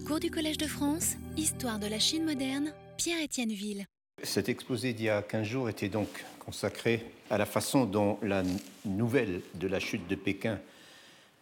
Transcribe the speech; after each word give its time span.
Cours 0.00 0.20
du 0.20 0.30
Collège 0.30 0.56
de 0.56 0.66
France, 0.66 1.16
Histoire 1.36 1.78
de 1.78 1.86
la 1.86 1.98
Chine 1.98 2.24
moderne, 2.24 2.72
Pierre-Étienne 2.96 3.52
Ville. 3.52 3.84
Cet 4.22 4.48
exposé 4.48 4.94
d'il 4.94 5.06
y 5.06 5.08
a 5.10 5.20
15 5.20 5.46
jours 5.46 5.68
était 5.68 5.88
donc 5.88 6.08
consacré 6.38 7.04
à 7.28 7.36
la 7.36 7.44
façon 7.44 7.84
dont 7.84 8.18
la 8.22 8.42
nouvelle 8.86 9.42
de 9.54 9.68
la 9.68 9.80
chute 9.80 10.08
de 10.08 10.14
Pékin 10.14 10.58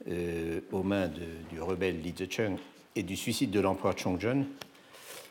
euh, 0.08 0.60
aux 0.72 0.82
mains 0.82 1.08
du 1.50 1.60
rebelle 1.60 2.00
Li 2.02 2.12
Zicheng 2.16 2.56
et 2.96 3.04
du 3.04 3.16
suicide 3.16 3.52
de 3.52 3.60
l'empereur 3.60 3.96
Chongzhen 3.96 4.46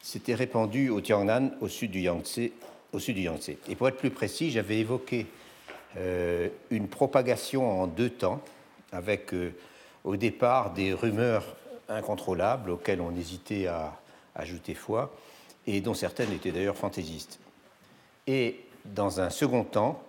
s'était 0.01 0.36
répandue 0.36 0.89
au 0.89 1.01
Tiangnan, 1.01 1.51
au 1.59 1.67
sud 1.67 1.91
du 1.91 1.99
Yangtze. 1.99 2.51
Au 2.93 2.99
sud 2.99 3.15
du 3.15 3.23
Yangtze. 3.23 3.51
Et 3.67 3.75
pour 3.75 3.89
être 3.89 3.97
plus 3.97 4.11
précis, 4.11 4.49
j'avais 4.49 4.79
évoqué 4.79 5.27
euh, 5.97 6.47
une 6.70 6.88
propagation 6.88 7.81
en 7.81 7.86
deux 7.86 8.11
temps, 8.11 8.41
avec 8.93 9.33
euh, 9.33 9.51
au 10.05 10.15
départ 10.15 10.73
des 10.73 10.93
rumeurs 10.93 11.57
incontrôlables 11.89 12.69
auxquelles 12.71 13.01
on 13.01 13.15
hésitait 13.15 13.67
à 13.67 13.99
ajouter 14.35 14.73
foi, 14.73 15.14
et 15.68 15.82
dont 15.82 15.93
certaines 15.93 16.31
étaient 16.31 16.51
d'ailleurs 16.51 16.77
fantaisistes. 16.77 17.39
Et 18.27 18.61
dans 18.86 19.19
un 19.19 19.29
second 19.29 19.64
temps, 19.64 20.01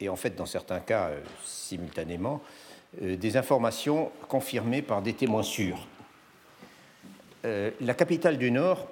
et 0.00 0.08
en 0.08 0.16
fait 0.16 0.36
dans 0.36 0.46
certains 0.46 0.80
cas 0.80 1.08
euh, 1.08 1.20
simultanément, 1.44 2.40
des 3.02 3.36
informations 3.36 4.10
confirmées 4.28 4.80
par 4.80 5.02
des 5.02 5.12
témoins 5.12 5.42
sûrs. 5.42 5.86
la 7.44 7.94
capitale 7.94 8.38
du 8.38 8.50
Nord 8.50 8.88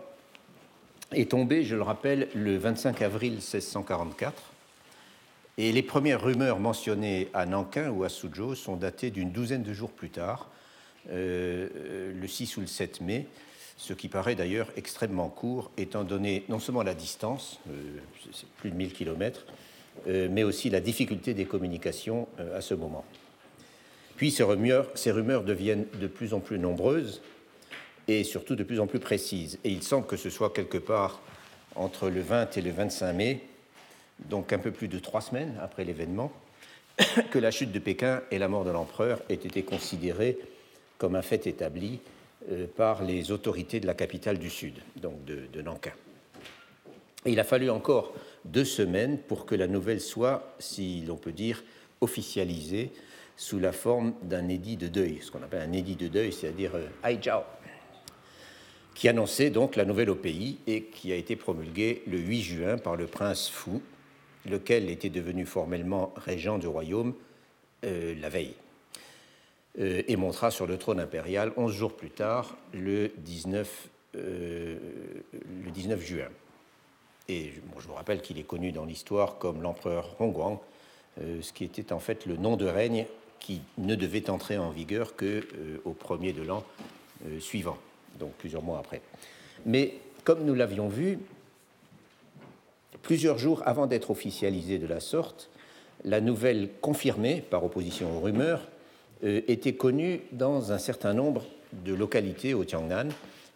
est 1.12 1.30
tombée, 1.30 1.64
je 1.64 1.76
le 1.76 1.82
rappelle, 1.82 2.28
le 2.34 2.58
25 2.58 3.00
avril 3.00 3.32
1644 3.36 4.34
et 5.58 5.72
les 5.72 5.82
premières 5.82 6.22
rumeurs 6.22 6.58
mentionnées 6.58 7.28
à 7.32 7.46
Nankin 7.46 7.90
ou 7.90 8.04
à 8.04 8.08
Suzhou 8.08 8.54
sont 8.54 8.76
datées 8.76 9.10
d'une 9.10 9.30
douzaine 9.30 9.62
de 9.62 9.72
jours 9.72 9.90
plus 9.90 10.10
tard, 10.10 10.48
euh, 11.10 12.12
le 12.18 12.28
6 12.28 12.56
ou 12.56 12.60
le 12.60 12.66
7 12.66 13.00
mai, 13.00 13.26
ce 13.76 13.92
qui 13.92 14.08
paraît 14.08 14.34
d'ailleurs 14.34 14.70
extrêmement 14.76 15.28
court, 15.28 15.70
étant 15.76 16.04
donné 16.04 16.44
non 16.48 16.58
seulement 16.58 16.82
la 16.82 16.94
distance, 16.94 17.60
euh, 17.68 17.98
c'est 18.32 18.48
plus 18.48 18.70
de 18.70 18.76
1000 18.76 18.92
km, 18.92 19.46
euh, 20.08 20.28
mais 20.30 20.42
aussi 20.42 20.70
la 20.70 20.80
difficulté 20.80 21.34
des 21.34 21.44
communications 21.44 22.28
à 22.54 22.60
ce 22.60 22.74
moment. 22.74 23.04
Puis 24.16 24.30
ces 24.30 24.42
rumeurs, 24.42 24.88
ces 24.94 25.10
rumeurs 25.10 25.44
deviennent 25.44 25.86
de 26.00 26.06
plus 26.06 26.32
en 26.32 26.40
plus 26.40 26.58
nombreuses 26.58 27.20
et 28.08 28.24
surtout 28.24 28.56
de 28.56 28.64
plus 28.64 28.80
en 28.80 28.86
plus 28.86 29.00
précises. 29.00 29.58
Et 29.64 29.70
il 29.70 29.82
semble 29.82 30.06
que 30.06 30.16
ce 30.16 30.30
soit 30.30 30.52
quelque 30.52 30.78
part 30.78 31.20
entre 31.74 32.08
le 32.08 32.20
20 32.20 32.56
et 32.56 32.62
le 32.62 32.70
25 32.70 33.12
mai 33.12 33.42
donc 34.20 34.52
un 34.52 34.58
peu 34.58 34.70
plus 34.70 34.88
de 34.88 34.98
trois 34.98 35.20
semaines 35.20 35.54
après 35.62 35.84
l'événement, 35.84 36.32
que 37.30 37.38
la 37.38 37.50
chute 37.50 37.72
de 37.72 37.78
Pékin 37.78 38.22
et 38.30 38.38
la 38.38 38.48
mort 38.48 38.64
de 38.64 38.70
l'empereur 38.70 39.20
aient 39.28 39.34
été 39.34 39.62
considérées 39.62 40.38
comme 40.98 41.14
un 41.14 41.22
fait 41.22 41.46
établi 41.46 42.00
euh, 42.50 42.66
par 42.66 43.02
les 43.02 43.30
autorités 43.32 43.80
de 43.80 43.86
la 43.86 43.94
capitale 43.94 44.38
du 44.38 44.50
Sud, 44.50 44.74
donc 44.96 45.24
de, 45.24 45.62
Nankin. 45.62 45.92
il 47.24 47.40
a 47.40 47.44
fallu 47.44 47.70
encore 47.70 48.14
deux 48.44 48.64
semaines 48.64 49.18
pour 49.18 49.46
que 49.46 49.54
la 49.54 49.66
nouvelle 49.66 50.00
soit, 50.00 50.54
si 50.58 51.02
l'on 51.06 51.16
peut 51.16 51.32
dire, 51.32 51.64
officialisée 52.00 52.90
sous 53.36 53.58
la 53.58 53.72
forme 53.72 54.14
d'un 54.22 54.48
édit 54.48 54.76
de 54.76 54.88
deuil, 54.88 55.18
ce 55.20 55.30
qu'on 55.30 55.42
appelle 55.42 55.62
un 55.62 55.72
édit 55.72 55.96
de 55.96 56.08
deuil, 56.08 56.32
c'est-à-dire 56.32 56.72
euh, 56.74 57.16
Jiao, 57.20 57.42
qui 58.94 59.08
annonçait 59.08 59.50
donc 59.50 59.76
la 59.76 59.84
nouvelle 59.84 60.08
au 60.08 60.14
pays 60.14 60.58
et 60.66 60.84
qui 60.84 61.12
a 61.12 61.16
été 61.16 61.36
promulguée 61.36 62.02
le 62.06 62.18
8 62.18 62.42
juin 62.42 62.78
par 62.78 62.96
le 62.96 63.06
prince 63.06 63.48
Fu, 63.48 63.80
lequel 64.48 64.88
était 64.88 65.10
devenu 65.10 65.44
formellement 65.44 66.14
régent 66.16 66.58
du 66.58 66.66
royaume 66.66 67.12
euh, 67.84 68.14
la 68.20 68.28
veille, 68.30 68.54
et 69.78 70.16
montera 70.16 70.50
sur 70.50 70.66
le 70.66 70.78
trône 70.78 71.00
impérial 71.00 71.52
onze 71.56 71.72
jours 71.72 71.94
plus 71.94 72.10
tard, 72.10 72.56
le 72.72 73.10
19, 73.18 73.88
euh, 74.16 74.78
le 75.64 75.70
19 75.70 76.00
juin. 76.00 76.28
Et 77.28 77.52
je 77.78 77.86
vous 77.86 77.94
rappelle 77.94 78.22
qu'il 78.22 78.38
est 78.38 78.46
connu 78.46 78.72
dans 78.72 78.84
l'histoire 78.84 79.38
comme 79.38 79.60
l'empereur 79.60 80.14
Hongguang, 80.20 80.60
ce 81.18 81.52
qui 81.52 81.64
était 81.64 81.92
en 81.92 81.98
fait 81.98 82.24
le 82.24 82.36
nom 82.36 82.56
de 82.56 82.66
règne 82.66 83.06
qui 83.40 83.62
ne 83.78 83.96
devait 83.96 84.30
entrer 84.30 84.58
en 84.58 84.70
vigueur 84.70 85.16
que 85.16 85.42
au 85.84 85.90
premier 85.90 86.32
de 86.32 86.42
l'an 86.42 86.62
suivant, 87.40 87.78
donc 88.20 88.30
plusieurs 88.34 88.62
mois 88.62 88.78
après. 88.78 89.00
Mais 89.64 89.94
comme 90.22 90.44
nous 90.44 90.54
l'avions 90.54 90.88
vu, 90.88 91.18
Plusieurs 93.06 93.38
jours 93.38 93.62
avant 93.66 93.86
d'être 93.86 94.10
officialisée 94.10 94.78
de 94.78 94.86
la 94.88 94.98
sorte, 94.98 95.48
la 96.02 96.20
nouvelle 96.20 96.70
confirmée 96.80 97.40
par 97.40 97.62
opposition 97.62 98.16
aux 98.16 98.20
rumeurs 98.20 98.62
euh, 98.62 98.75
était 99.22 99.74
connue 99.74 100.20
dans 100.32 100.72
un 100.72 100.78
certain 100.78 101.14
nombre 101.14 101.44
de 101.72 101.94
localités 101.94 102.54
au 102.54 102.64
Tiangnan, 102.64 103.08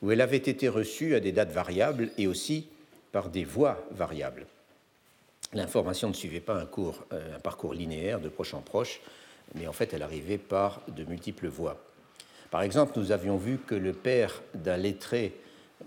où 0.03 0.11
elle 0.11 0.21
avait 0.21 0.37
été 0.37 0.69
reçue 0.69 1.15
à 1.15 1.21
des 1.21 1.33
dates 1.33 1.53
variables 1.53 2.11
et 2.19 2.27
aussi 2.27 2.69
par 3.13 3.29
des 3.29 3.45
voies 3.45 3.87
variables. 3.91 4.47
L'information 5.53 6.09
ne 6.09 6.15
suivait 6.15 6.41
pas 6.41 6.55
un, 6.55 6.69
euh, 7.13 7.39
parcours 7.41 7.75
linéaire 7.75 8.21
de 8.21 8.29
proche 8.29 8.55
en 8.55 8.61
proche, 8.61 9.01
mais 9.55 9.67
en 9.67 9.73
fait 9.73 9.93
elle 9.93 10.03
arrivait 10.03 10.39
par 10.39 10.81
de 10.89 11.05
multiples 11.05 11.49
voies. 11.49 11.83
Par 12.51 12.63
exemple, 12.63 12.93
nous 12.97 13.13
avions 13.13 13.37
vu 13.37 13.59
que 13.59 13.75
le 13.75 13.93
père 13.93 14.43
d'un 14.55 14.77
lettré 14.77 15.35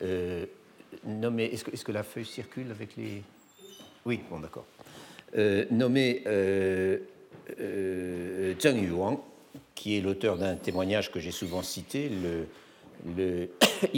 euh, 0.01 0.45
nommé. 1.06 1.45
Est-ce 1.45 1.83
que, 1.83 1.91
la 1.91 2.03
feuille 2.03 2.25
circule 2.25 2.72
avec 2.72 2.95
les. 2.95 3.22
Oui, 4.06 4.22
bon, 4.29 4.39
d'accord. 4.39 4.66
Euh, 5.38 5.66
nommé 5.72 6.23
euh, 6.28 7.00
euh, 7.59 8.53
Zheng 8.59 8.81
Yuang, 8.81 9.19
qui 9.75 9.97
est 9.97 10.01
l'auteur 10.01 10.38
d'un 10.38 10.56
témoignage 10.56 11.11
que 11.11 11.19
j'ai 11.19 11.31
souvent 11.31 11.61
cité, 11.61 12.09
le, 12.09 12.47
le 13.17 13.50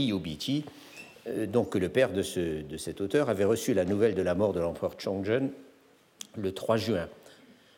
euh, 1.27 1.45
donc 1.47 1.75
le 1.75 1.89
père 1.89 2.11
de, 2.11 2.21
ce, 2.21 2.61
de, 2.61 2.77
cet 2.77 3.01
auteur 3.01 3.29
avait 3.29 3.45
reçu 3.45 3.73
la 3.73 3.85
nouvelle 3.85 4.15
de 4.15 4.21
la 4.21 4.35
mort 4.35 4.53
de 4.53 4.59
l'empereur 4.59 4.95
Chongzhen 4.97 5.49
le 6.37 6.51
3 6.53 6.77
juin. 6.77 7.07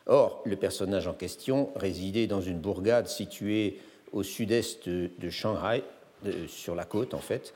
Or, 0.06 0.42
le 0.44 0.56
personnage 0.56 1.06
en 1.06 1.12
question 1.12 1.70
résidait 1.76 2.26
dans 2.26 2.40
une 2.40 2.58
bourgade 2.58 3.08
située 3.08 3.78
au 4.12 4.22
sud-est 4.22 4.88
de, 4.88 5.30
Shanghai, 5.30 5.82
sur 6.46 6.74
la 6.74 6.84
côte 6.84 7.12
en 7.12 7.20
fait, 7.20 7.52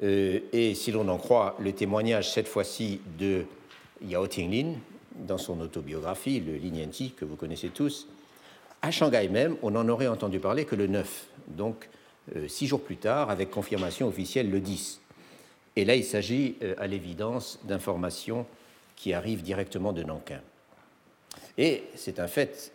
et 0.00 0.74
si 0.74 0.92
l'on 0.92 1.08
en 1.08 1.18
croit 1.18 1.56
le 1.58 1.72
témoignage 1.72 2.30
cette 2.30 2.46
fois-ci 2.46 3.00
de 3.18 3.44
Yao 4.02 4.28
Tinglin, 4.28 4.74
dans 5.26 5.38
son 5.38 5.60
autobiographie, 5.60 6.40
le 6.40 6.54
Linianti, 6.56 7.12
que 7.12 7.24
vous 7.24 7.36
connaissez 7.36 7.68
tous, 7.68 8.08
à 8.86 8.92
Shanghai 8.92 9.28
même, 9.28 9.56
on 9.62 9.72
n'en 9.72 9.88
aurait 9.88 10.06
entendu 10.06 10.38
parler 10.38 10.64
que 10.64 10.76
le 10.76 10.86
9, 10.86 11.26
donc 11.48 11.88
euh, 12.36 12.46
six 12.46 12.68
jours 12.68 12.80
plus 12.80 12.96
tard, 12.96 13.30
avec 13.30 13.50
confirmation 13.50 14.06
officielle 14.06 14.48
le 14.48 14.60
10. 14.60 15.00
Et 15.74 15.84
là, 15.84 15.96
il 15.96 16.04
s'agit 16.04 16.54
euh, 16.62 16.76
à 16.78 16.86
l'évidence 16.86 17.58
d'informations 17.64 18.46
qui 18.94 19.12
arrivent 19.12 19.42
directement 19.42 19.92
de 19.92 20.04
Nankin. 20.04 20.40
Et 21.58 21.82
c'est 21.96 22.20
un 22.20 22.28
fait, 22.28 22.70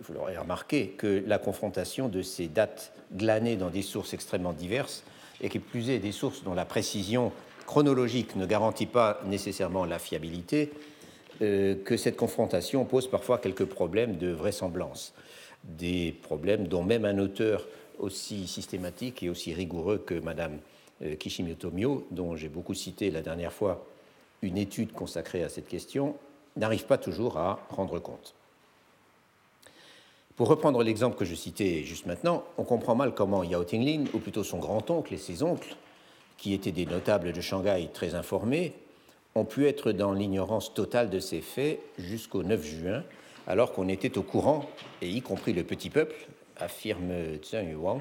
vous 0.00 0.14
l'aurez 0.14 0.36
remarqué, 0.36 0.88
que 0.98 1.22
la 1.28 1.38
confrontation 1.38 2.08
de 2.08 2.20
ces 2.20 2.48
dates 2.48 2.92
glanées 3.14 3.56
dans 3.56 3.70
des 3.70 3.82
sources 3.82 4.14
extrêmement 4.14 4.52
diverses, 4.52 5.04
et 5.40 5.48
qui 5.48 5.60
plus 5.60 5.90
est 5.90 6.00
des 6.00 6.12
sources 6.12 6.42
dont 6.42 6.54
la 6.54 6.64
précision 6.64 7.32
chronologique 7.66 8.34
ne 8.34 8.46
garantit 8.46 8.86
pas 8.86 9.20
nécessairement 9.26 9.84
la 9.84 10.00
fiabilité, 10.00 10.72
euh, 11.42 11.74
que 11.84 11.96
cette 11.96 12.16
confrontation 12.16 12.84
pose 12.84 13.08
parfois 13.08 13.38
quelques 13.38 13.64
problèmes 13.64 14.16
de 14.16 14.28
vraisemblance, 14.28 15.14
des 15.64 16.14
problèmes 16.22 16.68
dont 16.68 16.82
même 16.82 17.04
un 17.04 17.18
auteur 17.18 17.66
aussi 17.98 18.46
systématique 18.46 19.22
et 19.22 19.30
aussi 19.30 19.52
rigoureux 19.54 19.98
que 19.98 20.14
Madame 20.14 20.58
euh, 21.02 21.16
Kishimoto 21.16 21.70
Mio, 21.70 22.06
dont 22.10 22.36
j'ai 22.36 22.48
beaucoup 22.48 22.74
cité 22.74 23.10
la 23.10 23.22
dernière 23.22 23.52
fois 23.52 23.86
une 24.42 24.58
étude 24.58 24.92
consacrée 24.92 25.42
à 25.42 25.48
cette 25.48 25.68
question, 25.68 26.16
n'arrive 26.56 26.84
pas 26.86 26.98
toujours 26.98 27.38
à 27.38 27.66
rendre 27.70 27.98
compte. 27.98 28.34
Pour 30.36 30.48
reprendre 30.48 30.82
l'exemple 30.82 31.16
que 31.16 31.24
je 31.24 31.34
citais 31.34 31.84
juste 31.84 32.06
maintenant, 32.06 32.44
on 32.58 32.64
comprend 32.64 32.94
mal 32.94 33.14
comment 33.14 33.44
Yao 33.44 33.64
Tinglin, 33.64 34.04
ou 34.12 34.18
plutôt 34.18 34.44
son 34.44 34.58
grand-oncle 34.58 35.14
et 35.14 35.18
ses 35.18 35.42
oncles, 35.42 35.76
qui 36.36 36.52
étaient 36.52 36.72
des 36.72 36.86
notables 36.86 37.32
de 37.32 37.40
Shanghai 37.40 37.88
très 37.92 38.14
informés, 38.14 38.72
ont 39.34 39.44
pu 39.44 39.66
être 39.66 39.92
dans 39.92 40.12
l'ignorance 40.12 40.74
totale 40.74 41.10
de 41.10 41.18
ces 41.18 41.40
faits 41.40 41.80
jusqu'au 41.98 42.42
9 42.42 42.64
juin, 42.64 43.04
alors 43.46 43.72
qu'on 43.72 43.88
était 43.88 44.16
au 44.16 44.22
courant, 44.22 44.68
et 45.02 45.08
y 45.08 45.20
compris 45.20 45.52
le 45.52 45.64
petit 45.64 45.90
peuple, 45.90 46.14
affirme 46.56 47.12
Zheng 47.42 47.70
Yuan, 47.70 48.00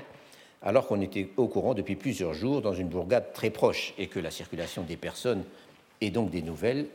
alors 0.61 0.87
qu'on 0.87 1.01
était 1.01 1.29
au 1.37 1.47
courant 1.47 1.73
depuis 1.73 1.95
plusieurs 1.95 2.33
jours 2.33 2.61
dans 2.61 2.73
une 2.73 2.87
bourgade 2.87 3.33
très 3.33 3.49
proche 3.49 3.93
et 3.97 4.07
que 4.07 4.19
la 4.19 4.31
circulation 4.31 4.83
des 4.83 4.95
personnes 4.95 5.43
et 6.01 6.09
donc 6.09 6.29
des 6.29 6.41
nouvelles, 6.41 6.87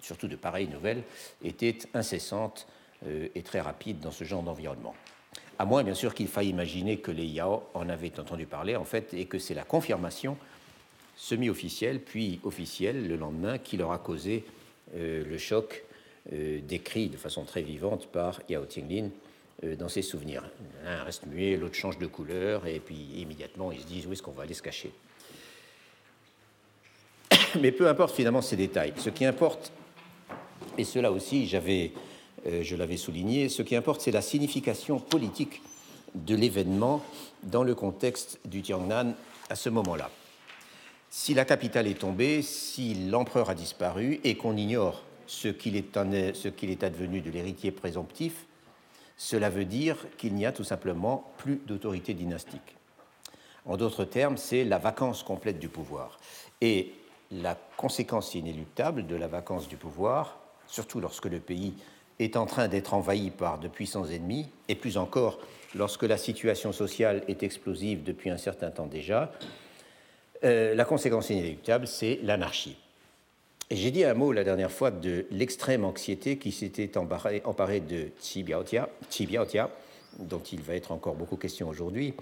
surtout 0.00 0.28
de 0.28 0.36
pareilles 0.36 0.68
nouvelles, 0.68 1.02
était 1.42 1.78
incessante 1.94 2.66
euh, 3.06 3.28
et 3.34 3.42
très 3.42 3.60
rapide 3.60 4.00
dans 4.00 4.10
ce 4.12 4.24
genre 4.24 4.42
d'environnement. 4.42 4.94
À 5.58 5.64
moins, 5.64 5.82
bien 5.82 5.94
sûr, 5.94 6.14
qu'il 6.14 6.28
faille 6.28 6.48
imaginer 6.48 6.98
que 6.98 7.10
les 7.10 7.24
Yao 7.24 7.62
en 7.74 7.88
avaient 7.88 8.20
entendu 8.20 8.46
parler, 8.46 8.76
en 8.76 8.84
fait, 8.84 9.14
et 9.14 9.24
que 9.24 9.38
c'est 9.38 9.54
la 9.54 9.64
confirmation 9.64 10.36
semi-officiel, 11.16 12.00
puis 12.00 12.40
officiel 12.44 13.08
le 13.08 13.16
lendemain, 13.16 13.58
qui 13.58 13.76
leur 13.76 13.92
a 13.92 13.98
causé 13.98 14.44
euh, 14.94 15.24
le 15.24 15.38
choc 15.38 15.84
euh, 16.32 16.60
décrit 16.60 17.08
de 17.08 17.16
façon 17.16 17.44
très 17.44 17.62
vivante 17.62 18.06
par 18.08 18.40
Yao 18.48 18.64
Tinglin 18.64 19.10
dans 19.78 19.88
ses 19.88 20.02
souvenirs. 20.02 20.42
L'un 20.84 21.02
reste 21.02 21.24
muet, 21.24 21.56
l'autre 21.56 21.76
change 21.76 21.98
de 21.98 22.06
couleur, 22.06 22.66
et 22.66 22.78
puis 22.78 22.94
immédiatement 23.16 23.72
ils 23.72 23.80
se 23.80 23.86
disent 23.86 24.06
où 24.06 24.12
est-ce 24.12 24.22
qu'on 24.22 24.32
va 24.32 24.42
aller 24.42 24.52
se 24.52 24.60
cacher? 24.60 24.90
Mais 27.62 27.72
peu 27.72 27.88
importe 27.88 28.14
finalement 28.14 28.42
ces 28.42 28.56
détails. 28.56 28.92
Ce 28.98 29.08
qui 29.08 29.24
importe, 29.24 29.72
et 30.76 30.84
cela 30.84 31.10
aussi 31.10 31.46
j'avais, 31.46 31.92
je 32.44 32.76
l'avais 32.76 32.98
souligné, 32.98 33.48
ce 33.48 33.62
qui 33.62 33.74
importe 33.76 34.02
c'est 34.02 34.10
la 34.10 34.20
signification 34.20 34.98
politique 34.98 35.62
de 36.14 36.34
l'événement 36.34 37.02
dans 37.42 37.62
le 37.62 37.74
contexte 37.74 38.38
du 38.44 38.62
Tiangnan 38.62 39.14
à 39.48 39.54
ce 39.54 39.68
moment-là. 39.68 40.10
Si 41.18 41.32
la 41.32 41.46
capitale 41.46 41.86
est 41.86 41.98
tombée, 41.98 42.42
si 42.42 43.08
l'empereur 43.08 43.48
a 43.48 43.54
disparu 43.54 44.20
et 44.22 44.36
qu'on 44.36 44.54
ignore 44.54 45.02
ce 45.26 45.48
qu'il 45.48 45.74
est, 45.74 45.96
advenu 45.96 47.22
de 47.22 47.30
l'héritier 47.30 47.70
présomptif, 47.70 48.44
cela 49.16 49.48
veut 49.48 49.64
dire 49.64 49.96
qu'il 50.18 50.34
n'y 50.34 50.44
a 50.44 50.52
tout 50.52 50.62
simplement 50.62 51.32
plus 51.38 51.56
d'autorité 51.66 52.12
dynastique. 52.12 52.76
En 53.64 53.78
d'autres 53.78 54.04
termes, 54.04 54.36
c'est 54.36 54.62
la 54.62 54.76
vacance 54.76 55.22
complète 55.22 55.58
du 55.58 55.70
pouvoir. 55.70 56.18
Et 56.60 56.92
la 57.30 57.58
conséquence 57.78 58.34
inéluctable 58.34 59.06
de 59.06 59.16
la 59.16 59.26
vacance 59.26 59.68
du 59.68 59.78
pouvoir, 59.78 60.38
surtout 60.66 61.00
lorsque 61.00 61.24
le 61.24 61.40
pays 61.40 61.72
est 62.18 62.36
en 62.36 62.44
train 62.44 62.68
d'être 62.68 62.92
envahi 62.92 63.30
par 63.30 63.58
de 63.58 63.68
puissants 63.68 64.04
ennemis, 64.04 64.50
et 64.68 64.74
plus 64.74 64.98
encore 64.98 65.38
lorsque 65.74 66.02
la 66.02 66.18
situation 66.18 66.72
sociale 66.72 67.24
est 67.26 67.42
explosive 67.42 68.02
depuis 68.02 68.28
un 68.28 68.36
certain 68.36 68.70
temps 68.70 68.86
déjà, 68.86 69.32
euh, 70.44 70.74
la 70.74 70.84
conséquence 70.84 71.30
inéluctable, 71.30 71.86
c'est 71.86 72.20
l'anarchie. 72.22 72.76
J'ai 73.70 73.90
dit 73.90 74.04
un 74.04 74.14
mot 74.14 74.32
la 74.32 74.44
dernière 74.44 74.70
fois 74.70 74.90
de 74.90 75.26
l'extrême 75.30 75.84
anxiété 75.84 76.38
qui 76.38 76.52
s'était 76.52 76.96
emparée 76.96 77.80
de 77.80 78.08
Xi 78.20 78.42
Biaotia, 78.42 78.88
dont 80.18 80.40
il 80.40 80.60
va 80.60 80.74
être 80.74 80.92
encore 80.92 81.14
beaucoup 81.14 81.36
question 81.36 81.68
aujourd'hui, 81.68 82.14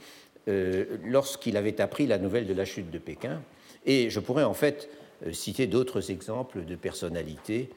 euh, 0.48 0.84
lorsqu'il 1.04 1.56
avait 1.56 1.80
appris 1.80 2.06
la 2.06 2.18
nouvelle 2.18 2.46
de 2.46 2.54
la 2.54 2.64
chute 2.64 2.90
de 2.90 2.98
Pékin. 2.98 3.42
Et 3.84 4.08
je 4.08 4.20
pourrais 4.20 4.44
en 4.44 4.54
fait 4.54 4.88
euh, 5.26 5.32
citer 5.32 5.66
d'autres 5.66 6.10
exemples 6.10 6.64
de 6.64 6.76
personnalités 6.76 7.68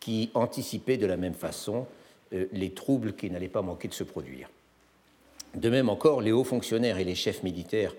qui 0.00 0.30
anticipaient 0.34 0.98
de 0.98 1.06
la 1.06 1.16
même 1.16 1.34
façon 1.34 1.86
les 2.52 2.70
troubles 2.70 3.12
qui 3.12 3.30
n'allaient 3.30 3.46
pas 3.46 3.62
manquer 3.62 3.86
de 3.86 3.94
se 3.94 4.02
produire. 4.02 4.48
De 5.54 5.70
même 5.70 5.88
encore, 5.88 6.20
les 6.20 6.32
hauts 6.32 6.42
fonctionnaires 6.42 6.98
et 6.98 7.04
les 7.04 7.14
chefs 7.14 7.44
militaires 7.44 7.94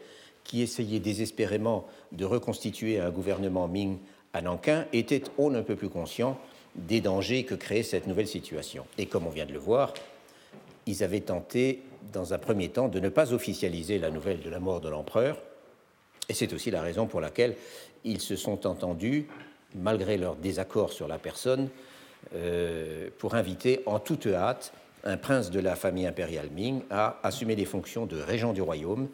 qui 0.45 0.61
essayaient 0.61 0.99
désespérément 0.99 1.85
de 2.13 2.23
reconstituer 2.23 3.01
un 3.01 3.09
gouvernement 3.09 3.67
Ming 3.67 3.97
à 4.31 4.41
Nankin 4.41 4.85
étaient 4.93 5.23
on 5.37 5.49
ne 5.49 5.61
peut 5.61 5.75
plus 5.75 5.89
conscients 5.89 6.37
des 6.75 7.01
dangers 7.01 7.43
que 7.43 7.55
créait 7.55 7.83
cette 7.83 8.07
nouvelle 8.07 8.27
situation. 8.27 8.85
Et 8.97 9.07
comme 9.07 9.27
on 9.27 9.31
vient 9.31 9.45
de 9.45 9.53
le 9.53 9.59
voir, 9.59 9.93
ils 10.85 11.03
avaient 11.03 11.21
tenté, 11.21 11.81
dans 12.13 12.33
un 12.33 12.37
premier 12.37 12.69
temps, 12.69 12.87
de 12.87 12.99
ne 12.99 13.09
pas 13.09 13.33
officialiser 13.33 13.97
la 13.97 14.11
nouvelle 14.11 14.41
de 14.41 14.49
la 14.49 14.59
mort 14.59 14.81
de 14.81 14.89
l'empereur, 14.89 15.37
et 16.29 16.33
c'est 16.33 16.53
aussi 16.53 16.71
la 16.71 16.81
raison 16.81 17.07
pour 17.07 17.21
laquelle 17.21 17.55
ils 18.03 18.21
se 18.21 18.35
sont 18.35 18.67
entendus, 18.67 19.27
malgré 19.73 20.17
leur 20.17 20.35
désaccord 20.35 20.91
sur 20.91 21.07
la 21.07 21.17
personne, 21.17 21.69
euh, 22.35 23.09
pour 23.17 23.35
inviter 23.35 23.81
en 23.85 23.99
toute 23.99 24.27
hâte 24.27 24.73
un 25.03 25.17
prince 25.17 25.51
de 25.51 25.59
la 25.59 25.75
famille 25.75 26.07
impériale 26.07 26.49
Ming 26.49 26.81
à 26.89 27.19
assumer 27.23 27.55
les 27.55 27.65
fonctions 27.65 28.05
de 28.05 28.19
régent 28.19 28.53
du 28.53 28.61
royaume 28.61 29.07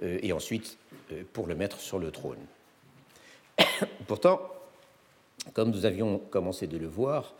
et 0.00 0.32
ensuite 0.32 0.78
euh, 1.12 1.22
pour 1.32 1.46
le 1.46 1.54
mettre 1.54 1.80
sur 1.80 1.98
le 1.98 2.10
trône. 2.10 2.38
Pourtant, 4.06 4.40
comme 5.54 5.70
nous 5.70 5.86
avions 5.86 6.18
commencé 6.18 6.66
de 6.66 6.78
le 6.78 6.86
voir, 6.86 7.34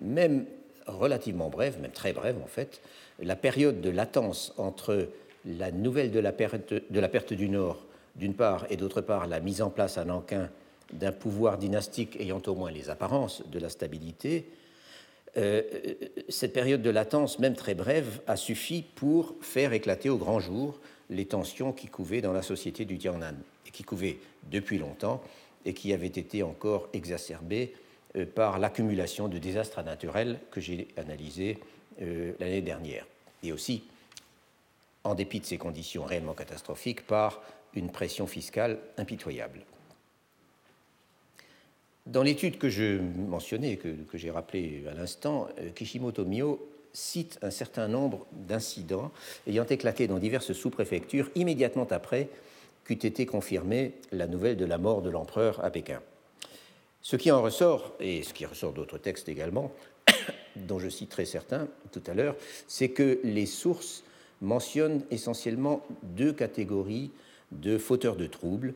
même 0.00 0.46
relativement 0.86 1.48
brève, 1.48 1.80
même 1.80 1.92
très 1.92 2.12
brève 2.12 2.36
en 2.42 2.46
fait, 2.46 2.80
la 3.20 3.36
période 3.36 3.80
de 3.80 3.90
latence 3.90 4.54
entre 4.56 5.08
la 5.44 5.70
nouvelle 5.70 6.10
de 6.10 6.20
la 6.20 6.32
perte, 6.32 6.72
de 6.72 7.00
la 7.00 7.08
perte 7.08 7.32
du 7.32 7.48
Nord, 7.48 7.84
d'une 8.16 8.34
part, 8.34 8.66
et 8.70 8.76
d'autre 8.76 9.00
part, 9.00 9.26
la 9.26 9.40
mise 9.40 9.62
en 9.62 9.70
place 9.70 9.98
à 9.98 10.04
Nankin 10.04 10.50
d'un 10.92 11.12
pouvoir 11.12 11.58
dynastique 11.58 12.20
ayant 12.20 12.42
au 12.46 12.54
moins 12.54 12.70
les 12.70 12.90
apparences 12.90 13.42
de 13.50 13.58
la 13.58 13.68
stabilité, 13.68 14.46
euh, 15.36 15.62
cette 16.28 16.52
période 16.52 16.82
de 16.82 16.90
latence, 16.90 17.38
même 17.38 17.54
très 17.54 17.74
brève, 17.74 18.20
a 18.26 18.36
suffi 18.36 18.84
pour 18.94 19.34
faire 19.40 19.72
éclater 19.72 20.10
au 20.10 20.18
grand 20.18 20.40
jour 20.40 20.78
les 21.12 21.26
tensions 21.26 21.72
qui 21.72 21.88
couvaient 21.88 22.20
dans 22.20 22.32
la 22.32 22.42
société 22.42 22.84
du 22.84 22.98
Tiangnan, 22.98 23.34
et 23.66 23.70
qui 23.70 23.84
couvaient 23.84 24.18
depuis 24.50 24.78
longtemps, 24.78 25.22
et 25.64 25.74
qui 25.74 25.92
avaient 25.92 26.06
été 26.06 26.42
encore 26.42 26.88
exacerbées 26.92 27.74
euh, 28.16 28.26
par 28.26 28.58
l'accumulation 28.58 29.28
de 29.28 29.38
désastres 29.38 29.82
naturels 29.82 30.40
que 30.50 30.60
j'ai 30.60 30.88
analysés 30.96 31.58
euh, 32.00 32.32
l'année 32.40 32.62
dernière, 32.62 33.06
et 33.42 33.52
aussi, 33.52 33.84
en 35.04 35.14
dépit 35.14 35.40
de 35.40 35.46
ces 35.46 35.58
conditions 35.58 36.04
réellement 36.04 36.34
catastrophiques, 36.34 37.06
par 37.06 37.42
une 37.74 37.90
pression 37.90 38.26
fiscale 38.26 38.78
impitoyable. 38.96 39.60
Dans 42.06 42.22
l'étude 42.22 42.58
que 42.58 42.68
je 42.68 42.98
mentionnais, 42.98 43.76
que, 43.76 43.88
que 43.88 44.18
j'ai 44.18 44.30
rappelée 44.30 44.84
à 44.90 44.94
l'instant, 44.94 45.48
euh, 45.58 45.70
Kishimoto 45.70 46.24
Mio 46.24 46.71
cite 46.92 47.38
un 47.42 47.50
certain 47.50 47.88
nombre 47.88 48.26
d'incidents 48.32 49.10
ayant 49.46 49.66
éclaté 49.66 50.06
dans 50.06 50.18
diverses 50.18 50.52
sous-préfectures 50.52 51.30
immédiatement 51.34 51.86
après 51.90 52.28
qu'eût 52.84 52.94
été 52.94 53.26
confirmée 53.26 53.94
la 54.10 54.26
nouvelle 54.26 54.56
de 54.56 54.64
la 54.64 54.78
mort 54.78 55.02
de 55.02 55.10
l'empereur 55.10 55.64
à 55.64 55.70
Pékin. 55.70 56.00
Ce 57.00 57.16
qui 57.16 57.30
en 57.30 57.42
ressort, 57.42 57.94
et 58.00 58.22
ce 58.22 58.32
qui 58.32 58.46
ressort 58.46 58.72
d'autres 58.72 58.98
textes 58.98 59.28
également, 59.28 59.72
dont 60.56 60.78
je 60.78 60.88
citerai 60.88 61.24
certains 61.24 61.68
tout 61.90 62.02
à 62.06 62.14
l'heure, 62.14 62.36
c'est 62.68 62.90
que 62.90 63.20
les 63.24 63.46
sources 63.46 64.04
mentionnent 64.40 65.02
essentiellement 65.10 65.84
deux 66.02 66.32
catégories 66.32 67.10
de 67.52 67.78
fauteurs 67.78 68.16
de 68.16 68.26
troubles 68.26 68.74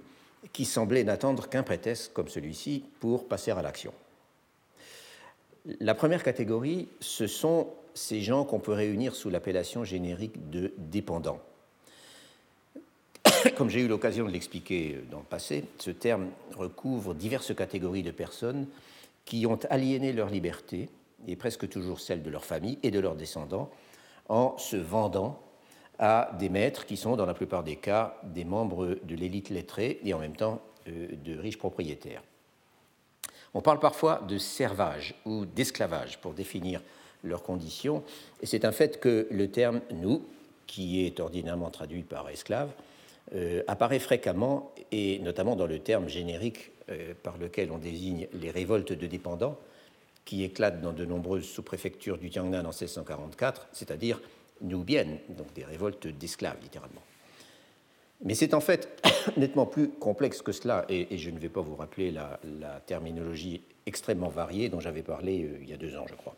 qui 0.52 0.64
semblaient 0.64 1.04
n'attendre 1.04 1.48
qu'un 1.48 1.62
prétexte 1.62 2.12
comme 2.12 2.28
celui-ci 2.28 2.84
pour 3.00 3.26
passer 3.26 3.50
à 3.50 3.62
l'action. 3.62 3.92
La 5.80 5.94
première 5.94 6.22
catégorie, 6.22 6.88
ce 7.00 7.26
sont 7.26 7.68
ces 7.96 8.20
gens 8.20 8.44
qu'on 8.44 8.60
peut 8.60 8.72
réunir 8.72 9.16
sous 9.16 9.30
l'appellation 9.30 9.82
générique 9.82 10.50
de 10.50 10.72
dépendants. 10.76 11.40
Comme 13.56 13.70
j'ai 13.70 13.80
eu 13.80 13.88
l'occasion 13.88 14.26
de 14.26 14.30
l'expliquer 14.30 15.00
dans 15.10 15.18
le 15.18 15.24
passé, 15.24 15.64
ce 15.78 15.90
terme 15.90 16.28
recouvre 16.56 17.14
diverses 17.14 17.54
catégories 17.54 18.02
de 18.02 18.10
personnes 18.10 18.66
qui 19.24 19.46
ont 19.46 19.58
aliéné 19.70 20.12
leur 20.12 20.28
liberté, 20.28 20.90
et 21.26 21.36
presque 21.36 21.68
toujours 21.68 21.98
celle 21.98 22.22
de 22.22 22.30
leur 22.30 22.44
famille 22.44 22.78
et 22.82 22.90
de 22.90 23.00
leurs 23.00 23.16
descendants, 23.16 23.70
en 24.28 24.58
se 24.58 24.76
vendant 24.76 25.40
à 25.98 26.30
des 26.38 26.50
maîtres 26.50 26.84
qui 26.84 26.98
sont, 26.98 27.16
dans 27.16 27.24
la 27.24 27.34
plupart 27.34 27.64
des 27.64 27.76
cas, 27.76 28.20
des 28.24 28.44
membres 28.44 28.98
de 29.02 29.14
l'élite 29.14 29.48
lettrée 29.48 30.00
et 30.04 30.12
en 30.12 30.18
même 30.18 30.36
temps 30.36 30.60
euh, 30.88 31.08
de 31.24 31.38
riches 31.38 31.58
propriétaires. 31.58 32.22
On 33.54 33.62
parle 33.62 33.80
parfois 33.80 34.22
de 34.28 34.36
servage 34.36 35.14
ou 35.24 35.46
d'esclavage 35.46 36.20
pour 36.20 36.34
définir 36.34 36.82
leurs 37.26 37.42
conditions. 37.42 38.02
Et 38.40 38.46
c'est 38.46 38.64
un 38.64 38.72
fait 38.72 39.00
que 39.00 39.26
le 39.30 39.48
terme 39.50 39.80
nous, 39.92 40.22
qui 40.66 41.04
est 41.04 41.20
ordinairement 41.20 41.70
traduit 41.70 42.02
par 42.02 42.28
esclave, 42.28 42.70
euh, 43.34 43.62
apparaît 43.66 43.98
fréquemment, 43.98 44.72
et 44.92 45.18
notamment 45.18 45.56
dans 45.56 45.66
le 45.66 45.80
terme 45.80 46.08
générique 46.08 46.70
euh, 46.90 47.12
par 47.22 47.38
lequel 47.38 47.72
on 47.72 47.78
désigne 47.78 48.28
les 48.32 48.50
révoltes 48.50 48.92
de 48.92 49.06
dépendants, 49.06 49.58
qui 50.24 50.44
éclatent 50.44 50.80
dans 50.80 50.92
de 50.92 51.04
nombreuses 51.04 51.44
sous-préfectures 51.44 52.18
du 52.18 52.30
Tiangnan 52.30 52.60
en 52.60 52.70
1644, 52.70 53.68
c'est-à-dire 53.72 54.20
nubiennes, 54.60 55.18
donc 55.30 55.52
des 55.54 55.64
révoltes 55.64 56.06
d'esclaves 56.06 56.58
littéralement. 56.62 57.02
Mais 58.24 58.34
c'est 58.34 58.54
en 58.54 58.60
fait 58.60 59.02
nettement 59.36 59.66
plus 59.66 59.88
complexe 59.88 60.42
que 60.42 60.52
cela, 60.52 60.84
et, 60.88 61.16
je 61.18 61.30
ne 61.30 61.38
vais 61.38 61.48
pas 61.48 61.60
vous 61.60 61.76
rappeler 61.76 62.10
la, 62.10 62.38
terminologie 62.86 63.62
extrêmement 63.86 64.28
variée 64.28 64.68
dont 64.68 64.80
j'avais 64.80 65.02
parlé 65.02 65.44
euh, 65.44 65.58
il 65.62 65.68
y 65.68 65.72
a 65.72 65.76
deux 65.76 65.96
ans, 65.96 66.06
je 66.08 66.14
crois. 66.14 66.36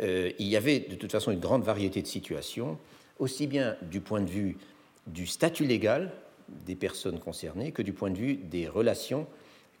Euh, 0.00 0.30
il 0.38 0.46
y 0.46 0.56
avait 0.56 0.80
de 0.80 0.94
toute 0.94 1.12
façon 1.12 1.30
une 1.30 1.40
grande 1.40 1.64
variété 1.64 2.02
de 2.02 2.06
situations, 2.06 2.78
aussi 3.18 3.46
bien 3.46 3.76
du 3.82 4.00
point 4.00 4.20
de 4.20 4.30
vue 4.30 4.56
du 5.06 5.26
statut 5.26 5.64
légal 5.64 6.12
des 6.66 6.74
personnes 6.74 7.18
concernées 7.18 7.72
que 7.72 7.82
du 7.82 7.92
point 7.92 8.10
de 8.10 8.16
vue 8.16 8.36
des 8.36 8.68
relations 8.68 9.26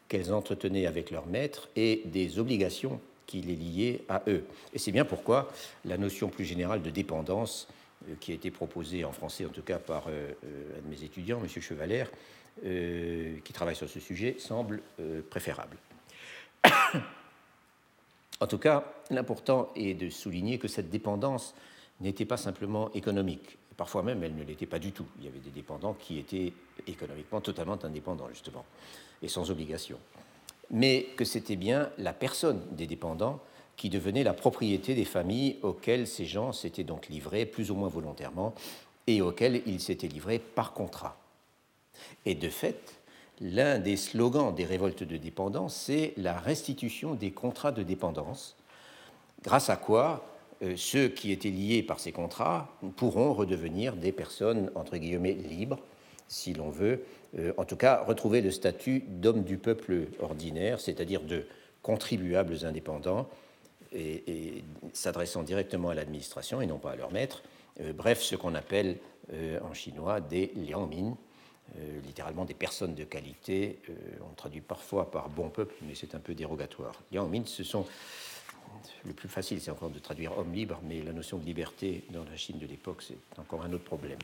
qu'elles 0.08 0.32
entretenaient 0.32 0.86
avec 0.86 1.10
leur 1.10 1.26
maître 1.26 1.68
et 1.76 2.02
des 2.06 2.38
obligations 2.38 3.00
qui 3.26 3.40
les 3.40 3.56
liaient 3.56 4.02
à 4.08 4.22
eux. 4.28 4.44
Et 4.74 4.78
c'est 4.78 4.92
bien 4.92 5.04
pourquoi 5.04 5.50
la 5.84 5.96
notion 5.96 6.28
plus 6.28 6.44
générale 6.44 6.82
de 6.82 6.90
dépendance, 6.90 7.68
euh, 8.08 8.14
qui 8.20 8.32
a 8.32 8.34
été 8.34 8.50
proposée 8.50 9.04
en 9.04 9.12
français 9.12 9.46
en 9.46 9.50
tout 9.50 9.62
cas 9.62 9.78
par 9.78 10.06
euh, 10.08 10.32
un 10.78 10.88
de 10.88 10.94
mes 10.94 11.02
étudiants, 11.04 11.40
M. 11.42 11.48
Chevalère, 11.48 12.10
qui 12.62 13.52
travaille 13.54 13.74
sur 13.74 13.88
ce 13.88 13.98
sujet, 13.98 14.36
semble 14.38 14.82
préférable. 15.30 15.78
En 18.42 18.48
tout 18.48 18.58
cas, 18.58 18.82
l'important 19.10 19.68
est 19.76 19.94
de 19.94 20.10
souligner 20.10 20.58
que 20.58 20.66
cette 20.66 20.90
dépendance 20.90 21.54
n'était 22.00 22.24
pas 22.24 22.36
simplement 22.36 22.90
économique. 22.92 23.56
Parfois 23.76 24.02
même, 24.02 24.24
elle 24.24 24.34
ne 24.34 24.42
l'était 24.42 24.66
pas 24.66 24.80
du 24.80 24.90
tout. 24.90 25.06
Il 25.20 25.24
y 25.24 25.28
avait 25.28 25.38
des 25.38 25.50
dépendants 25.50 25.94
qui 25.94 26.18
étaient 26.18 26.52
économiquement 26.88 27.40
totalement 27.40 27.78
indépendants, 27.84 28.28
justement, 28.30 28.64
et 29.22 29.28
sans 29.28 29.52
obligation. 29.52 29.96
Mais 30.72 31.06
que 31.16 31.24
c'était 31.24 31.54
bien 31.54 31.90
la 31.98 32.12
personne 32.12 32.60
des 32.72 32.88
dépendants 32.88 33.38
qui 33.76 33.90
devenait 33.90 34.24
la 34.24 34.34
propriété 34.34 34.96
des 34.96 35.04
familles 35.04 35.58
auxquelles 35.62 36.08
ces 36.08 36.26
gens 36.26 36.50
s'étaient 36.50 36.82
donc 36.82 37.08
livrés 37.10 37.46
plus 37.46 37.70
ou 37.70 37.76
moins 37.76 37.88
volontairement 37.88 38.56
et 39.06 39.22
auxquelles 39.22 39.62
ils 39.66 39.80
s'étaient 39.80 40.08
livrés 40.08 40.40
par 40.40 40.72
contrat. 40.72 41.16
Et 42.26 42.34
de 42.34 42.48
fait, 42.48 43.01
l'un 43.42 43.78
des 43.78 43.96
slogans 43.96 44.54
des 44.54 44.64
révoltes 44.64 45.02
de 45.02 45.16
dépendance, 45.16 45.74
c'est 45.74 46.14
la 46.16 46.38
restitution 46.38 47.14
des 47.14 47.32
contrats 47.32 47.72
de 47.72 47.82
dépendance, 47.82 48.56
grâce 49.42 49.68
à 49.68 49.76
quoi 49.76 50.24
euh, 50.62 50.74
ceux 50.76 51.08
qui 51.08 51.32
étaient 51.32 51.50
liés 51.50 51.82
par 51.82 51.98
ces 51.98 52.12
contrats 52.12 52.68
pourront 52.96 53.34
redevenir 53.34 53.96
des 53.96 54.12
personnes, 54.12 54.70
entre 54.76 54.96
guillemets, 54.96 55.32
libres, 55.32 55.80
si 56.28 56.54
l'on 56.54 56.70
veut, 56.70 57.02
euh, 57.38 57.52
en 57.56 57.64
tout 57.64 57.76
cas 57.76 58.02
retrouver 58.04 58.40
le 58.40 58.52
statut 58.52 59.02
d'homme 59.08 59.42
du 59.42 59.58
peuple 59.58 60.06
ordinaire, 60.20 60.80
c'est-à-dire 60.80 61.20
de 61.20 61.44
contribuables 61.82 62.64
indépendants, 62.64 63.28
et, 63.94 64.64
s'adressant 64.94 65.42
directement 65.42 65.90
à 65.90 65.94
l'administration 65.94 66.62
et 66.62 66.66
non 66.66 66.78
pas 66.78 66.92
à 66.92 66.96
leur 66.96 67.12
maître, 67.12 67.42
euh, 67.80 67.92
bref, 67.92 68.22
ce 68.22 68.36
qu'on 68.36 68.54
appelle 68.54 68.98
en 69.62 69.72
chinois 69.72 70.20
des 70.20 70.52
liangmin, 70.56 71.16
littéralement 72.04 72.44
des 72.44 72.54
personnes 72.54 72.94
de 72.94 73.04
qualité, 73.04 73.78
on 74.20 74.34
traduit 74.34 74.60
parfois 74.60 75.10
par 75.10 75.28
bon 75.28 75.48
peuple, 75.48 75.74
mais 75.82 75.94
c'est 75.94 76.14
un 76.14 76.18
peu 76.18 76.34
dérogatoire. 76.34 77.02
Liangmin, 77.12 77.42
ce 77.46 77.64
sont 77.64 77.86
le 79.04 79.12
plus 79.12 79.28
facile, 79.28 79.60
c'est 79.60 79.70
encore 79.70 79.90
de 79.90 79.98
traduire 79.98 80.36
homme 80.38 80.52
libre, 80.52 80.80
mais 80.84 81.02
la 81.02 81.12
notion 81.12 81.38
de 81.38 81.44
liberté 81.44 82.04
dans 82.10 82.24
la 82.24 82.36
Chine 82.36 82.58
de 82.58 82.66
l'époque, 82.66 83.02
c'est 83.02 83.16
encore 83.38 83.62
un 83.62 83.72
autre 83.72 83.84
problème. 83.84 84.18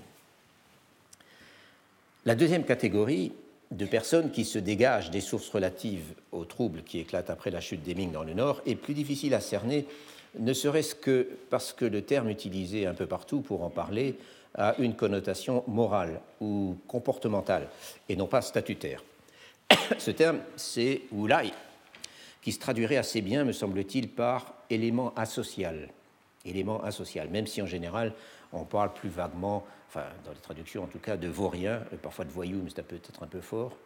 La 2.25 2.35
deuxième 2.35 2.65
catégorie 2.65 3.33
de 3.71 3.87
personnes 3.87 4.31
qui 4.31 4.45
se 4.45 4.59
dégagent 4.59 5.11
des 5.11 5.21
sources 5.21 5.49
relatives 5.49 6.15
aux 6.33 6.45
troubles 6.45 6.83
qui 6.83 6.99
éclatent 6.99 7.31
après 7.31 7.51
la 7.51 7.61
chute 7.61 7.83
des 7.83 7.95
Ming 7.95 8.13
dans 8.13 8.25
le 8.25 8.35
Nord 8.35 8.63
est 8.67 8.75
plus 8.75 8.95
difficile 8.95 9.35
à 9.35 9.41
cerner, 9.41 9.87
ne 10.39 10.53
serait-ce 10.53 10.95
que 10.95 11.29
parce 11.51 11.73
que 11.73 11.85
le 11.85 12.03
terme 12.03 12.29
utilisé 12.29 12.87
un 12.87 12.95
peu 12.95 13.07
partout 13.07 13.41
pour 13.41 13.63
en 13.63 13.71
parler 13.71 14.17
a 14.55 14.75
une 14.79 14.95
connotation 14.95 15.65
morale 15.67 16.21
ou 16.41 16.77
comportementale 16.87 17.69
et 18.09 18.17
non 18.17 18.27
pas 18.27 18.43
statutaire. 18.43 19.03
Ce 19.99 20.11
terme, 20.11 20.41
c'est 20.57 21.03
Wulai, 21.13 21.53
qui 22.43 22.53
se 22.53 22.59
traduirait 22.59 22.97
assez 22.97 23.21
bien, 23.21 23.45
me 23.45 23.53
semble-t-il, 23.53 24.09
par 24.09 24.55
élément 24.71 25.13
asocial. 25.17 25.89
Élément 26.45 26.83
asocial, 26.83 27.29
même 27.29 27.47
si 27.47 27.61
en 27.61 27.67
général 27.67 28.15
on 28.53 28.65
parle 28.65 28.93
plus 28.93 29.11
vaguement, 29.11 29.65
enfin 29.89 30.05
dans 30.25 30.33
les 30.33 30.39
traductions 30.39 30.85
en 30.85 30.87
tout 30.87 30.99
cas, 30.99 31.17
de 31.17 31.29
vaurien, 31.29 31.83
parfois 32.03 32.25
de 32.25 32.31
voyou, 32.31 32.61
mais 32.63 32.71
c'est 32.75 32.83
peut-être 32.83 33.23
un 33.23 33.27
peu 33.27 33.41
fort, 33.41 33.77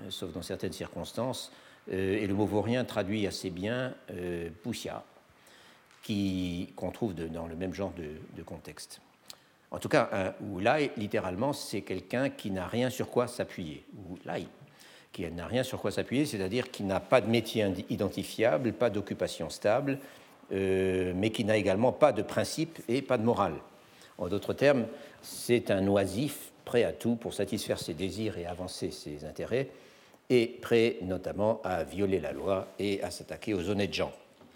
euh, 0.00 0.10
sauf 0.10 0.32
dans 0.32 0.42
certaines 0.42 0.72
circonstances. 0.72 1.52
Euh, 1.92 2.18
et 2.18 2.26
le 2.26 2.34
mot 2.34 2.46
vaurien 2.46 2.84
traduit 2.84 3.26
assez 3.26 3.50
bien 3.50 3.94
euh, 4.10 4.50
poussia, 4.62 5.04
qu'on 6.76 6.90
trouve 6.90 7.14
dans 7.14 7.46
le 7.46 7.54
même 7.54 7.72
genre 7.72 7.92
de, 7.92 8.42
contexte. 8.42 9.00
En 9.70 9.78
tout 9.78 9.88
cas, 9.88 10.08
un 10.12 10.44
oulai, 10.46 10.90
littéralement, 10.96 11.52
c'est 11.52 11.82
quelqu'un 11.82 12.28
qui 12.28 12.50
n'a 12.50 12.66
rien 12.66 12.90
sur 12.90 13.08
quoi 13.08 13.28
s'appuyer. 13.28 13.84
Oulai, 14.10 14.46
qui 15.12 15.30
n'a 15.30 15.46
rien 15.46 15.62
sur 15.62 15.80
quoi 15.80 15.90
s'appuyer, 15.90 16.26
c'est-à-dire 16.26 16.70
qui 16.70 16.82
n'a 16.82 17.00
pas 17.00 17.20
de 17.20 17.28
métier 17.28 17.64
identifiable, 17.88 18.72
pas 18.72 18.90
d'occupation 18.90 19.48
stable, 19.48 19.98
euh, 20.52 21.12
mais 21.14 21.30
qui 21.30 21.44
n'a 21.44 21.56
également 21.56 21.92
pas 21.92 22.12
de 22.12 22.22
principe 22.22 22.80
et 22.88 23.02
pas 23.02 23.18
de 23.18 23.22
morale. 23.22 23.54
En 24.18 24.28
d'autres 24.28 24.54
termes, 24.54 24.86
c'est 25.22 25.70
un 25.70 25.86
oisif 25.86 26.50
prêt 26.64 26.84
à 26.84 26.92
tout 26.92 27.14
pour 27.14 27.32
satisfaire 27.32 27.78
ses 27.78 27.94
désirs 27.94 28.38
et 28.38 28.46
avancer 28.46 28.90
ses 28.90 29.24
intérêts, 29.24 29.68
et 30.28 30.46
prêt 30.46 30.96
notamment 31.02 31.60
à 31.64 31.84
violer 31.84 32.20
la 32.20 32.32
loi 32.32 32.68
et 32.78 33.02
à 33.02 33.10
s'attaquer 33.10 33.54
aux 33.54 33.68
honnêtes 33.68 33.94
gens, 33.94 34.12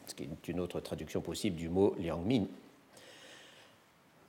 ce 0.06 0.14
qui 0.14 0.24
est 0.24 0.48
une 0.48 0.60
autre 0.60 0.80
traduction 0.80 1.20
possible 1.20 1.56
du 1.56 1.68
mot 1.68 1.94
liangmin. 1.98 2.44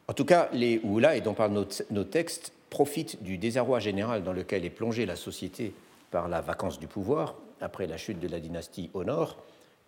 En 0.07 0.13
tout 0.13 0.25
cas, 0.25 0.49
les 0.53 0.79
Oula, 0.83 1.15
et 1.15 1.21
dont 1.21 1.33
parlent 1.33 1.65
nos, 1.89 2.03
textes, 2.03 2.53
profitent 2.69 3.23
du 3.23 3.37
désarroi 3.37 3.79
général 3.79 4.23
dans 4.23 4.33
lequel 4.33 4.65
est 4.65 4.69
plongée 4.69 5.05
la 5.05 5.15
société 5.15 5.73
par 6.11 6.27
la 6.27 6.41
vacance 6.41 6.79
du 6.79 6.87
pouvoir 6.87 7.35
après 7.61 7.87
la 7.87 7.97
chute 7.97 8.19
de 8.19 8.27
la 8.27 8.39
dynastie 8.39 8.89
au 8.93 9.03
nord 9.03 9.37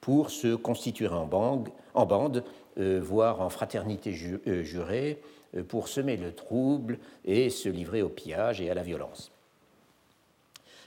pour 0.01 0.29
se 0.29 0.55
constituer 0.55 1.07
en 1.07 1.25
bande, 1.25 1.69
en 1.93 2.05
bande 2.05 2.43
euh, 2.77 2.99
voire 3.03 3.41
en 3.41 3.49
fraternité 3.49 4.15
euh, 4.47 4.63
jurée, 4.63 5.19
euh, 5.55 5.63
pour 5.63 5.87
semer 5.87 6.17
le 6.17 6.31
trouble 6.31 6.99
et 7.25 7.49
se 7.49 7.69
livrer 7.69 8.01
au 8.01 8.09
pillage 8.09 8.61
et 8.61 8.69
à 8.69 8.73
la 8.73 8.83
violence. 8.83 9.31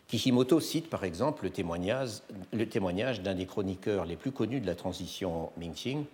Kishimoto 0.06 0.58
cite 0.60 0.88
par 0.90 1.04
exemple 1.04 1.44
le 1.44 1.50
témoignage, 1.50 3.22
d'un 3.22 3.34
des 3.34 3.46
chroniqueurs 3.46 4.04
les 4.04 4.16
plus 4.16 4.32
connus 4.32 4.60
de 4.60 4.66
la 4.66 4.75
transition 4.75 5.50
Mingqing, 5.56 6.04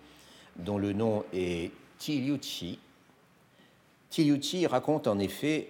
dont 0.57 0.77
le 0.77 0.93
nom 0.93 1.23
est 1.33 1.71
Ti 1.97 2.21
Liuqi, 2.21 2.79
Tiliuchi 4.09 4.67
raconte 4.67 5.07
en 5.07 5.19
effet, 5.19 5.69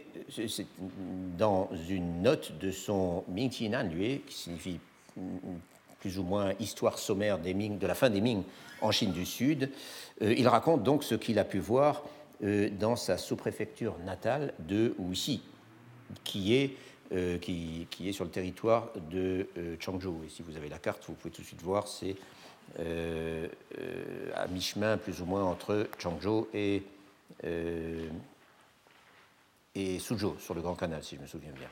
dans 1.38 1.70
une 1.90 2.22
note 2.22 2.58
de 2.60 2.72
son 2.72 3.24
Mingqinan 3.28 3.90
Lue, 3.90 4.22
qui 4.28 4.36
signifie 4.36 4.80
plus 6.00 6.20
ou 6.20 6.24
moins 6.24 6.54
histoire 6.60 7.00
sommaire 7.00 7.40
Ming, 7.40 7.78
de 7.78 7.88
la 7.88 7.96
fin 7.96 8.10
des 8.10 8.22
Ming 8.22 8.44
en 8.82 8.92
Chine 8.92 9.12
du 9.12 9.26
Sud, 9.26 9.70
euh, 10.22 10.34
il 10.38 10.48
raconte 10.48 10.84
donc 10.84 11.04
ce 11.04 11.16
qu'il 11.16 11.40
a 11.40 11.44
pu 11.44 11.60
voir 11.60 12.04
euh, 12.44 12.70
dans 12.70 12.96
sa 12.96 13.18
sous-préfecture 13.18 13.98
natale 14.06 14.54
de 14.60 14.94
Wuxi, 15.00 15.42
qui 16.24 16.56
est, 16.56 16.76
euh, 17.14 17.38
qui, 17.40 17.88
qui, 17.90 18.08
est 18.08 18.12
sur 18.12 18.26
le 18.26 18.30
territoire 18.30 18.90
de 19.10 19.48
Changzhou. 19.80 20.22
Et 20.26 20.30
si 20.30 20.44
vous 20.44 20.56
avez 20.56 20.70
la 20.70 20.78
carte, 20.78 21.04
vous 21.08 21.14
pouvez 21.14 21.34
tout 21.34 21.42
de 21.42 21.48
suite 21.48 21.62
voir, 21.62 21.88
c'est 21.88 22.16
à 24.36 24.48
mi-chemin 24.50 24.98
plus 24.98 25.22
ou 25.22 25.26
moins 25.26 25.44
entre 25.46 25.88
Changzhou 25.98 26.48
et 26.54 26.84
euh, 27.44 28.10
et 29.76 30.00
Suzhou, 30.00 30.36
sur 30.40 30.54
le 30.54 30.62
Grand 30.62 30.76
Canal, 30.76 31.04
si 31.04 31.16
je 31.16 31.22
me 31.22 31.28
souviens 31.28 31.52
bien. 31.52 31.70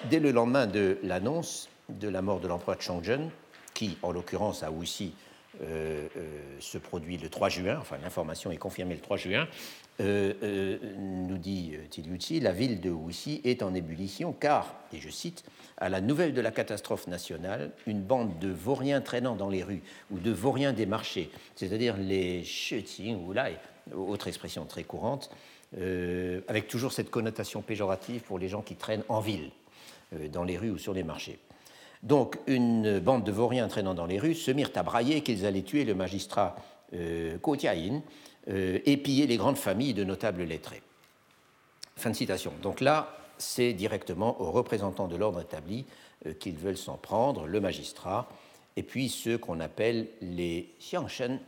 Dès 0.10 0.20
le 0.20 0.30
lendemain 0.30 0.66
de 0.66 0.98
l'annonce 1.02 1.68
de 1.88 2.08
la 2.08 2.22
mort 2.22 2.40
de 2.40 2.48
l'empereur 2.48 2.80
Changzhen, 2.80 3.30
qui, 3.74 3.98
en 4.02 4.12
l'occurrence, 4.12 4.62
à 4.62 4.70
Wuxi, 4.70 5.14
euh, 5.62 6.08
euh, 6.16 6.40
se 6.60 6.78
produit 6.78 7.16
le 7.16 7.28
3 7.28 7.48
juin, 7.48 7.78
enfin 7.80 7.96
l'information 8.02 8.50
est 8.50 8.56
confirmée 8.56 8.94
le 8.94 9.00
3 9.00 9.16
juin, 9.16 9.48
nous 10.00 11.38
dit 11.38 11.74
Tiliuchi, 11.90 12.40
la 12.40 12.52
ville 12.52 12.80
de 12.80 12.90
Wuxi 12.90 13.40
est 13.44 13.62
en 13.62 13.74
ébullition 13.74 14.32
car, 14.32 14.74
et 14.92 14.98
je 14.98 15.08
cite, 15.08 15.44
à 15.76 15.88
la 15.88 16.00
nouvelle 16.00 16.34
de 16.34 16.40
la 16.40 16.50
catastrophe 16.50 17.06
nationale, 17.06 17.70
une 17.86 18.02
bande 18.02 18.38
de 18.40 18.48
vauriens 18.48 19.00
traînant 19.00 19.36
dans 19.36 19.48
les 19.48 19.62
rues 19.62 19.82
ou 20.10 20.18
de 20.18 20.32
vauriens 20.32 20.72
des 20.72 20.86
marchés, 20.86 21.30
c'est-à-dire 21.54 21.96
les 21.96 22.42
sheting 22.42 23.24
ou 23.24 23.32
lai, 23.32 23.56
autre 23.94 24.28
expression 24.28 24.64
très 24.64 24.82
courante, 24.82 25.30
euh, 25.78 26.40
avec 26.46 26.68
toujours 26.68 26.92
cette 26.92 27.10
connotation 27.10 27.60
péjorative 27.60 28.22
pour 28.22 28.38
les 28.38 28.48
gens 28.48 28.62
qui 28.62 28.76
traînent 28.76 29.02
en 29.08 29.20
ville, 29.20 29.50
euh, 30.14 30.28
dans 30.28 30.44
les 30.44 30.56
rues 30.56 30.70
ou 30.70 30.78
sur 30.78 30.94
les 30.94 31.02
marchés. 31.02 31.38
Donc, 32.04 32.38
une 32.46 32.98
bande 33.00 33.24
de 33.24 33.32
vauriens 33.32 33.66
traînant 33.66 33.94
dans 33.94 34.04
les 34.04 34.18
rues 34.18 34.34
se 34.34 34.50
mirent 34.50 34.70
à 34.74 34.82
brailler 34.82 35.22
qu'ils 35.22 35.46
allaient 35.46 35.62
tuer 35.62 35.84
le 35.84 35.94
magistrat 35.94 36.54
euh, 36.92 37.38
euh, 38.48 38.78
et 38.84 38.96
piller 38.98 39.26
les 39.26 39.38
grandes 39.38 39.56
familles 39.56 39.94
de 39.94 40.04
notables 40.04 40.42
lettrés. 40.42 40.82
Fin 41.96 42.10
de 42.10 42.14
citation. 42.14 42.52
Donc 42.62 42.82
là, 42.82 43.16
c'est 43.38 43.72
directement 43.72 44.38
aux 44.40 44.50
représentants 44.50 45.08
de 45.08 45.16
l'ordre 45.16 45.40
établi 45.40 45.86
euh, 46.26 46.34
qu'ils 46.34 46.56
veulent 46.56 46.76
s'en 46.76 46.98
prendre, 46.98 47.46
le 47.46 47.58
magistrat, 47.58 48.28
et 48.76 48.82
puis 48.82 49.08
ceux 49.08 49.38
qu'on 49.38 49.60
appelle 49.60 50.08
les 50.20 50.68
xiangshen, 50.80 51.40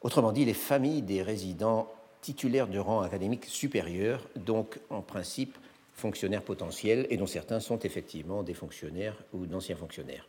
autrement 0.00 0.32
dit 0.32 0.44
les 0.44 0.54
familles 0.54 1.02
des 1.02 1.22
résidents 1.22 1.88
titulaires 2.20 2.66
de 2.66 2.80
rang 2.80 3.02
académique 3.02 3.44
supérieur, 3.44 4.26
donc 4.34 4.80
en 4.90 5.02
principe 5.02 5.56
fonctionnaires 5.96 6.42
potentiels, 6.42 7.06
et 7.10 7.16
dont 7.16 7.26
certains 7.26 7.60
sont 7.60 7.78
effectivement 7.80 8.42
des 8.42 8.54
fonctionnaires 8.54 9.16
ou 9.32 9.46
d'anciens 9.46 9.76
fonctionnaires. 9.76 10.28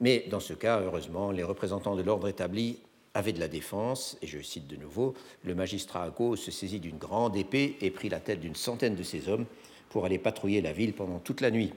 Mais 0.00 0.24
dans 0.30 0.40
ce 0.40 0.54
cas, 0.54 0.80
heureusement, 0.80 1.30
les 1.30 1.44
représentants 1.44 1.94
de 1.94 2.02
l'ordre 2.02 2.26
établi 2.26 2.80
avaient 3.12 3.32
de 3.32 3.38
la 3.38 3.48
défense, 3.48 4.16
et 4.22 4.26
je 4.26 4.40
cite 4.40 4.66
de 4.66 4.76
nouveau, 4.76 5.14
le 5.44 5.54
magistrat 5.54 6.04
Ako 6.04 6.36
se 6.36 6.50
saisit 6.50 6.80
d'une 6.80 6.98
grande 6.98 7.36
épée 7.36 7.76
et 7.80 7.90
prit 7.90 8.08
la 8.08 8.18
tête 8.18 8.40
d'une 8.40 8.56
centaine 8.56 8.96
de 8.96 9.04
ses 9.04 9.28
hommes 9.28 9.46
pour 9.90 10.04
aller 10.04 10.18
patrouiller 10.18 10.60
la 10.60 10.72
ville 10.72 10.94
pendant 10.94 11.20
toute 11.20 11.40
la 11.40 11.52
nuit. 11.52 11.72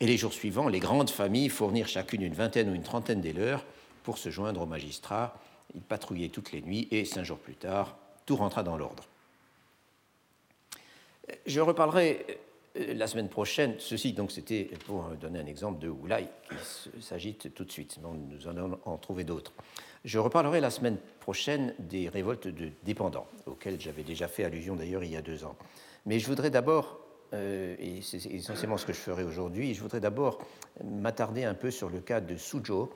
Et 0.00 0.06
les 0.06 0.16
jours 0.16 0.32
suivants, 0.32 0.68
les 0.68 0.80
grandes 0.80 1.10
familles 1.10 1.50
fournirent 1.50 1.88
chacune 1.88 2.22
une 2.22 2.34
vingtaine 2.34 2.70
ou 2.70 2.74
une 2.74 2.82
trentaine 2.82 3.20
des 3.20 3.32
leurs 3.32 3.64
pour 4.04 4.16
se 4.16 4.30
joindre 4.30 4.62
au 4.62 4.66
magistrat. 4.66 5.38
Ils 5.74 5.82
patrouillaient 5.82 6.28
toutes 6.28 6.52
les 6.52 6.62
nuits 6.62 6.88
et 6.90 7.04
cinq 7.04 7.24
jours 7.24 7.38
plus 7.38 7.56
tard, 7.56 7.98
tout 8.24 8.36
rentra 8.36 8.62
dans 8.62 8.76
l'ordre. 8.76 9.04
Je 11.46 11.60
reparlerai 11.60 12.24
la 12.74 13.06
semaine 13.06 13.28
prochaine, 13.28 13.74
ceci 13.78 14.12
donc 14.12 14.32
c'était 14.32 14.68
pour 14.86 15.04
donner 15.20 15.38
un 15.38 15.46
exemple 15.46 15.80
de 15.80 15.88
Oulai 15.88 16.26
qui 16.48 17.02
s'agite 17.02 17.54
tout 17.54 17.64
de 17.64 17.70
suite, 17.70 17.98
nous 18.02 18.48
allons 18.48 18.78
en 18.84 18.96
trouver 18.96 19.24
d'autres. 19.24 19.52
Je 20.04 20.18
reparlerai 20.18 20.60
la 20.60 20.70
semaine 20.70 20.98
prochaine 21.20 21.74
des 21.78 22.08
révoltes 22.08 22.48
de 22.48 22.70
dépendants, 22.84 23.26
auxquelles 23.46 23.80
j'avais 23.80 24.02
déjà 24.02 24.28
fait 24.28 24.44
allusion 24.44 24.74
d'ailleurs 24.76 25.04
il 25.04 25.12
y 25.12 25.16
a 25.16 25.22
deux 25.22 25.44
ans. 25.44 25.56
Mais 26.04 26.18
je 26.18 26.26
voudrais 26.26 26.50
d'abord 26.50 26.98
euh, 27.32 27.76
et 27.78 28.02
c'est 28.02 28.26
essentiellement 28.26 28.76
ce 28.76 28.86
que 28.86 28.92
je 28.92 28.98
ferai 28.98 29.22
aujourd'hui, 29.22 29.72
je 29.74 29.80
voudrais 29.80 30.00
d'abord 30.00 30.40
m'attarder 30.84 31.44
un 31.44 31.54
peu 31.54 31.70
sur 31.70 31.88
le 31.88 32.00
cas 32.00 32.20
de 32.20 32.36
Suzhou, 32.36 32.90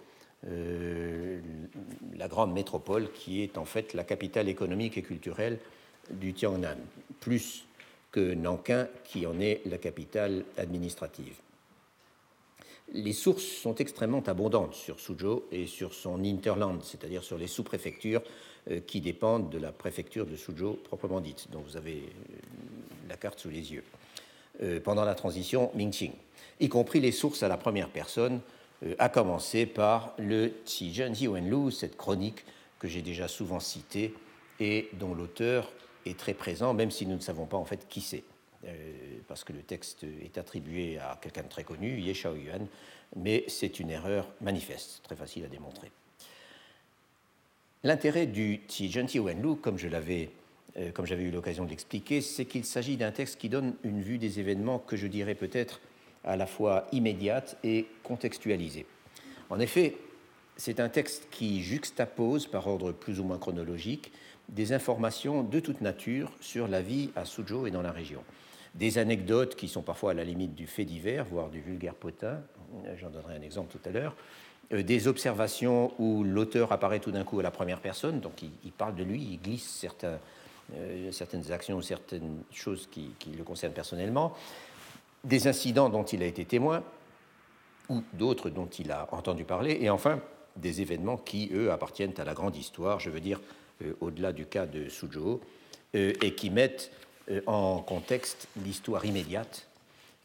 la 2.17 2.29
grande 2.29 2.53
métropole 2.53 3.11
qui 3.13 3.43
est 3.43 3.59
en 3.59 3.65
fait 3.65 3.95
la 3.95 4.05
capitale 4.05 4.49
économique 4.49 4.97
et 4.97 5.03
culturelle 5.03 5.59
du 6.11 6.33
Tiangnan, 6.33 6.77
plus 7.21 7.68
que 8.11 8.35
Nankin 8.35 8.89
qui 9.05 9.27
en 9.27 9.41
est 9.41 9.63
la 9.67 9.79
capitale 9.79 10.45
administrative. 10.57 11.35
Les 12.95 13.13
sources 13.13 13.45
sont 13.45 13.75
extrêmement 13.75 14.23
abondantes 14.27 14.75
sur 14.75 14.99
Suzhou 14.99 15.43
et 15.53 15.67
sur 15.67 15.93
son 15.93 16.25
hinterland, 16.25 16.83
c'est-à-dire 16.83 17.23
sur 17.23 17.37
les 17.37 17.47
sous-préfectures 17.47 18.23
euh, 18.71 18.81
qui 18.81 19.03
dépendent 19.03 19.51
de 19.51 19.59
la 19.59 19.73
préfecture 19.73 20.25
de 20.25 20.37
Suzhou 20.37 20.79
proprement 20.85 21.21
dite, 21.21 21.49
dont 21.51 21.61
vous 21.61 21.77
avez 21.77 21.97
euh, 21.97 22.35
la 23.09 23.17
carte 23.17 23.41
sous 23.41 23.51
les 23.51 23.73
yeux, 23.73 23.85
euh, 24.63 24.81
pendant 24.81 25.05
la 25.05 25.15
transition 25.15 25.71
Mingqing, 25.75 26.13
y 26.61 26.69
compris 26.71 27.01
les 27.01 27.13
sources 27.13 27.43
à 27.43 27.49
la 27.49 27.59
première 27.59 27.91
personne, 27.91 28.41
à 29.01 29.09
commencer 29.09 29.67
par 29.67 30.15
le 30.19 30.53
Tijun 30.65 31.13
Hiwenlu, 31.13 31.73
cette 31.73 31.97
chronique 31.97 32.45
que 32.79 32.87
j'ai 32.87 33.03
déjà 33.03 33.27
souvent 33.27 33.59
citée 33.59 34.15
et 34.61 34.89
dont 34.93 35.15
l'auteur 35.15 35.73
est 36.09 36.19
très 36.19 36.35
présent, 36.35 36.75
même 36.75 36.91
si 36.91 37.07
nous 37.07 37.17
ne 37.17 37.21
savons 37.21 37.47
pas 37.47 37.57
en 37.57 37.65
fait 37.65 37.87
qui 37.89 38.01
c'est. 38.01 38.25
parce 39.27 39.45
que 39.45 39.53
le 39.53 39.63
texte 39.63 40.05
est 40.05 40.37
attribué 40.39 40.99
à 40.99 41.19
quelqu'un 41.21 41.43
de 41.43 41.49
très 41.49 41.65
connu, 41.65 42.01
Ye 42.01 42.15
Shaoyuan, 42.15 42.67
mais 43.17 43.45
c'est 43.47 43.79
une 43.81 43.91
erreur 43.91 44.29
manifeste, 44.41 45.01
très 45.05 45.17
facile 45.17 45.45
à 45.45 45.49
démontrer. 45.49 45.91
L'intérêt 47.85 48.27
du 48.27 48.61
Ti 48.67 48.91
Wenlu, 49.21 49.57
comme 49.57 49.79
je 49.79 49.89
l'avais 49.89 50.31
euh, 50.79 50.93
comme 50.93 51.07
j'avais 51.07 51.25
eu 51.25 51.31
l'occasion 51.31 51.65
de 51.65 51.71
l'expliquer, 51.71 52.21
c'est 52.21 52.45
qu'il 52.45 52.65
s'agit 52.65 52.97
d'un 52.97 53.11
texte 53.11 53.39
qui 53.39 53.49
donne 53.49 53.75
une 53.85 54.01
vue 54.01 54.19
des 54.19 54.39
événements 54.39 54.79
que 54.79 54.97
je 54.97 55.07
dirais 55.07 55.35
peut-être 55.35 55.81
à 56.25 56.37
la 56.37 56.47
fois 56.47 56.87
immédiate 56.93 57.57
et 57.65 57.87
contextualisée. 58.03 58.87
En 59.51 59.61
effet, 59.61 59.97
c'est 60.57 60.81
un 60.81 60.89
texte 60.89 61.29
qui 61.31 61.63
juxtapose, 61.63 62.47
par 62.47 62.67
ordre 62.67 62.93
plus 62.93 63.19
ou 63.19 63.25
moins 63.25 63.39
chronologique, 63.39 64.13
des 64.49 64.73
informations 64.73 65.43
de 65.43 65.61
toute 65.61 65.81
nature 65.81 66.33
sur 66.41 66.69
la 66.69 66.81
vie 66.81 67.11
à 67.17 67.25
Suzhou 67.25 67.67
et 67.67 67.71
dans 67.71 67.83
la 67.83 67.93
région. 67.93 68.23
Des 68.75 68.99
anecdotes 68.99 69.57
qui 69.57 69.69
sont 69.69 69.83
parfois 69.83 70.13
à 70.13 70.15
la 70.15 70.25
limite 70.25 70.55
du 70.55 70.67
fait 70.67 70.85
divers, 70.85 71.25
voire 71.25 71.49
du 71.49 71.61
vulgaire 71.61 71.95
potin, 71.95 72.41
j'en 72.97 73.11
donnerai 73.11 73.37
un 73.37 73.43
exemple 73.43 73.77
tout 73.77 73.89
à 73.89 73.93
l'heure, 73.93 74.15
euh, 74.73 74.83
des 74.83 75.09
observations 75.09 75.93
où 75.99 76.25
l'auteur 76.25 76.73
apparaît 76.73 77.01
tout 77.01 77.11
d'un 77.11 77.25
coup 77.25 77.41
à 77.41 77.43
la 77.43 77.51
première 77.51 77.81
personne, 77.81 78.21
donc 78.21 78.43
il, 78.43 78.73
parle 78.73 78.95
de 78.95 79.05
lui, 79.05 79.21
il 79.23 79.41
glisse 79.41 79.87
euh, 80.05 81.13
certaines 81.13 81.51
actions 81.53 81.77
ou 81.77 81.83
certaines 81.83 82.43
choses 82.53 82.89
qui, 82.91 83.15
le 83.37 83.45
concernent 83.45 83.73
personnellement, 83.73 84.35
des 85.25 85.49
incidents 85.49 85.89
dont 85.89 86.05
il 86.05 86.23
a 86.23 86.27
été 86.27 86.45
témoin, 86.45 86.83
ou 87.89 88.03
d'autres 88.13 88.51
dont 88.51 88.67
il 88.67 88.93
a 88.93 89.09
entendu 89.13 89.45
parler, 89.45 89.79
et 89.81 89.89
enfin 89.89 90.21
des 90.57 90.83
événements 90.83 91.17
qui, 91.17 91.51
eux, 91.55 91.73
appartiennent 91.73 92.15
à 92.19 92.25
la 92.25 92.35
grande 92.35 92.57
histoire, 92.57 93.01
je 93.01 93.11
veux 93.11 93.21
dire 93.21 93.41
au-delà 94.01 94.33
du 94.33 94.47
cas 94.47 94.67
de 94.67 94.89
Suzhou, 94.89 95.41
et 95.95 96.35
qui 96.35 96.51
mettent 96.51 96.91
en 97.47 97.81
contexte 97.81 98.49
l'histoire 98.65 99.05
immédiate 99.05 99.69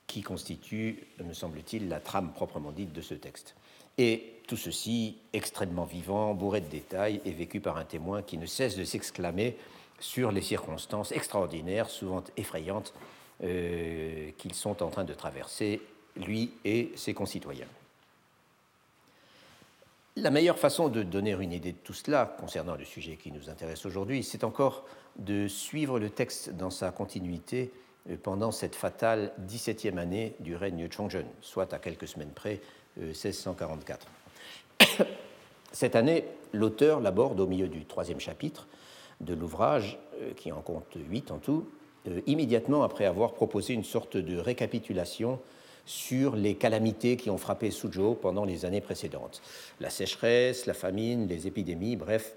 qui 0.07 0.21
constitue, 0.21 1.07
me 1.23 1.33
semble-t-il, 1.33 1.89
la 1.89 1.99
trame 1.99 2.33
proprement 2.33 2.71
dite 2.71 2.93
de 2.93 3.01
ce 3.01 3.13
texte. 3.13 3.55
Et 3.97 4.33
tout 4.47 4.57
ceci 4.57 5.17
extrêmement 5.33 5.85
vivant, 5.85 6.33
bourré 6.33 6.61
de 6.61 6.67
détails 6.67 7.21
et 7.25 7.31
vécu 7.31 7.59
par 7.59 7.77
un 7.77 7.85
témoin 7.85 8.21
qui 8.21 8.37
ne 8.37 8.45
cesse 8.45 8.75
de 8.75 8.83
s'exclamer 8.83 9.55
sur 9.99 10.31
les 10.31 10.41
circonstances 10.41 11.11
extraordinaires, 11.11 11.89
souvent 11.89 12.23
effrayantes, 12.37 12.93
euh, 13.43 14.31
qu'ils 14.37 14.53
sont 14.53 14.83
en 14.83 14.89
train 14.89 15.03
de 15.03 15.13
traverser, 15.13 15.81
lui 16.15 16.51
et 16.65 16.91
ses 16.95 17.13
concitoyens. 17.13 17.67
La 20.15 20.29
meilleure 20.29 20.59
façon 20.59 20.89
de 20.89 21.01
donner 21.01 21.31
une 21.31 21.53
idée 21.53 21.71
de 21.71 21.77
tout 21.77 21.93
cela, 21.93 22.37
concernant 22.39 22.75
le 22.75 22.85
sujet 22.85 23.15
qui 23.15 23.31
nous 23.31 23.49
intéresse 23.49 23.83
aujourd'hui, 23.87 24.23
c'est 24.23 24.43
encore 24.43 24.85
de 25.15 25.47
suivre 25.47 25.99
le 25.99 26.11
texte 26.11 26.51
dans 26.51 26.69
sa 26.69 26.91
continuité 26.91 27.71
euh, 28.07 28.15
pendant 28.21 28.51
cette 28.51 28.75
fatale 28.75 29.33
17e 29.47 29.97
année 29.97 30.35
du 30.39 30.55
règne 30.55 30.87
Chongzhen, 30.87 31.25
soit 31.41 31.73
à 31.73 31.79
quelques 31.79 32.07
semaines 32.07 32.29
près 32.29 32.61
1644. 32.97 34.07
Euh, 34.99 35.03
Cette 35.71 35.95
année, 35.95 36.25
l'auteur 36.51 36.99
l'aborde 36.99 37.39
au 37.39 37.47
milieu 37.47 37.67
du 37.67 37.85
troisième 37.85 38.19
chapitre 38.19 38.67
de 39.19 39.33
l'ouvrage, 39.33 39.97
euh, 40.21 40.33
qui 40.35 40.51
en 40.51 40.61
compte 40.61 40.95
huit 41.09 41.31
en 41.31 41.39
tout, 41.39 41.67
immédiatement 42.27 42.83
après 42.83 43.05
avoir 43.05 43.33
proposé 43.33 43.73
une 43.73 43.85
sorte 43.85 44.17
de 44.17 44.37
récapitulation 44.37 45.39
sur 45.85 46.35
les 46.35 46.55
calamités 46.55 47.17
qui 47.17 47.29
ont 47.29 47.37
frappé 47.37 47.71
Suzhou 47.71 48.15
pendant 48.15 48.45
les 48.45 48.65
années 48.65 48.81
précédentes. 48.81 49.41
La 49.79 49.89
sécheresse, 49.89 50.65
la 50.65 50.73
famine, 50.73 51.27
les 51.27 51.47
épidémies, 51.47 51.95
bref, 51.95 52.35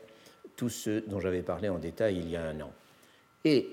tout 0.56 0.68
ce 0.68 1.00
dont 1.06 1.20
j'avais 1.20 1.42
parlé 1.42 1.68
en 1.68 1.78
détail 1.78 2.18
il 2.18 2.30
y 2.30 2.36
a 2.36 2.44
un 2.44 2.60
an. 2.60 2.72
Et 3.44 3.68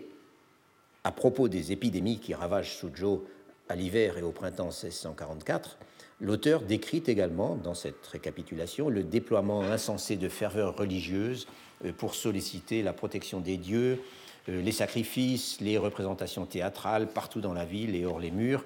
à 1.04 1.12
propos 1.12 1.48
des 1.48 1.72
épidémies 1.72 2.20
qui 2.20 2.34
ravagent 2.34 2.76
Suzhou 2.76 3.24
à 3.70 3.76
l'hiver 3.76 4.18
et 4.18 4.22
au 4.22 4.32
printemps 4.32 4.66
1644, 4.66 5.78
L'auteur 6.24 6.62
décrit 6.62 7.04
également 7.06 7.56
dans 7.56 7.74
cette 7.74 8.08
récapitulation 8.08 8.90
le 8.90 9.04
déploiement 9.04 9.62
insensé 9.62 10.16
de 10.16 10.30
ferveurs 10.30 10.78
religieuses 10.78 11.48
euh, 11.84 11.92
pour 11.92 12.16
solliciter 12.16 12.82
la 12.82 12.94
protection 12.94 13.42
des 13.42 13.58
dieux, 13.58 14.02
euh, 14.48 14.62
les 14.62 14.72
sacrifices, 14.72 15.60
les 15.60 15.78
représentations 15.78 16.46
théâtrales 16.46 17.08
partout 17.08 17.42
dans 17.42 17.54
la 17.54 17.66
ville 17.66 17.94
et 17.94 18.06
hors 18.06 18.20
les 18.20 18.32
murs, 18.32 18.64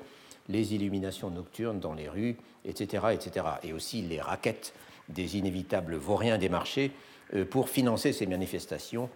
les 0.50 0.74
illuminations 0.76 1.30
nocturnes 1.30 1.80
dans 1.80 1.94
les 1.94 2.10
rues, 2.10 2.38
etc., 2.66 3.08
etc. 3.14 3.46
Et 3.64 3.74
aussi 3.74 4.02
les 4.02 4.22
raquettes 4.22 4.74
des 5.10 5.38
inévitables 5.38 5.96
vauriens 5.96 6.38
des 6.38 6.50
marchés 6.50 6.92
euh, 7.34 7.46
pour 7.46 7.70
financer 7.70 8.14
ces 8.14 8.26
manifestations 8.26 9.10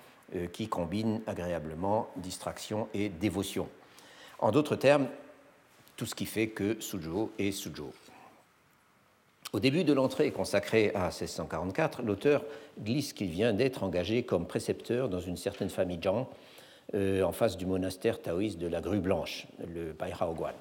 qui 0.54 0.70
combinent 0.70 1.20
agréablement 1.28 2.08
distraction 2.16 2.88
et 2.94 3.10
dévotion. 3.10 3.68
En 4.40 4.52
d'autres 4.52 4.78
termes, 4.78 5.10
tout 5.98 6.06
ce 6.06 6.16
qui 6.16 6.26
fait 6.26 6.48
que 6.48 6.80
Suzhou 6.80 7.32
est 7.38 7.52
Suzhou. 7.52 7.92
Au 9.54 9.60
début 9.60 9.84
de 9.84 9.92
l'entrée 9.92 10.32
consacrée 10.32 10.92
à 10.96 11.10
1644, 11.10 12.04
l'auteur 12.04 12.46
glisse 12.82 13.12
qu'il 13.12 13.30
vient 13.30 13.52
d'être 13.52 13.84
engagé 13.84 14.24
comme 14.24 14.48
précepteur 14.48 15.10
dans 15.10 15.20
une 15.20 15.36
certaine 15.36 15.70
famille 15.70 16.00
Zhang, 16.02 16.26
euh, 16.94 17.22
en 17.24 17.34
face 17.34 17.58
du 17.58 17.66
monastère 17.66 18.22
taoïste 18.22 18.60
de 18.60 18.68
la 18.68 18.80
Grue 18.80 19.02
Blanche, 19.02 19.48
le 19.76 19.92
Baihaoguan. 19.92 20.54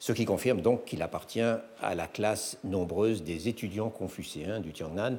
Ce 0.00 0.12
qui 0.12 0.24
confirme 0.24 0.60
donc 0.60 0.84
qu'il 0.86 1.02
appartient 1.02 1.40
à 1.40 1.94
la 1.94 2.08
classe 2.08 2.58
nombreuse 2.64 3.22
des 3.22 3.46
étudiants 3.48 3.90
confucéens 3.90 4.58
du 4.58 4.72
Tiangnan, 4.72 5.18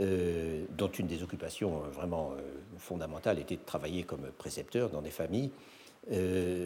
euh, 0.00 0.64
dont 0.70 0.88
une 0.88 1.06
des 1.06 1.22
occupations 1.22 1.82
euh, 1.82 1.90
vraiment 1.90 2.32
fondamentales 2.78 3.38
était 3.38 3.56
de 3.56 3.64
travailler 3.66 4.04
comme 4.04 4.30
précepteur 4.38 4.88
dans 4.88 5.02
des 5.02 5.10
familles. 5.10 5.50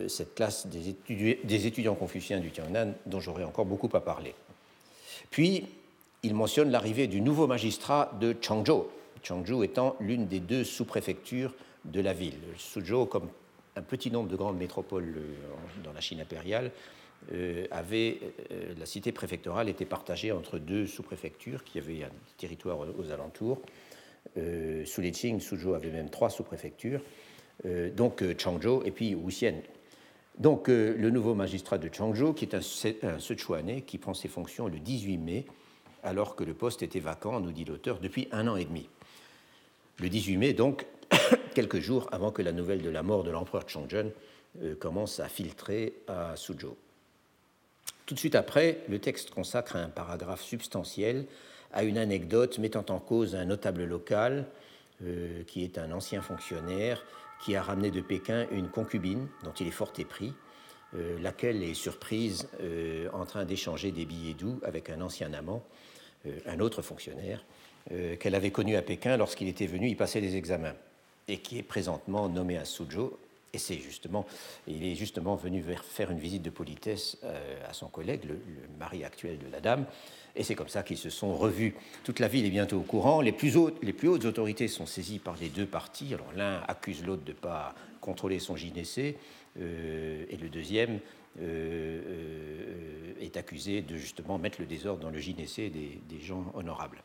cette 0.08 0.36
classe 0.36 0.68
des, 0.68 0.94
des 1.42 1.66
étudiants 1.66 1.96
confucéens 1.96 2.38
du 2.38 2.52
Tiangnan, 2.52 2.92
dont 3.06 3.18
j'aurai 3.18 3.42
encore 3.42 3.64
beaucoup 3.64 3.90
à 3.92 4.00
parler. 4.00 4.34
Puis, 5.30 5.66
il 6.22 6.34
mentionne 6.34 6.70
l'arrivée 6.70 7.08
du 7.08 7.20
nouveau 7.20 7.46
magistrat 7.46 8.12
de 8.20 8.36
Changzhou, 8.40 8.86
Changzhou 9.22 9.62
étant 9.64 9.96
l'une 10.00 10.26
des 10.26 10.40
deux 10.40 10.64
sous-préfectures 10.64 11.54
de 11.84 12.00
la 12.00 12.12
ville. 12.12 12.38
Suzhou, 12.56 13.06
comme 13.06 13.28
un 13.76 13.82
petit 13.82 14.10
nombre 14.10 14.28
de 14.28 14.36
grandes 14.36 14.58
métropoles 14.58 15.14
euh, 15.16 15.82
dans 15.82 15.92
la 15.92 16.00
Chine 16.00 16.20
impériale, 16.20 16.66
euh, 16.66 17.03
avait, 17.70 18.20
euh, 18.50 18.74
la 18.78 18.86
cité 18.86 19.12
préfectorale 19.12 19.68
était 19.68 19.84
partagée 19.84 20.32
entre 20.32 20.58
deux 20.58 20.86
sous-préfectures 20.86 21.64
qui 21.64 21.78
avaient 21.78 22.04
un 22.04 22.10
territoire 22.38 22.78
aux 22.80 23.10
alentours. 23.10 23.60
les 24.36 25.12
Qing, 25.12 25.40
Suzhou 25.40 25.74
avait 25.74 25.90
même 25.90 26.10
trois 26.10 26.30
sous-préfectures, 26.30 27.00
donc 27.96 28.22
Changzhou 28.38 28.82
et 28.84 28.90
puis 28.90 29.14
Wuxian, 29.14 29.62
donc 30.38 30.68
euh, 30.68 30.96
le 30.98 31.10
nouveau 31.10 31.34
magistrat 31.34 31.78
de 31.78 31.88
Changzhou, 31.92 32.32
qui 32.32 32.44
est 32.44 32.54
un, 32.54 33.08
un 33.08 33.18
Sichuanais, 33.18 33.82
qui 33.82 33.98
prend 33.98 34.14
ses 34.14 34.28
fonctions 34.28 34.66
le 34.66 34.78
18 34.78 35.18
mai, 35.18 35.46
alors 36.02 36.34
que 36.34 36.42
le 36.42 36.54
poste 36.54 36.82
était 36.82 37.00
vacant, 37.00 37.40
nous 37.40 37.52
dit 37.52 37.64
l'auteur, 37.64 38.00
depuis 38.00 38.28
un 38.32 38.48
an 38.48 38.56
et 38.56 38.64
demi. 38.64 38.88
Le 40.00 40.08
18 40.08 40.36
mai, 40.36 40.52
donc, 40.52 40.86
quelques 41.54 41.78
jours 41.78 42.08
avant 42.10 42.32
que 42.32 42.42
la 42.42 42.52
nouvelle 42.52 42.82
de 42.82 42.90
la 42.90 43.04
mort 43.04 43.22
de 43.22 43.30
l'empereur 43.30 43.68
Chongzhen 43.68 44.10
euh, 44.62 44.74
commence 44.74 45.20
à 45.20 45.28
filtrer 45.28 45.94
à 46.08 46.34
Suzhou. 46.34 46.76
Tout 48.06 48.12
de 48.12 48.18
suite 48.18 48.34
après, 48.34 48.80
le 48.88 48.98
texte 48.98 49.30
consacre 49.30 49.76
un 49.76 49.88
paragraphe 49.88 50.42
substantiel 50.42 51.24
à 51.72 51.84
une 51.84 51.96
anecdote 51.96 52.58
mettant 52.58 52.84
en 52.90 52.98
cause 52.98 53.34
un 53.34 53.46
notable 53.46 53.84
local, 53.84 54.46
euh, 55.02 55.42
qui 55.44 55.64
est 55.64 55.78
un 55.78 55.90
ancien 55.90 56.20
fonctionnaire, 56.20 57.04
qui 57.42 57.56
a 57.56 57.62
ramené 57.62 57.90
de 57.90 58.02
Pékin 58.02 58.46
une 58.50 58.68
concubine 58.68 59.26
dont 59.42 59.52
il 59.52 59.66
est 59.68 59.72
fort 59.72 59.92
épris, 59.96 60.34
euh, 60.94 61.18
laquelle 61.20 61.62
est 61.62 61.72
surprise 61.72 62.48
euh, 62.60 63.08
en 63.14 63.24
train 63.24 63.46
d'échanger 63.46 63.90
des 63.90 64.04
billets 64.04 64.34
doux 64.34 64.60
avec 64.62 64.90
un 64.90 65.00
ancien 65.00 65.32
amant, 65.32 65.62
un 66.46 66.60
autre 66.60 66.80
fonctionnaire, 66.80 67.44
qu'elle 68.18 68.34
avait 68.34 68.50
connu 68.50 68.76
à 68.76 68.82
Pékin 68.82 69.18
lorsqu'il 69.18 69.46
était 69.46 69.66
venu 69.66 69.90
y 69.90 69.94
passer 69.94 70.22
des 70.22 70.36
examens, 70.36 70.72
et 71.28 71.36
qui 71.36 71.58
est 71.58 71.62
présentement 71.62 72.30
nommé 72.30 72.56
à 72.56 72.64
Suzhou 72.64 73.12
Et 73.54 73.58
c'est 73.58 73.78
justement, 73.78 74.26
il 74.66 74.84
est 74.84 74.96
justement 74.96 75.36
venu 75.36 75.64
faire 75.88 76.10
une 76.10 76.18
visite 76.18 76.42
de 76.42 76.50
politesse 76.50 77.16
à 77.68 77.72
son 77.72 77.86
collègue, 77.86 78.24
le, 78.24 78.38
mari 78.78 79.04
actuel 79.04 79.38
de 79.38 79.50
la 79.50 79.60
dame, 79.60 79.86
et 80.36 80.42
c'est 80.42 80.54
comme 80.54 80.68
ça 80.68 80.82
qu'ils 80.82 80.98
se 80.98 81.10
sont 81.10 81.36
revus. 81.36 81.74
Toute 82.02 82.18
la 82.18 82.28
ville 82.28 82.44
est 82.44 82.50
bientôt 82.50 82.78
au 82.78 82.82
courant. 82.82 83.20
Les 83.20 83.32
plus, 83.32 83.56
hautes, 83.56 84.24
autorités 84.24 84.68
sont 84.68 84.86
saisies 84.86 85.20
par 85.20 85.36
les 85.40 85.48
deux 85.48 85.66
partis. 85.66 86.12
Alors 86.12 86.32
l'un 86.34 86.60
accuse 86.66 87.04
l'autre 87.04 87.24
de 87.24 87.32
ne 87.32 87.36
pas 87.36 87.74
contrôler 88.00 88.38
son 88.38 88.56
gynécée, 88.56 89.16
euh, 89.60 90.24
et 90.28 90.36
le 90.36 90.48
deuxième 90.48 90.98
euh, 91.40 92.00
euh, 92.06 93.12
est 93.20 93.36
accusé 93.36 93.82
de 93.82 93.96
justement 93.96 94.38
mettre 94.38 94.60
le 94.60 94.66
désordre 94.66 95.00
dans 95.00 95.10
le 95.10 95.18
gynécée 95.18 95.70
des, 95.70 96.20
gens 96.20 96.44
honorables. 96.54 97.02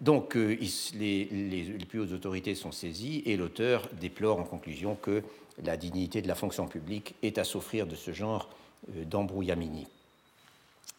Donc 0.00 0.34
les, 0.34 1.86
plus 1.88 2.00
hautes 2.00 2.12
autorités 2.12 2.54
sont 2.54 2.70
saisies 2.70 3.22
et 3.26 3.36
l'auteur 3.36 3.88
déplore 4.00 4.38
en 4.38 4.44
conclusion 4.44 4.94
que 4.94 5.22
la 5.64 5.76
dignité 5.76 6.22
de 6.22 6.28
la 6.28 6.34
fonction 6.34 6.66
publique 6.66 7.14
est 7.22 7.38
à 7.38 7.44
souffrir 7.44 7.86
de 7.86 7.94
ce 7.94 8.12
genre 8.12 8.48
d'embrouillamini. 8.88 9.86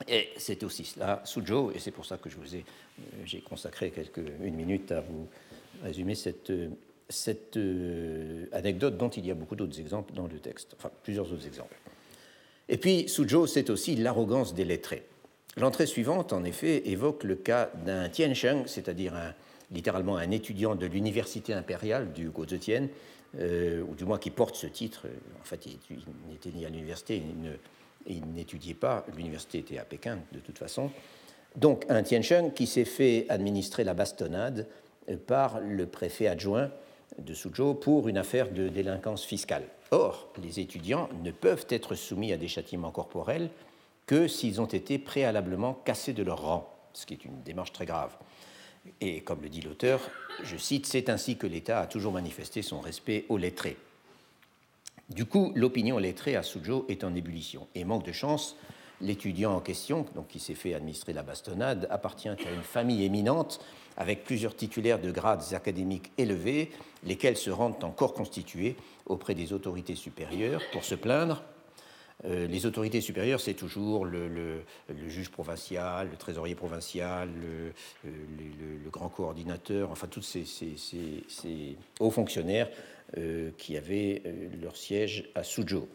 Et 0.08 0.30
c'est 0.38 0.63
aussi 0.63 0.86
cela, 0.86 1.22
Suzhou, 1.26 1.72
et 1.76 1.80
c'est 1.80 1.91
pour 1.91 2.06
ça 2.06 2.17
que 2.17 2.30
je 2.30 2.38
vous 2.38 2.56
ai, 2.56 2.63
j'ai 3.26 3.41
consacré 3.41 3.91
une 4.41 4.56
minute 4.56 4.91
à 4.91 5.02
vous 5.02 5.28
résumer 5.84 6.15
cette, 6.15 6.50
euh, 6.50 8.45
anecdote 8.54 8.98
dont 8.98 9.10
il 9.10 9.26
y 9.26 9.32
a 9.32 9.34
beaucoup 9.34 9.56
d'autres 9.56 9.80
exemples 9.80 10.13
dans 10.13 10.28
le 10.28 10.39
texte, 10.39 10.76
enfin 10.78 10.89
plusieurs 11.04 11.32
autres 11.32 11.45
exemples. 11.45 11.76
Et 12.69 12.78
puis, 12.78 13.10
Suzhou, 13.10 13.48
c'est 13.48 13.69
aussi 13.69 13.95
l'arrogance 13.95 14.54
des 14.54 14.63
lettrés. 14.63 15.04
L'entrée 15.58 15.88
suivante, 15.88 16.32
en 16.32 16.43
effet, 16.43 16.88
évoque 16.88 17.24
le 17.24 17.36
cas 17.36 17.69
d'un 17.86 18.08
Tiansheng, 18.08 18.67
c'est-à-dire 18.67 19.13
littéralement 19.72 20.17
un 20.17 20.32
étudiant 20.32 20.76
de 20.76 20.86
l'université 20.86 21.54
impériale 21.54 22.13
du 22.13 22.30
Guozetian, 22.30 22.88
euh, 23.37 23.81
ou 23.83 23.95
du 23.95 24.05
moins 24.05 24.17
qui 24.17 24.31
porte 24.31 24.55
ce 24.55 24.67
titre. 24.67 25.07
En 25.39 25.43
fait, 25.43 25.65
il, 25.65 25.77
n'était 26.29 26.51
ni 26.51 26.65
à 26.65 26.69
l'université, 26.69 27.21
il 28.07 28.25
n'étudiait 28.33 28.73
pas. 28.73 29.05
L'université 29.15 29.59
était 29.59 29.77
à 29.77 29.83
Pékin, 29.83 30.19
de 30.31 30.39
toute 30.39 30.57
façon. 30.57 30.89
Donc, 31.55 31.85
un 31.89 32.03
Tiansheng 32.03 32.51
qui 32.53 32.67
s'est 32.67 32.85
fait 32.85 33.25
administrer 33.29 33.83
la 33.83 33.93
bastonnade 33.93 34.67
par 35.27 35.59
le 35.59 35.85
préfet 35.85 36.27
adjoint 36.27 36.71
de 37.17 37.33
Suzhou 37.33 37.73
pour 37.73 38.07
une 38.07 38.17
affaire 38.17 38.51
de 38.51 38.69
délinquance 38.69 39.23
fiscale. 39.23 39.63
Or, 39.91 40.31
les 40.41 40.59
étudiants 40.59 41.09
ne 41.23 41.31
peuvent 41.31 41.65
être 41.69 41.95
soumis 41.95 42.31
à 42.31 42.37
des 42.37 42.47
châtiments 42.47 42.91
corporels 42.91 43.49
que 44.05 44.27
s'ils 44.27 44.61
ont 44.61 44.65
été 44.65 44.99
préalablement 44.99 45.73
cassés 45.73 46.13
de 46.13 46.23
leur 46.23 46.41
rang, 46.41 46.71
ce 46.93 47.05
qui 47.05 47.13
est 47.13 47.25
une 47.25 47.41
démarche 47.43 47.71
très 47.71 47.85
grave. 47.85 48.15
Et 49.02 49.21
comme 49.21 49.41
le 49.41 49.49
dit 49.49 49.62
l'auteur, 49.62 50.02
je 50.43 50.58
cite, 50.58 50.86
C'est 50.86 51.10
ainsi 51.10 51.38
que 51.38 51.47
l'État 51.47 51.80
a 51.80 51.88
toujours 51.88 52.13
manifesté 52.13 52.62
son 52.62 52.80
respect 52.80 53.25
aux 53.30 53.38
lettrés. 53.38 53.78
Du 55.10 55.25
coup, 55.25 55.52
l'opinion 55.56 55.97
lettrée 55.97 56.36
à 56.36 56.43
Suzhou 56.43 56.86
est 56.88 57.04
en 57.04 57.15
ébullition. 57.15 57.67
Et 57.73 57.84
manque 57.84 58.06
de 58.06 58.12
chance, 58.12 58.56
l'étudiant 59.02 59.56
en 59.56 59.60
question, 59.60 60.06
donc 60.15 60.28
qui 60.28 60.39
s'est 60.39 60.54
fait 60.54 60.73
administrer 60.73 61.13
la 61.13 61.23
bastonnade, 61.23 61.88
appartient 61.89 62.30
à 62.30 62.52
une 62.54 62.62
famille 62.62 63.04
éminente 63.04 63.60
avec 63.97 64.23
plusieurs 64.23 64.56
titulaires 64.56 64.99
de 64.99 65.12
grades 65.12 65.54
académiques 65.54 66.12
élevés, 66.17 66.71
lesquels 67.04 67.38
se 67.38 67.49
rendent 67.49 67.84
en 67.84 67.91
corps 67.91 68.13
constitué 68.13 68.75
auprès 69.06 69.36
des 69.36 69.52
autorités 69.52 69.95
supérieures 69.95 70.62
pour 70.71 70.84
se 70.84 70.95
plaindre. 70.95 71.43
Euh, 72.25 72.47
les 72.47 72.65
autorités 72.65 73.01
supérieures, 73.01 73.39
c'est 73.39 73.53
toujours 73.53 74.05
le, 74.05 74.63
juge 75.08 75.29
provincial, 75.29 76.10
le 76.12 76.17
trésorier 76.17 76.55
provincial, 76.55 77.29
le, 77.29 78.10
euh, 78.10 78.89
grand 78.91 79.10
coordinateur, 79.10 79.91
enfin 79.91 80.08
tous 80.08 80.21
ces, 80.21 80.45
hauts 81.99 82.12
fonctionnaires 82.12 82.69
euh, 83.17 83.51
qui 83.58 83.77
avaient 83.77 84.21
leur 84.62 84.75
siège 84.75 85.29
à 85.36 85.43
Suzhou. 85.43 85.88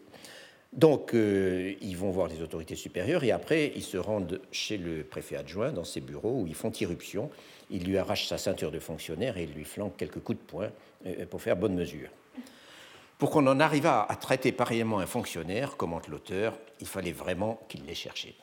Donc, 0.73 1.13
ils 1.13 1.95
vont 1.95 2.11
voir 2.11 2.27
les 2.27 2.41
autorités 2.41 2.75
supérieures 2.75 3.23
et 3.23 3.31
après, 3.31 3.71
ils 3.77 3.83
se 3.83 3.95
rendent 3.95 4.41
chez 4.51 4.77
le 4.77 5.03
préfet 5.03 5.37
adjoint 5.37 5.71
dans 5.71 5.85
ses 5.85 6.01
bureaux 6.01 6.41
où 6.41 6.47
ils 6.47 6.55
font 6.55 6.71
irruption 6.71 7.29
il 7.71 7.85
lui 7.85 7.97
arrache 7.97 8.27
sa 8.27 8.37
ceinture 8.37 8.71
de 8.71 8.79
fonctionnaire 8.79 9.37
et 9.37 9.43
il 9.43 9.53
lui 9.53 9.63
flanque 9.63 9.95
quelques 9.97 10.19
coups 10.19 10.37
de 10.37 10.43
poing 10.43 10.69
pour 11.29 11.41
faire 11.41 11.55
bonne 11.55 11.75
mesure. 11.75 12.09
Pour 13.17 13.31
qu'on 13.31 13.47
en 13.47 13.59
arrivât 13.59 14.05
à 14.09 14.15
traiter 14.15 14.51
pareillement 14.51 14.99
un 14.99 15.05
fonctionnaire, 15.05 15.77
commente 15.77 16.07
l'auteur, 16.07 16.57
il 16.81 16.87
fallait 16.87 17.13
vraiment 17.13 17.61
qu'il 17.69 17.85
l'ait 17.85 17.95
cherché. 17.95 18.35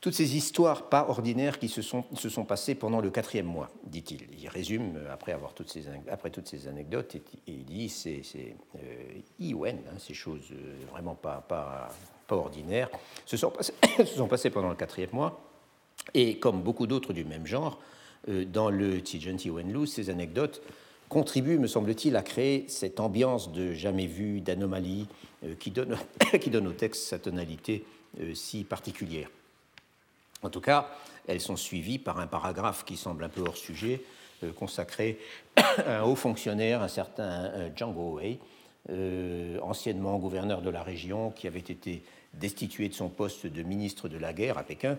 Toutes 0.00 0.14
ces 0.14 0.36
histoires 0.36 0.88
pas 0.88 1.06
ordinaires 1.08 1.58
qui 1.58 1.68
se 1.68 1.82
sont, 1.82 2.44
passées 2.44 2.76
pendant 2.76 3.00
le 3.00 3.10
quatrième 3.10 3.46
mois, 3.46 3.68
dit-il. 3.84 4.28
Il 4.38 4.48
résume, 4.48 4.96
euh, 4.96 5.12
après, 5.12 5.32
avoir 5.32 5.54
toutes 5.54 5.70
ces, 5.70 5.84
après 6.08 6.30
toutes 6.30 6.46
ces 6.46 6.68
anecdotes, 6.68 7.16
et, 7.16 7.22
il 7.48 7.64
dit 7.64 7.88
c'est 7.88 8.22
euh, 8.76 9.66
hein, 9.66 9.98
ces 9.98 10.14
choses 10.14 10.52
euh, 10.52 10.76
vraiment 10.92 11.16
pas, 11.16 11.44
pas, 11.48 11.88
pas 12.28 12.36
ordinaires, 12.36 12.90
se 13.26 13.36
sont, 13.36 13.50
passées, 13.50 13.74
se 13.98 14.16
sont 14.16 14.28
passées 14.28 14.50
pendant 14.50 14.68
le 14.68 14.76
quatrième 14.76 15.10
mois. 15.12 15.40
Et 16.14 16.38
comme 16.38 16.62
beaucoup 16.62 16.86
d'autres 16.86 17.12
du 17.12 17.24
même 17.24 17.46
genre, 17.46 17.78
dans 18.26 18.70
le 18.70 19.02
Tijenti 19.02 19.50
Wenlu, 19.50 19.86
ces 19.86 20.10
anecdotes 20.10 20.62
contribuent, 21.08 21.58
me 21.58 21.66
semble-t-il, 21.66 22.16
à 22.16 22.22
créer 22.22 22.66
cette 22.68 23.00
ambiance 23.00 23.52
de 23.52 23.72
jamais 23.72 24.06
vu, 24.06 24.40
d'anomalie, 24.40 25.06
euh, 25.44 25.54
qui, 25.58 25.70
donne, 25.70 26.66
au 26.66 26.72
texte 26.72 27.04
sa 27.04 27.18
tonalité 27.18 27.84
euh, 28.20 28.34
si 28.34 28.64
particulière. 28.64 29.28
En 30.42 30.50
tout 30.50 30.60
cas, 30.60 30.88
elles 31.26 31.40
sont 31.40 31.56
suivies 31.56 31.98
par 31.98 32.20
un 32.20 32.26
paragraphe 32.26 32.84
qui 32.84 32.96
semble 32.96 33.24
un 33.24 33.28
peu 33.28 33.42
hors 33.42 33.56
sujet, 33.56 34.02
consacré 34.54 35.18
à 35.56 35.98
un 35.98 36.02
haut 36.04 36.14
fonctionnaire, 36.14 36.80
un 36.80 36.88
certain 36.88 37.72
Django 37.74 38.18
Wei, 38.18 38.38
anciennement 39.60 40.16
gouverneur 40.16 40.62
de 40.62 40.70
la 40.70 40.84
région, 40.84 41.32
qui 41.32 41.48
avait 41.48 41.58
été 41.58 42.04
destitué 42.34 42.88
de 42.88 42.94
son 42.94 43.08
poste 43.08 43.46
de 43.46 43.62
ministre 43.62 44.08
de 44.08 44.16
la 44.16 44.32
guerre 44.32 44.58
à 44.58 44.62
Pékin 44.62 44.96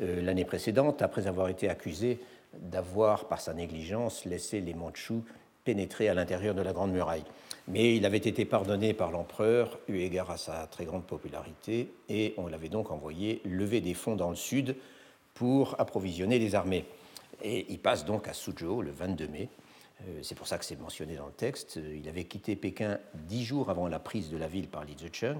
euh, 0.00 0.22
l'année 0.22 0.44
précédente, 0.44 1.02
après 1.02 1.26
avoir 1.26 1.48
été 1.48 1.68
accusé 1.68 2.20
d'avoir, 2.54 3.26
par 3.26 3.40
sa 3.40 3.52
négligence, 3.52 4.24
laissé 4.24 4.60
les 4.60 4.74
Mandchous 4.74 5.24
pénétrer 5.64 6.08
à 6.08 6.14
l'intérieur 6.14 6.54
de 6.54 6.62
la 6.62 6.72
Grande 6.72 6.92
Muraille. 6.92 7.24
Mais 7.66 7.96
il 7.96 8.06
avait 8.06 8.16
été 8.16 8.44
pardonné 8.44 8.94
par 8.94 9.10
l'empereur, 9.10 9.78
eu 9.88 9.98
égard 9.98 10.30
à 10.30 10.38
sa 10.38 10.66
très 10.66 10.86
grande 10.86 11.04
popularité, 11.04 11.92
et 12.08 12.34
on 12.38 12.46
l'avait 12.46 12.70
donc 12.70 12.90
envoyé 12.90 13.42
lever 13.44 13.80
des 13.80 13.94
fonds 13.94 14.16
dans 14.16 14.30
le 14.30 14.36
sud 14.36 14.76
pour 15.34 15.78
approvisionner 15.78 16.38
les 16.38 16.54
armées. 16.54 16.86
Et 17.42 17.66
il 17.68 17.78
passe 17.78 18.04
donc 18.04 18.26
à 18.26 18.32
Suzhou 18.32 18.82
le 18.82 18.90
22 18.90 19.28
mai. 19.28 19.48
Euh, 20.02 20.20
c'est 20.22 20.34
pour 20.34 20.46
ça 20.46 20.58
que 20.58 20.64
c'est 20.64 20.80
mentionné 20.80 21.16
dans 21.16 21.26
le 21.26 21.32
texte. 21.32 21.76
Il 21.76 22.08
avait 22.08 22.24
quitté 22.24 22.56
Pékin 22.56 22.98
dix 23.14 23.44
jours 23.44 23.70
avant 23.70 23.86
la 23.86 23.98
prise 23.98 24.30
de 24.30 24.36
la 24.36 24.48
ville 24.48 24.68
par 24.68 24.84
Li 24.84 24.96
Zicheng. 24.98 25.38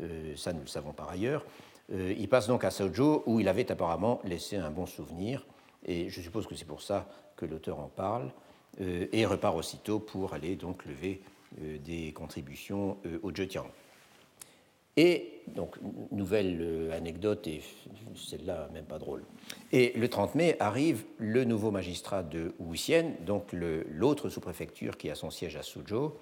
Euh, 0.00 0.34
ça, 0.36 0.52
nous 0.52 0.60
le 0.60 0.66
savons 0.66 0.92
par 0.92 1.10
ailleurs. 1.10 1.44
Euh, 1.92 2.14
il 2.18 2.28
passe 2.28 2.46
donc 2.48 2.64
à 2.64 2.70
Suzhou, 2.70 3.22
où 3.26 3.40
il 3.40 3.48
avait 3.48 3.70
apparemment 3.70 4.20
laissé 4.24 4.56
un 4.56 4.70
bon 4.70 4.86
souvenir, 4.86 5.46
et 5.84 6.08
je 6.08 6.20
suppose 6.20 6.46
que 6.46 6.54
c'est 6.54 6.64
pour 6.64 6.82
ça 6.82 7.06
que 7.36 7.46
l'auteur 7.46 7.78
en 7.78 7.88
parle, 7.88 8.24
euh, 8.26 8.30
et 8.80 9.26
repart 9.26 9.56
aussitôt 9.56 9.98
pour 9.98 10.34
aller 10.34 10.56
donc 10.56 10.84
lever 10.84 11.20
euh, 11.62 11.78
des 11.78 12.12
contributions 12.12 12.98
au 13.22 13.32
Zhejiang. 13.32 13.66
Et 14.98 15.42
donc, 15.48 15.76
nouvelle 16.10 16.90
anecdote, 16.92 17.46
et 17.46 17.62
celle-là 18.14 18.68
même 18.72 18.86
pas 18.86 18.98
drôle. 18.98 19.24
Et 19.70 19.92
le 19.94 20.08
30 20.08 20.34
mai 20.34 20.56
arrive 20.58 21.04
le 21.18 21.44
nouveau 21.44 21.70
magistrat 21.70 22.22
de 22.22 22.54
Wuxian, 22.58 23.12
donc 23.26 23.52
l'autre 23.52 24.30
sous-préfecture 24.30 24.96
qui 24.96 25.10
a 25.10 25.14
son 25.14 25.30
siège 25.30 25.56
à 25.56 25.62
Suzhou, 25.62 26.12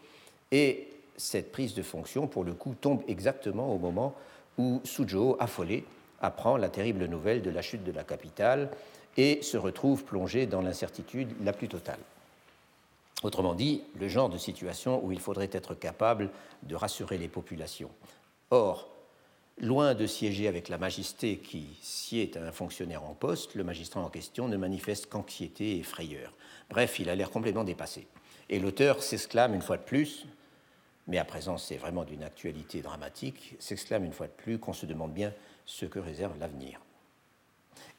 et 0.51 0.89
cette 1.17 1.53
prise 1.53 1.75
de 1.75 1.83
fonction, 1.83 2.27
pour 2.27 2.43
le 2.43 2.53
coup, 2.53 2.75
tombe 2.81 3.03
exactement 3.07 3.73
au 3.73 3.79
moment 3.79 4.15
où 4.59 4.81
Suzhou, 4.85 5.37
affolé, 5.39 5.85
apprend 6.21 6.57
la 6.57 6.69
terrible 6.69 7.07
nouvelle 7.07 7.43
de 7.43 7.51
la 7.51 7.63
chute 7.63 7.85
de 7.85 7.93
la 7.93 8.03
capitale 8.03 8.71
et 9.17 9.43
se 9.43 9.57
retrouve 9.57 10.05
plongé 10.05 10.47
dans 10.47 10.63
l'incertitude 10.63 11.29
la 11.45 11.53
plus 11.53 11.69
totale. 11.69 12.01
Autrement 13.25 13.55
dit, 13.55 13.83
le 13.99 14.07
genre 14.07 14.29
de 14.29 14.39
situation 14.39 15.05
où 15.05 15.11
il 15.11 15.19
faudrait 15.19 15.51
être 15.51 15.75
capable 15.75 16.31
de 16.63 16.77
rassurer 16.77 17.19
les 17.19 17.27
populations. 17.27 17.91
Or, 18.51 18.89
loin 19.59 19.95
de 19.95 20.07
siéger 20.07 20.47
avec 20.47 20.69
la 20.69 20.79
majesté 20.79 21.39
qui 21.39 21.77
sied 21.83 22.31
à 22.37 22.47
un 22.47 22.53
fonctionnaire 22.53 23.03
en 23.03 23.15
poste, 23.15 23.57
le 23.57 23.65
magistrat 23.65 24.01
en 24.01 24.11
question 24.11 24.47
ne 24.47 24.57
manifeste 24.57 25.07
qu'anxiété 25.07 25.79
et 25.79 25.83
frayeur. 25.83 26.33
Bref, 26.71 27.01
il 27.01 27.09
a 27.09 27.17
l'air 27.17 27.31
complètement 27.31 27.65
dépassé. 27.65 28.07
Et 28.49 28.61
l'auteur 28.61 29.03
s'exclame 29.03 29.55
une 29.55 29.63
fois 29.63 29.79
de 29.79 29.83
plus 29.83 30.27
mais 31.07 31.19
à 31.19 31.25
présent 31.25 31.59
c'est 31.59 31.77
vraiment 31.77 32.05
d'une 32.05 32.23
actualité 32.23 32.81
dramatique, 32.81 33.57
s'exclame 33.59 34.05
une 34.05 34.13
fois 34.13 34.27
de 34.27 34.33
plus 34.33 34.59
qu'on 34.59 34.73
se 34.73 34.87
demande 34.87 35.13
bien 35.13 35.33
ce 35.67 35.87
que 35.87 35.99
réserve 35.99 36.39
l'avenir. 36.39 36.81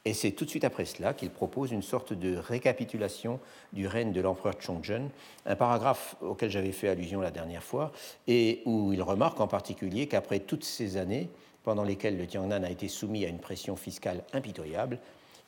Et 0.06 0.14
c'est 0.14 0.30
tout 0.30 0.44
de 0.44 0.50
suite 0.50 0.62
après 0.62 0.84
cela 0.84 1.14
qu'il 1.14 1.30
propose 1.30 1.72
une 1.72 1.82
sorte 1.82 2.12
de 2.12 2.36
récapitulation 2.36 3.40
du 3.72 3.88
règne 3.88 4.12
de 4.12 4.20
l'empereur 4.20 4.54
Chongzhen, 4.60 5.10
un 5.46 5.56
paragraphe 5.56 6.14
auquel 6.20 6.48
j'avais 6.48 6.70
fait 6.70 6.88
allusion 6.88 7.20
la 7.20 7.32
dernière 7.32 7.64
fois, 7.64 7.90
et 8.28 8.62
où 8.66 8.92
il 8.92 9.02
remarque 9.02 9.40
en 9.40 9.48
particulier 9.48 10.06
qu'après 10.06 10.38
toutes 10.38 10.62
ces 10.62 10.96
années 10.96 11.28
pendant 11.64 11.82
lesquelles 11.82 12.16
le 12.16 12.24
Tiangnan 12.28 12.62
a 12.62 12.70
été 12.70 12.86
soumis 12.86 13.24
à 13.24 13.28
une 13.28 13.40
pression 13.40 13.74
fiscale 13.74 14.22
impitoyable, 14.32 15.00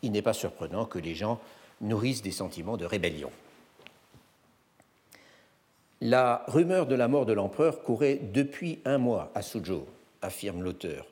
il 0.03 0.11
n'est 0.11 0.23
pas 0.23 0.33
surprenant 0.33 0.87
que 0.87 0.99
les 0.99 1.15
gens 1.15 1.39
nourrissent 1.81 2.23
des 2.23 2.33
sentiments 2.33 2.77
de 2.77 2.85
rébellion. 2.85 3.31
La 6.01 6.43
rumeur 6.49 6.87
de 6.87 6.97
la 6.97 7.07
mort 7.07 7.27
de 7.27 7.33
l'empereur 7.33 7.85
courait 7.85 8.19
depuis 8.33 8.81
un 8.85 8.99
mois 8.99 9.31
à 9.37 9.43
Suzhou, 9.43 9.85
affirme 10.21 10.63
l'auteur, 10.63 11.07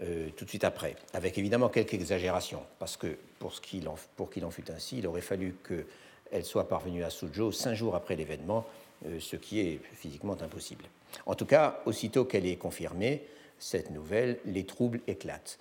euh, 0.00 0.30
tout 0.36 0.44
de 0.44 0.48
suite 0.48 0.64
après, 0.64 0.96
avec 1.12 1.36
évidemment 1.36 1.68
quelques 1.68 1.94
exagérations, 1.94 2.62
parce 2.78 2.96
que 2.96 3.18
pour 3.38 3.60
qu'il 3.60 3.88
en, 3.88 3.96
en, 4.18 4.50
fût 4.50 4.70
ainsi, 4.70 4.98
il 4.98 5.06
aurait 5.06 5.20
fallu 5.20 5.54
qu'elle 5.68 6.44
soit 6.44 6.66
parvenue 6.66 7.04
à 7.04 7.10
Suzhou 7.10 7.52
cinq 7.52 7.74
jours 7.74 7.94
après 7.94 8.16
l'événement, 8.16 8.64
euh, 9.06 9.20
ce 9.20 9.36
qui 9.36 9.60
est 9.60 9.80
physiquement 9.94 10.36
impossible. 10.40 10.86
En 11.26 11.34
tout 11.34 11.44
cas, 11.44 11.82
aussitôt 11.84 12.24
qu'elle 12.24 12.46
est 12.46 12.56
confirmée, 12.56 13.22
cette 13.58 13.90
nouvelle, 13.90 14.38
les 14.46 14.64
troubles 14.64 15.00
éclatent. 15.06 15.58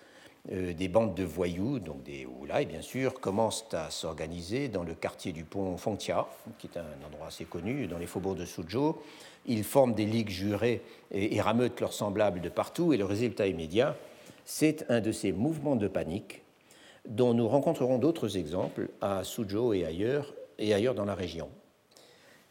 Euh, 0.51 0.73
des 0.73 0.87
bandes 0.87 1.13
de 1.13 1.23
voyous, 1.23 1.79
donc 1.79 2.01
des 2.03 2.25
oulai 2.25 2.65
bien 2.65 2.81
sûr, 2.81 3.19
commencent 3.19 3.67
à 3.73 3.91
s'organiser 3.91 4.69
dans 4.69 4.83
le 4.83 4.95
quartier 4.95 5.33
du 5.33 5.43
pont 5.43 5.77
Fongtia, 5.77 6.25
qui 6.57 6.67
est 6.67 6.79
un 6.79 7.05
endroit 7.05 7.27
assez 7.27 7.45
connu 7.45 7.85
dans 7.85 7.99
les 7.99 8.07
faubourgs 8.07 8.37
de 8.37 8.45
Suzhou. 8.45 8.95
Ils 9.45 9.63
forment 9.63 9.93
des 9.93 10.05
ligues 10.05 10.29
jurées 10.29 10.81
et, 11.11 11.35
et 11.35 11.41
rameutent 11.41 11.79
leurs 11.81 11.93
semblables 11.93 12.41
de 12.41 12.49
partout, 12.49 12.93
et 12.93 12.97
le 12.97 13.05
résultat 13.05 13.45
immédiat, 13.45 13.95
c'est 14.45 14.85
un 14.89 15.01
de 15.01 15.11
ces 15.11 15.31
mouvements 15.31 15.75
de 15.75 15.87
panique 15.87 16.43
dont 17.07 17.33
nous 17.33 17.47
rencontrerons 17.47 17.97
d'autres 17.97 18.37
exemples 18.37 18.89
à 19.01 19.23
Suzhou 19.23 19.73
et 19.73 19.85
ailleurs, 19.85 20.33
et 20.59 20.73
ailleurs 20.73 20.95
dans 20.95 21.05
la 21.05 21.15
région. 21.15 21.49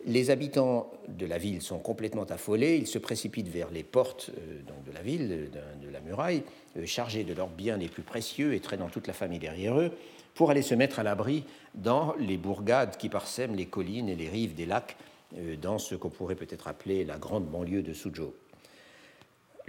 Les 0.07 0.31
habitants 0.31 0.91
de 1.09 1.27
la 1.27 1.37
ville 1.37 1.61
sont 1.61 1.79
complètement 1.79 2.25
affolés, 2.25 2.77
ils 2.77 2.87
se 2.87 2.99
précipitent 2.99 3.49
vers 3.49 3.71
les 3.71 3.83
portes 3.83 4.31
euh, 4.39 4.61
de 4.87 4.95
la 4.95 5.03
ville, 5.03 5.51
de, 5.51 5.91
la 5.91 6.01
muraille, 6.01 6.43
euh, 6.79 6.87
chargés 6.87 7.23
de 7.23 7.35
leurs 7.35 7.49
biens 7.49 7.77
les 7.77 7.89
plus 7.89 8.03
précieux 8.03 8.55
et 8.55 8.61
traînant 8.61 8.89
toute 8.89 9.07
la 9.07 9.13
famille 9.13 9.39
derrière 9.39 9.79
eux, 9.79 9.93
pour 10.35 10.51
aller 10.51 10.63
se 10.63 10.75
mettre 10.75 11.01
à 11.01 11.03
l'abri 11.03 11.45
dans 11.75 12.15
les 12.19 12.39
bourgades 12.39 12.97
qui 12.97 13.11
parsèment 13.11 13.55
les 13.55 13.67
collines 13.67 14.09
et 14.09 14.17
les 14.17 14.31
rives 14.31 14.55
des 14.55 14.65
lacs, 14.65 14.97
euh, 15.37 15.57
dans 15.57 15.79
ce 15.79 15.95
qu'on 15.95 16.09
pourrait 16.09 16.35
peut-être 16.35 16.67
appeler 16.67 17.05
la 17.05 17.19
grande 17.19 17.45
banlieue 17.45 17.83
de 17.83 17.93
Suzhou. 17.93 18.33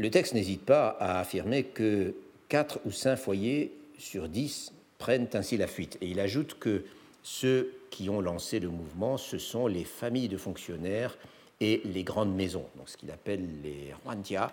Le 0.01 0.09
texte 0.09 0.33
n'hésite 0.33 0.65
pas 0.65 0.97
à 0.99 1.19
affirmer 1.19 1.63
que 1.63 2.15
4 2.49 2.79
ou 2.85 2.91
5 2.91 3.17
foyers 3.17 3.71
sur 3.99 4.29
10 4.29 4.73
prennent 4.97 5.29
ainsi 5.33 5.57
la 5.57 5.67
fuite, 5.67 5.99
et 6.01 6.07
il 6.07 6.19
ajoute 6.19 6.57
que 6.57 6.85
ceux 7.21 7.71
qui 7.91 8.09
ont 8.09 8.19
lancé 8.19 8.59
le 8.59 8.69
mouvement, 8.69 9.17
ce 9.17 9.37
sont 9.37 9.67
les 9.67 9.83
familles 9.83 10.27
de 10.27 10.37
fonctionnaires 10.37 11.15
et 11.59 11.83
les 11.85 12.03
grandes 12.03 12.33
maisons, 12.33 12.65
donc 12.77 12.89
ce 12.89 12.97
qu'il 12.97 13.11
appelle 13.11 13.47
les 13.61 13.93
Huantia, 14.03 14.51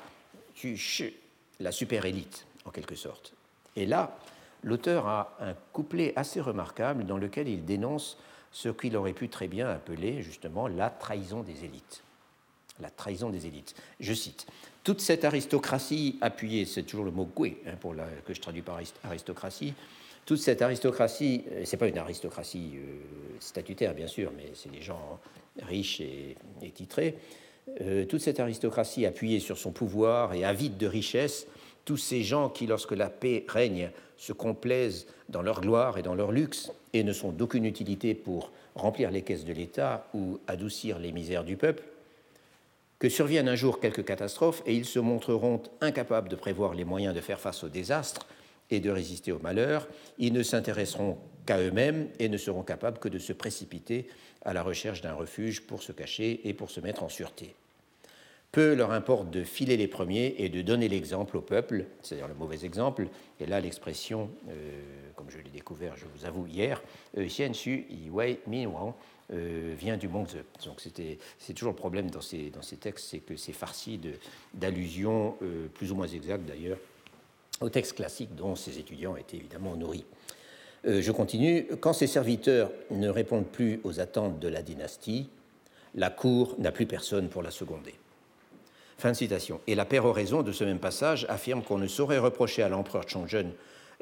la 1.61 1.73
super 1.73 2.05
élite 2.05 2.45
en 2.67 2.71
quelque 2.71 2.95
sorte. 2.95 3.33
Et 3.75 3.87
là, 3.87 4.19
l'auteur 4.63 5.07
a 5.07 5.35
un 5.41 5.55
couplet 5.73 6.13
assez 6.15 6.43
remarquable 6.43 7.07
dans 7.07 7.17
lequel 7.17 7.49
il 7.49 7.65
dénonce 7.65 8.19
ce 8.53 8.69
qu'il 8.69 8.95
aurait 8.99 9.15
pu 9.15 9.31
très 9.31 9.49
bien 9.49 9.71
appeler 9.71 10.23
justement 10.23 10.69
la 10.69 10.91
trahison 10.91 11.43
des 11.43 11.65
élites. 11.65 12.03
La 12.81 12.91
trahison 12.91 13.31
des 13.31 13.47
élites. 13.47 13.75
Je 13.99 14.13
cite 14.13 14.47
Toute 14.88 15.03
cette 15.03 15.27
aristocratie 15.27 16.16
appuyée, 16.22 16.64
c'est 16.64 16.83
toujours 16.83 17.05
le 17.05 17.11
mot 17.11 17.29
gui 17.37 17.59
hein, 17.66 17.72
pour 17.79 17.94
que 18.24 18.33
je 18.33 18.40
traduis 18.40 18.62
par 18.62 18.81
aristocratie, 19.05 19.74
toute 20.24 20.38
cette 20.38 20.62
aristocratie, 20.62 21.44
euh, 21.53 21.61
c'est 21.66 21.77
pas 21.77 21.88
une 21.88 21.98
aristocratie 21.98 22.70
euh, 22.77 23.37
statutaire 23.38 23.92
bien 23.92 24.07
sûr, 24.07 24.33
mais 24.35 24.44
c'est 24.55 24.72
des 24.72 24.81
gens 24.81 25.20
riches 25.61 26.01
et, 26.01 26.37
titrés, 26.70 27.18
euh, 27.83 28.07
toute 28.07 28.22
cette 28.22 28.40
aristocratie 28.40 29.05
appuyée 29.05 29.40
sur 29.40 29.59
son 29.59 29.72
pouvoir 29.72 30.33
et 30.33 30.42
avide 30.42 30.79
de 30.79 30.87
richesse, 30.87 31.46
tous 31.85 31.98
ces 31.98 32.22
gens 32.22 32.48
qui, 32.48 32.66
lorsque 32.66 32.92
la 32.92 33.11
paix 33.11 33.44
règne, 33.46 33.90
se 34.16 34.33
complaisent 34.33 35.07
dans 35.29 35.42
leur 35.42 35.61
gloire 35.61 35.98
et 35.98 36.03
dans 36.03 36.14
leur 36.14 36.33
luxe 36.33 36.72
et 36.94 37.05
ne 37.05 37.12
sont 37.12 37.31
d'aucune 37.31 37.66
utilité 37.66 38.14
pour 38.14 38.53
remplir 38.74 39.11
les 39.11 39.20
caisses 39.20 39.44
de 39.44 39.53
l'État 39.53 40.09
ou 40.14 40.38
adoucir 40.46 40.98
les 40.98 41.12
misères 41.12 41.44
du 41.44 41.59
peuple, 41.59 41.83
que 42.99 43.09
surviennent 43.09 43.49
un 43.49 43.55
jour 43.55 43.81
quelques 43.81 44.05
catastrophes 44.05 44.63
et 44.67 44.75
ils 44.75 44.85
se 44.85 44.99
montreront 44.99 45.63
incapables 45.81 46.29
de 46.29 46.37
prévoir 46.37 46.75
les 46.75 46.85
moyens 46.85 47.15
de 47.15 47.21
faire 47.21 47.41
face 47.41 47.63
au 47.65 47.69
désastre 47.69 48.27
et 48.71 48.81
de 48.81 48.91
résister 48.91 49.33
au 49.33 49.39
malheur, 49.39 49.89
ils 50.19 50.33
ne 50.33 50.43
s'intéresseront 50.43 51.19
qu'à 51.47 51.59
eux-mêmes 51.59 52.09
et 52.19 52.29
ne 52.29 52.37
seront 52.37 52.63
capables 52.63 52.99
que 52.99 53.09
de 53.09 53.19
se 53.19 53.33
précipiter 53.33 54.09
à 54.45 54.53
la 54.53 54.63
recherche 54.63 55.01
d'un 55.01 55.15
refuge 55.15 55.63
pour 55.63 55.83
se 55.83 55.93
cacher 55.93 56.41
et 56.45 56.53
pour 56.53 56.71
se 56.71 56.81
mettre 56.81 57.03
en 57.03 57.09
sûreté. 57.09 57.55
Peu 58.51 58.75
leur 58.75 58.93
importe 58.93 59.31
de 59.31 59.45
filer 59.45 59.77
les 59.77 59.89
premiers 59.89 60.35
et 60.39 60.49
de 60.49 60.63
donner 60.63 60.89
l'exemple 60.89 61.37
au 61.37 61.43
peuple, 61.43 61.85
c'est-à-dire 62.03 62.29
le 62.29 62.35
mauvais 62.35 62.65
exemple. 62.65 63.09
Et 63.41 63.47
là, 63.47 63.61
l'expression, 63.61 64.31
euh, 64.49 64.81
comme 65.17 65.29
je 65.29 65.37
l'ai 65.39 65.51
découvert, 65.51 65.97
je 65.97 66.07
vous 66.15 66.25
avoue, 66.25 66.47
hier, 66.47 66.83
Xian 67.17 67.53
Xu 67.53 67.87
Wei 68.11 68.41
Mi 68.47 68.67
Wang, 68.67 68.95
euh, 69.33 69.75
vient 69.79 69.97
du 69.97 70.09
Mongze. 70.09 70.37
Donc 70.64 70.81
c'est 70.81 71.53
toujours 71.55 71.73
le 71.73 71.79
problème 71.79 72.11
dans 72.11 72.21
ces, 72.21 72.51
dans 72.51 72.62
ces 72.62 72.77
textes, 72.77 73.09
c'est 73.11 73.19
que 73.19 73.37
c'est 73.37 73.53
farci 73.53 74.01
d'allusions 74.55 75.37
plus 75.75 75.93
ou 75.93 75.95
moins 75.95 76.07
exactes 76.07 76.47
d'ailleurs 76.47 76.79
au 77.61 77.69
texte 77.69 77.95
classique 77.95 78.35
dont 78.35 78.55
ces 78.57 78.79
étudiants 78.79 79.17
étaient 79.17 79.37
évidemment 79.37 79.77
nourris. 79.77 80.05
Euh, 80.87 81.03
je 81.03 81.11
continue. 81.11 81.67
Quand 81.81 81.93
ces 81.93 82.07
serviteurs 82.07 82.71
ne 82.91 83.09
répondent 83.09 83.47
plus 83.47 83.81
aux 83.85 84.01
attentes 84.01 84.38
de 84.38 84.49
la 84.49 84.62
dynastie, 84.62 85.29
la 85.95 86.11
cour 86.11 86.55
n'a 86.59 86.71
plus 86.71 86.87
personne 86.87 87.29
pour 87.29 87.43
la 87.43 87.51
seconder. 87.51 87.95
Fin 88.97 89.11
de 89.12 89.17
citation. 89.17 89.61
Et 89.67 89.75
la 89.75 89.85
péroraison 89.85 90.43
de 90.43 90.53
ce 90.53 90.64
même 90.64 90.79
passage 90.79 91.27
affirme 91.29 91.62
qu'on 91.62 91.79
ne 91.79 91.87
saurait 91.87 92.19
reprocher 92.19 92.62
à 92.62 92.69
l'empereur 92.69 93.09
Chongzhen 93.09 93.53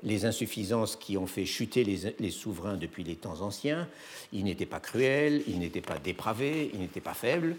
les 0.02 0.26
insuffisances 0.26 0.96
qui 0.96 1.16
ont 1.16 1.26
fait 1.26 1.46
chuter 1.46 1.84
les, 1.84 2.30
souverains 2.30 2.76
depuis 2.76 3.02
les 3.02 3.16
temps 3.16 3.40
anciens. 3.40 3.88
Il 4.32 4.44
n'était 4.44 4.66
pas 4.66 4.80
cruel, 4.80 5.42
il 5.46 5.58
n'était 5.58 5.80
pas 5.80 5.98
dépravé, 5.98 6.70
il 6.74 6.80
n'était 6.80 7.00
pas 7.00 7.14
faible, 7.14 7.56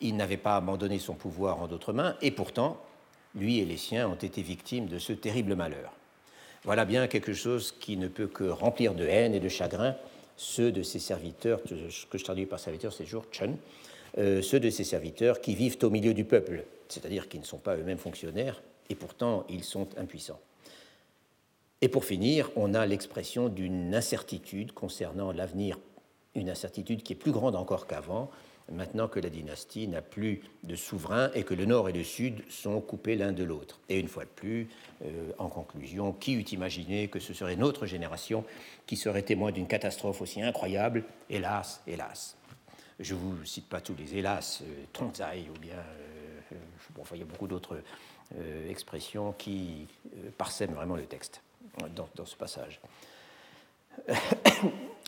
il 0.00 0.16
n'avait 0.16 0.36
pas 0.36 0.56
abandonné 0.56 0.98
son 0.98 1.14
pouvoir 1.14 1.60
en 1.60 1.66
d'autres 1.66 1.92
mains, 1.92 2.16
et 2.22 2.30
pourtant, 2.30 2.80
lui 3.34 3.58
et 3.58 3.64
les 3.64 3.76
siens 3.76 4.08
ont 4.08 4.14
été 4.14 4.42
victimes 4.42 4.86
de 4.86 4.98
ce 4.98 5.12
terrible 5.12 5.54
malheur. 5.54 5.92
Voilà 6.64 6.84
bien 6.84 7.08
quelque 7.08 7.32
chose 7.32 7.74
qui 7.80 7.96
ne 7.96 8.06
peut 8.06 8.28
que 8.28 8.44
remplir 8.44 8.94
de 8.94 9.04
haine 9.04 9.34
et 9.34 9.40
de 9.40 9.48
chagrin 9.48 9.96
ceux 10.36 10.72
de 10.72 10.82
ses 10.82 10.98
serviteurs, 10.98 11.60
ce 11.66 12.06
que 12.06 12.18
je 12.18 12.24
traduis 12.24 12.46
par 12.46 12.58
serviteurs, 12.58 12.92
c'est 12.92 13.04
toujours 13.04 13.26
Chen, 13.30 13.56
euh, 14.18 14.42
ceux 14.42 14.60
de 14.60 14.70
ses 14.70 14.84
serviteurs 14.84 15.40
qui 15.40 15.54
vivent 15.54 15.78
au 15.82 15.90
milieu 15.90 16.14
du 16.14 16.24
peuple, 16.24 16.64
c'est-à-dire 16.88 17.28
qui 17.28 17.38
ne 17.38 17.44
sont 17.44 17.58
pas 17.58 17.76
eux-mêmes 17.76 17.98
fonctionnaires, 17.98 18.62
et 18.88 18.94
pourtant 18.94 19.44
ils 19.48 19.64
sont 19.64 19.88
impuissants. 19.96 20.40
Et 21.84 21.88
pour 21.88 22.04
finir, 22.04 22.48
on 22.54 22.74
a 22.74 22.86
l'expression 22.86 23.48
d'une 23.48 23.92
incertitude 23.92 24.70
concernant 24.70 25.32
l'avenir, 25.32 25.80
une 26.36 26.48
incertitude 26.48 27.02
qui 27.02 27.12
est 27.12 27.16
plus 27.16 27.32
grande 27.32 27.56
encore 27.56 27.88
qu'avant, 27.88 28.30
maintenant 28.70 29.08
que 29.08 29.18
la 29.18 29.28
dynastie 29.28 29.88
n'a 29.88 30.00
plus 30.00 30.42
de 30.62 30.76
souverain 30.76 31.32
et 31.34 31.42
que 31.42 31.54
le 31.54 31.64
nord 31.64 31.88
et 31.88 31.92
le 31.92 32.04
sud 32.04 32.44
sont 32.48 32.80
coupés 32.80 33.16
l'un 33.16 33.32
de 33.32 33.42
l'autre. 33.42 33.80
Et 33.88 33.98
une 33.98 34.06
fois 34.06 34.24
de 34.24 34.30
plus, 34.30 34.68
euh, 35.04 35.32
en 35.38 35.48
conclusion, 35.48 36.12
qui 36.12 36.34
eût 36.34 36.42
imaginé 36.42 37.08
que 37.08 37.18
ce 37.18 37.34
serait 37.34 37.56
notre 37.56 37.84
génération 37.84 38.44
qui 38.86 38.96
serait 38.96 39.22
témoin 39.22 39.50
d'une 39.50 39.66
catastrophe 39.66 40.22
aussi 40.22 40.40
incroyable? 40.40 41.02
Hélas, 41.28 41.82
hélas. 41.88 42.36
Je 43.00 43.14
ne 43.14 43.18
vous 43.18 43.44
cite 43.44 43.68
pas 43.68 43.80
tous 43.80 43.96
les 43.98 44.16
hélas, 44.16 44.62
euh, 44.62 45.00
ou 45.02 45.58
bien, 45.58 45.74
euh, 45.74 46.56
bon, 46.94 47.02
il 47.12 47.18
y 47.18 47.22
a 47.22 47.24
beaucoup 47.24 47.48
d'autres 47.48 47.82
euh, 48.38 48.70
expressions 48.70 49.32
qui 49.32 49.88
parsèment 50.38 50.74
vraiment 50.74 50.94
le 50.94 51.06
texte 51.06 51.42
dans, 51.94 52.26
ce 52.26 52.36
passage. 52.36 52.80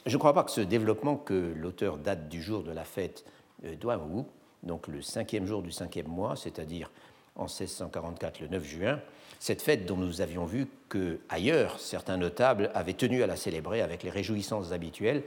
Je 0.07 0.12
ne 0.12 0.19
crois 0.19 0.35
pas 0.35 0.45
que 0.45 0.51
ce 0.51 0.61
développement 0.61 1.17
que 1.17 1.55
l'auteur 1.57 1.97
date 1.97 2.29
du 2.29 2.43
jour 2.43 2.62
de 2.62 2.73
la 2.73 2.85
fête 2.85 3.25
euh, 3.64 3.75
Douaou, 3.77 4.27
donc 4.62 4.87
le 4.88 5.01
cinquième 5.01 5.47
jour 5.47 5.62
du 5.62 5.73
cinquième 5.73 6.09
mois, 6.09 6.37
c'est-à-dire 6.37 6.90
en 7.37 7.45
1644, 7.45 8.40
le 8.40 8.49
9 8.49 8.64
juin, 8.64 9.01
cette 9.40 9.62
fête 9.62 9.87
dont 9.87 9.97
nous 9.97 10.21
avions 10.21 10.45
vu 10.45 10.69
que 10.88 11.19
ailleurs 11.29 11.81
certains 11.81 12.17
notables 12.17 12.71
avaient 12.75 12.93
tenu 12.95 13.23
à 13.23 13.27
la 13.27 13.37
célébrer 13.37 13.81
avec 13.81 14.03
les 14.03 14.11
réjouissances 14.11 14.73
habituelles, 14.73 15.23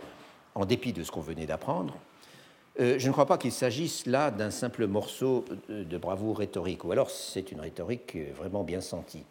en 0.56 0.66
dépit 0.66 0.94
de 0.94 1.04
ce 1.04 1.12
qu'on 1.12 1.22
venait 1.22 1.46
d'apprendre. 1.46 1.96
Euh, 2.80 3.00
je 3.00 3.08
ne 3.08 3.12
crois 3.12 3.26
pas 3.26 3.38
qu'il 3.38 3.52
s'agisse 3.52 4.06
là 4.06 4.32
d'un 4.32 4.52
simple 4.52 4.88
morceau 4.88 5.44
de 5.70 5.98
bravoure 5.98 6.38
rhétorique, 6.38 6.84
ou 6.84 6.92
alors 6.92 7.10
c'est 7.10 7.52
une 7.52 7.60
rhétorique 7.60 8.18
vraiment 8.36 8.63
bien 8.63 8.82
sentie. 8.82 9.24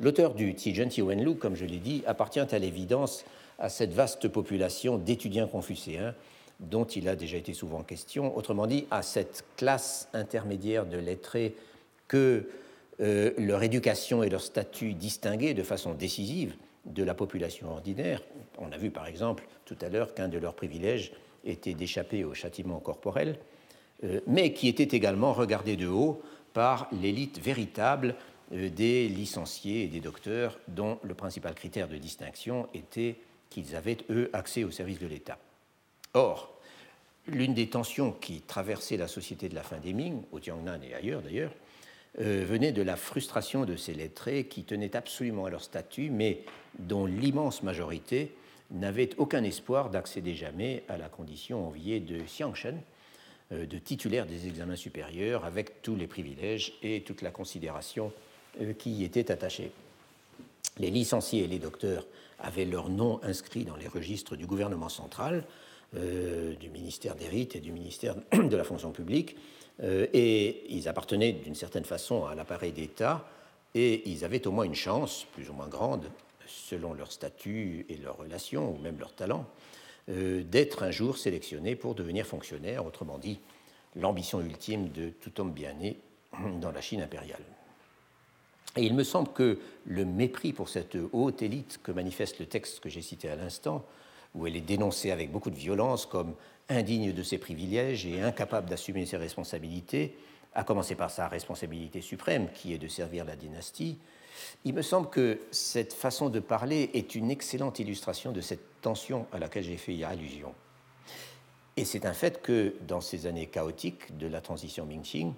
L'auteur 0.00 0.34
du 0.34 0.54
Tijen 0.54 0.88
Wenlu, 1.02 1.34
comme 1.34 1.54
je 1.54 1.66
l'ai 1.66 1.78
dit, 1.78 2.02
appartient 2.06 2.40
à 2.40 2.58
l'évidence 2.58 3.24
à 3.58 3.68
cette 3.68 3.92
vaste 3.92 4.28
population 4.28 4.96
d'étudiants 4.96 5.46
confucéens 5.46 6.14
dont 6.58 6.84
il 6.84 7.08
a 7.08 7.16
déjà 7.16 7.36
été 7.36 7.52
souvent 7.54 7.82
question, 7.82 8.36
autrement 8.36 8.66
dit 8.66 8.86
à 8.90 9.02
cette 9.02 9.44
classe 9.56 10.08
intermédiaire 10.12 10.86
de 10.86 10.98
lettrés 10.98 11.54
que 12.08 12.48
euh, 13.00 13.32
leur 13.38 13.62
éducation 13.62 14.22
et 14.22 14.28
leur 14.28 14.42
statut 14.42 14.94
distinguaient 14.94 15.54
de 15.54 15.62
façon 15.62 15.94
décisive 15.94 16.54
de 16.86 17.02
la 17.02 17.14
population 17.14 17.70
ordinaire. 17.70 18.22
On 18.58 18.72
a 18.72 18.78
vu 18.78 18.90
par 18.90 19.06
exemple 19.06 19.46
tout 19.64 19.76
à 19.80 19.88
l'heure 19.88 20.14
qu'un 20.14 20.28
de 20.28 20.38
leurs 20.38 20.54
privilèges 20.54 21.12
était 21.44 21.74
d'échapper 21.74 22.24
au 22.24 22.34
châtiment 22.34 22.78
corporel, 22.78 23.38
euh, 24.04 24.20
mais 24.26 24.52
qui 24.52 24.68
était 24.68 24.96
également 24.96 25.32
regardé 25.32 25.76
de 25.76 25.88
haut 25.88 26.20
par 26.52 26.88
l'élite 27.00 27.38
véritable 27.38 28.16
des 28.50 29.08
licenciés 29.08 29.84
et 29.84 29.88
des 29.88 30.00
docteurs 30.00 30.58
dont 30.68 30.98
le 31.02 31.14
principal 31.14 31.54
critère 31.54 31.88
de 31.88 31.96
distinction 31.96 32.68
était 32.74 33.16
qu'ils 33.48 33.76
avaient, 33.76 33.98
eux, 34.10 34.30
accès 34.32 34.64
au 34.64 34.70
service 34.70 34.98
de 34.98 35.06
l'État. 35.06 35.38
Or, 36.14 36.60
L'une 37.26 37.54
des 37.54 37.68
tensions 37.68 38.12
qui 38.12 38.40
traversait 38.40 38.96
la 38.96 39.06
société 39.06 39.48
de 39.48 39.54
la 39.54 39.62
fin 39.62 39.78
des 39.78 39.92
Ming, 39.92 40.22
au 40.32 40.40
Tiangnan 40.40 40.80
et 40.82 40.94
ailleurs 40.94 41.22
d'ailleurs, 41.22 41.52
euh, 42.18 42.44
venait 42.44 42.72
de 42.72 42.82
la 42.82 42.96
frustration 42.96 43.64
de 43.64 43.76
ces 43.76 43.94
lettrés 43.94 44.44
qui 44.44 44.64
tenaient 44.64 44.96
absolument 44.96 45.44
à 45.44 45.50
leur 45.50 45.62
statut, 45.62 46.10
mais 46.10 46.44
dont 46.78 47.06
l'immense 47.06 47.62
majorité 47.62 48.34
n'avait 48.70 49.10
aucun 49.18 49.44
espoir 49.44 49.90
d'accéder 49.90 50.34
jamais 50.34 50.82
à 50.88 50.96
la 50.96 51.08
condition 51.08 51.66
enviée 51.66 52.00
de 52.00 52.18
xiangshen, 52.18 52.80
euh, 53.52 53.66
de 53.66 53.78
titulaire 53.78 54.26
des 54.26 54.48
examens 54.48 54.76
supérieurs, 54.76 55.44
avec 55.44 55.82
tous 55.82 55.94
les 55.94 56.06
privilèges 56.06 56.72
et 56.82 57.02
toute 57.02 57.22
la 57.22 57.30
considération 57.30 58.06
euh, 58.06 58.29
qui 58.78 58.90
y 58.90 59.04
était 59.04 59.30
attachée. 59.30 59.72
Les 60.78 60.90
licenciés 60.90 61.44
et 61.44 61.46
les 61.46 61.58
docteurs 61.58 62.06
avaient 62.38 62.64
leur 62.64 62.88
nom 62.88 63.20
inscrit 63.22 63.64
dans 63.64 63.76
les 63.76 63.88
registres 63.88 64.36
du 64.36 64.46
gouvernement 64.46 64.88
central, 64.88 65.44
du 65.92 66.70
ministère 66.70 67.16
des 67.16 67.28
rites 67.28 67.56
et 67.56 67.60
du 67.60 67.72
ministère 67.72 68.14
de 68.32 68.56
la 68.56 68.64
fonction 68.64 68.92
publique, 68.92 69.36
euh, 69.82 70.06
et 70.12 70.64
ils 70.68 70.88
appartenaient 70.88 71.32
d'une 71.32 71.54
certaine 71.54 71.84
façon 71.84 72.26
à 72.26 72.34
l'appareil 72.34 72.72
d'État, 72.72 73.26
et 73.74 74.08
ils 74.10 74.24
avaient 74.24 74.46
au 74.46 74.50
moins 74.50 74.64
une 74.64 74.74
chance, 74.74 75.26
plus 75.32 75.48
ou 75.48 75.52
moins 75.52 75.68
grande, 75.68 76.06
selon 76.46 76.92
leur 76.92 77.12
statut 77.12 77.86
et 77.88 77.96
leurs 77.96 78.16
relations, 78.16 78.74
ou 78.74 78.78
même 78.78 78.98
leur 78.98 79.14
talent, 79.14 79.46
euh, 80.08 80.42
d'être 80.42 80.82
un 80.82 80.90
jour 80.90 81.16
sélectionnés 81.16 81.76
pour 81.76 81.94
devenir 81.94 82.26
fonctionnaires, 82.26 82.84
autrement 82.84 83.18
dit, 83.18 83.38
l'ambition 83.96 84.40
ultime 84.40 84.88
de 84.90 85.10
tout 85.10 85.40
homme 85.40 85.52
bien 85.52 85.72
né 85.74 85.96
dans 86.60 86.72
la 86.72 86.80
Chine 86.80 87.02
impériale. 87.02 87.42
Et 88.76 88.84
il 88.84 88.94
me 88.94 89.04
semble 89.04 89.32
que 89.32 89.58
le 89.84 90.04
mépris 90.04 90.52
pour 90.52 90.68
cette 90.68 90.96
haute 91.12 91.42
élite 91.42 91.80
que 91.82 91.92
manifeste 91.92 92.38
le 92.38 92.46
texte 92.46 92.80
que 92.80 92.88
j'ai 92.88 93.02
cité 93.02 93.28
à 93.28 93.36
l'instant, 93.36 93.84
où 94.34 94.46
elle 94.46 94.56
est 94.56 94.60
dénoncée 94.60 95.10
avec 95.10 95.32
beaucoup 95.32 95.50
de 95.50 95.56
violence 95.56 96.06
comme 96.06 96.34
indigne 96.68 97.12
de 97.12 97.22
ses 97.22 97.38
privilèges 97.38 98.06
et 98.06 98.20
incapable 98.20 98.70
d'assumer 98.70 99.06
ses 99.06 99.16
responsabilités, 99.16 100.16
à 100.54 100.62
commencer 100.62 100.94
par 100.94 101.10
sa 101.10 101.28
responsabilité 101.28 102.00
suprême, 102.00 102.48
qui 102.54 102.72
est 102.72 102.78
de 102.78 102.88
servir 102.88 103.24
la 103.24 103.36
dynastie, 103.36 103.98
il 104.64 104.74
me 104.74 104.82
semble 104.82 105.10
que 105.10 105.40
cette 105.50 105.92
façon 105.92 106.28
de 106.28 106.40
parler 106.40 106.90
est 106.94 107.14
une 107.14 107.30
excellente 107.30 107.78
illustration 107.78 108.32
de 108.32 108.40
cette 108.40 108.80
tension 108.80 109.26
à 109.32 109.38
laquelle 109.38 109.64
j'ai 109.64 109.76
fait 109.76 110.02
allusion. 110.04 110.54
Et 111.76 111.84
c'est 111.84 112.04
un 112.04 112.12
fait 112.12 112.42
que 112.42 112.74
dans 112.86 113.00
ces 113.00 113.26
années 113.26 113.46
chaotiques 113.46 114.16
de 114.16 114.26
la 114.26 114.40
transition 114.40 114.86
Ming-Qing, 114.86 115.32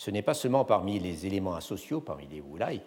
ce 0.00 0.10
n'est 0.10 0.22
pas 0.22 0.32
seulement 0.32 0.64
parmi 0.64 0.98
les 0.98 1.26
éléments 1.26 1.54
asociaux, 1.54 2.00
parmi 2.00 2.26
les 2.26 2.40
Wulai, 2.40 2.80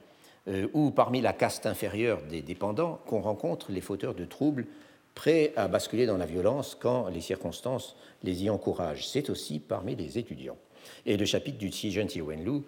euh, 0.48 0.68
ou 0.74 0.90
parmi 0.90 1.22
la 1.22 1.32
caste 1.32 1.68
inférieure 1.68 2.24
des 2.24 2.42
dépendants 2.42 3.02
qu'on 3.06 3.22
rencontre 3.22 3.72
les 3.72 3.82
fauteurs 3.82 4.16
de 4.16 4.26
troubles 4.26 4.66
prêts 5.14 5.54
à 5.56 5.68
basculer 5.68 6.08
dans 6.08 6.18
la 6.18 6.26
violence 6.26 6.74
quand 6.74 7.10
les 7.10 7.22
circonstances 7.22 7.96
les 8.24 8.46
y 8.46 8.50
encouragent. 8.50 9.08
C'est 9.08 9.30
aussi 9.30 9.60
parmi 9.60 9.96
les 9.96 10.18
étudiants. 10.18 10.58
Et 11.06 11.16
le 11.16 11.26
chapitre 11.26 11.60
du 11.60 11.70
Wen 11.70 12.10
Wenlu, 12.24 12.64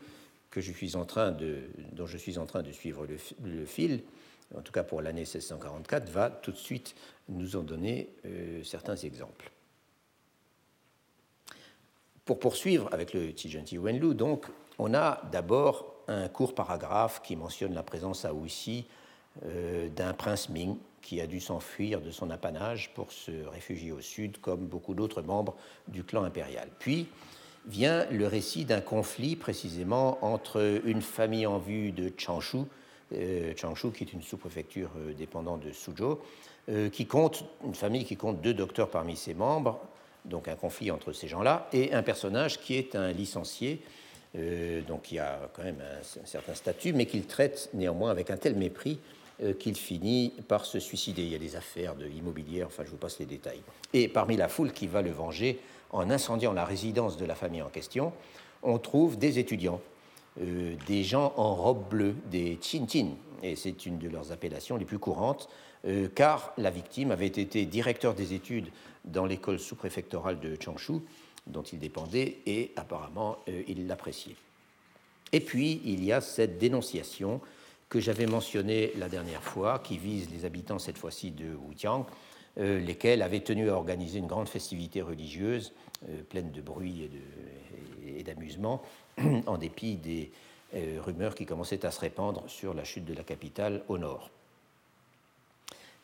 que 0.51 0.61
je 0.61 0.71
suis 0.71 0.95
en 0.95 1.05
train 1.05 1.31
de, 1.31 1.63
dont 1.93 2.05
je 2.05 2.17
suis 2.19 2.37
en 2.37 2.45
train 2.45 2.61
de 2.61 2.71
suivre 2.71 3.07
le, 3.07 3.65
fil, 3.65 4.03
en 4.55 4.61
tout 4.61 4.71
cas 4.71 4.83
pour 4.83 5.01
l'année 5.01 5.21
1644, 5.21 6.07
va 6.11 6.29
tout 6.29 6.51
de 6.51 6.57
suite 6.57 6.93
nous 7.29 7.55
en 7.55 7.63
donner 7.63 8.09
euh, 8.27 8.61
certains 8.63 8.95
exemples. 8.95 9.51
Pour 12.25 12.39
poursuivre 12.39 12.89
avec 12.91 13.13
le 13.13 13.21
Wen 13.21 13.79
Wenlu, 13.79 14.15
donc, 14.15 14.47
on 14.79 14.95
a 14.95 15.21
d'abord 15.31 15.93
un 16.07 16.27
court 16.27 16.55
paragraphe 16.55 17.21
qui 17.23 17.35
mentionne 17.35 17.73
la 17.73 17.83
présence 17.83 18.25
à 18.25 18.33
Wuxi 18.33 18.85
euh, 19.45 19.89
d'un 19.89 20.13
prince 20.13 20.49
Ming 20.49 20.75
qui 21.03 21.21
a 21.21 21.27
dû 21.27 21.39
s'enfuir 21.39 22.01
de 22.01 22.09
son 22.09 22.31
apanage 22.31 22.91
pour 22.95 23.11
se 23.11 23.31
réfugier 23.47 23.91
au 23.91 24.01
sud, 24.01 24.39
comme 24.41 24.65
beaucoup 24.65 24.95
d'autres 24.95 25.21
membres 25.21 25.55
du 25.87 26.03
clan 26.03 26.23
impérial. 26.23 26.67
Puis 26.79 27.07
vient 27.67 28.05
le 28.11 28.25
récit 28.25 28.65
d'un 28.65 28.81
conflit 28.81 29.35
précisément 29.35 30.17
entre 30.25 30.81
une 30.83 31.03
famille 31.03 31.45
en 31.45 31.59
vue 31.59 31.91
de 31.91 32.11
Changshu, 32.17 32.63
euh, 33.13 33.53
Changshu 33.55 33.91
qui 33.91 34.03
est 34.03 34.13
une 34.13 34.23
sous-préfecture 34.23 34.89
euh, 34.97 35.13
dépendante 35.13 35.61
de 35.61 35.71
Suzhou, 35.71 36.17
euh, 36.69 36.89
qui 36.89 37.05
compte 37.05 37.45
une 37.63 37.75
famille 37.75 38.05
qui 38.05 38.17
compte 38.17 38.41
deux 38.41 38.53
docteurs 38.53 38.89
parmi 38.89 39.15
ses 39.15 39.35
membres, 39.35 39.79
donc 40.25 40.47
un 40.47 40.55
conflit 40.55 40.91
entre 40.91 41.11
ces 41.11 41.27
gens-là, 41.27 41.67
et 41.73 41.93
un 41.93 42.03
personnage 42.03 42.59
qui 42.59 42.75
est 42.75 42.95
un 42.95 43.11
licencié, 43.11 43.81
donc 44.85 45.03
qui 45.03 45.17
a 45.17 45.49
quand 45.53 45.63
même 45.63 45.79
un 45.79 46.25
certain 46.25 46.53
statut, 46.55 46.91
mais 46.91 47.05
qu'il 47.05 47.25
traite 47.25 47.69
néanmoins 47.73 48.11
avec 48.11 48.29
un 48.29 48.35
tel 48.35 48.55
mépris 48.55 48.99
euh, 49.43 49.51
qu'il 49.51 49.75
finit 49.75 50.31
par 50.47 50.63
se 50.63 50.79
suicider. 50.79 51.23
Il 51.23 51.27
y 51.27 51.35
a 51.35 51.39
des 51.39 51.57
affaires 51.57 51.95
de 51.95 52.07
immobilier, 52.07 52.63
enfin 52.63 52.83
je 52.85 52.89
vous 52.89 52.95
passe 52.95 53.19
les 53.19 53.25
détails. 53.25 53.59
Et 53.91 54.07
parmi 54.07 54.37
la 54.37 54.47
foule 54.47 54.71
qui 54.71 54.87
va 54.87 55.01
le 55.01 55.11
venger 55.11 55.59
en 55.89 56.09
incendiant 56.09 56.53
la 56.53 56.63
résidence 56.63 57.17
de 57.17 57.25
la 57.25 57.35
famille 57.35 57.61
en 57.61 57.67
question, 57.67 58.13
on 58.63 58.77
trouve 58.77 59.17
des 59.17 59.37
étudiants, 59.37 59.81
euh, 60.41 60.75
des 60.87 61.03
gens 61.03 61.33
en 61.35 61.53
robe 61.53 61.89
bleue, 61.89 62.15
des 62.31 62.57
chin-chin, 62.61 63.09
et 63.43 63.57
c'est 63.57 63.85
une 63.85 63.97
de 63.97 64.07
leurs 64.07 64.31
appellations 64.31 64.77
les 64.77 64.85
plus 64.85 64.99
courantes, 64.99 65.49
euh, 65.85 66.07
car 66.15 66.53
la 66.57 66.69
victime 66.69 67.11
avait 67.11 67.27
été 67.27 67.65
directeur 67.65 68.13
des 68.13 68.33
études 68.33 68.69
dans 69.05 69.25
l'école 69.25 69.59
sous-préfectorale 69.59 70.39
de 70.39 70.57
Changshu, 70.59 70.99
dont 71.47 71.63
il 71.63 71.79
dépendait, 71.79 72.39
et 72.45 72.71
apparemment 72.75 73.37
il 73.67 73.87
l'appréciait. 73.87 74.35
Et 75.31 75.39
puis, 75.39 75.81
il 75.85 76.03
y 76.03 76.11
a 76.11 76.21
cette 76.21 76.57
dénonciation 76.57 77.41
que 77.89 77.99
j'avais 77.99 78.25
mentionné 78.25 78.91
la 78.97 79.09
dernière 79.09 79.43
fois, 79.43 79.79
qui 79.79 79.97
vise 79.97 80.29
les 80.31 80.45
habitants 80.45 80.79
cette 80.79 80.97
fois-ci 80.97 81.31
de 81.31 81.53
Wujiang, 81.55 82.05
euh, 82.57 82.79
lesquels 82.79 83.21
avaient 83.21 83.41
tenu 83.41 83.69
à 83.69 83.75
organiser 83.75 84.19
une 84.19 84.27
grande 84.27 84.47
festivité 84.47 85.01
religieuse 85.01 85.73
euh, 86.09 86.23
pleine 86.23 86.51
de 86.51 86.61
bruit 86.61 87.09
et 88.05 88.23
d'amusement, 88.23 88.81
en 89.45 89.57
dépit 89.57 89.95
des 89.95 90.31
euh, 90.73 90.99
rumeurs 91.03 91.35
qui 91.35 91.45
commençaient 91.45 91.85
à 91.85 91.91
se 91.91 91.99
répandre 91.99 92.43
sur 92.47 92.73
la 92.73 92.83
chute 92.83 93.05
de 93.05 93.13
la 93.13 93.23
capitale 93.23 93.83
au 93.87 93.97
nord. 93.97 94.29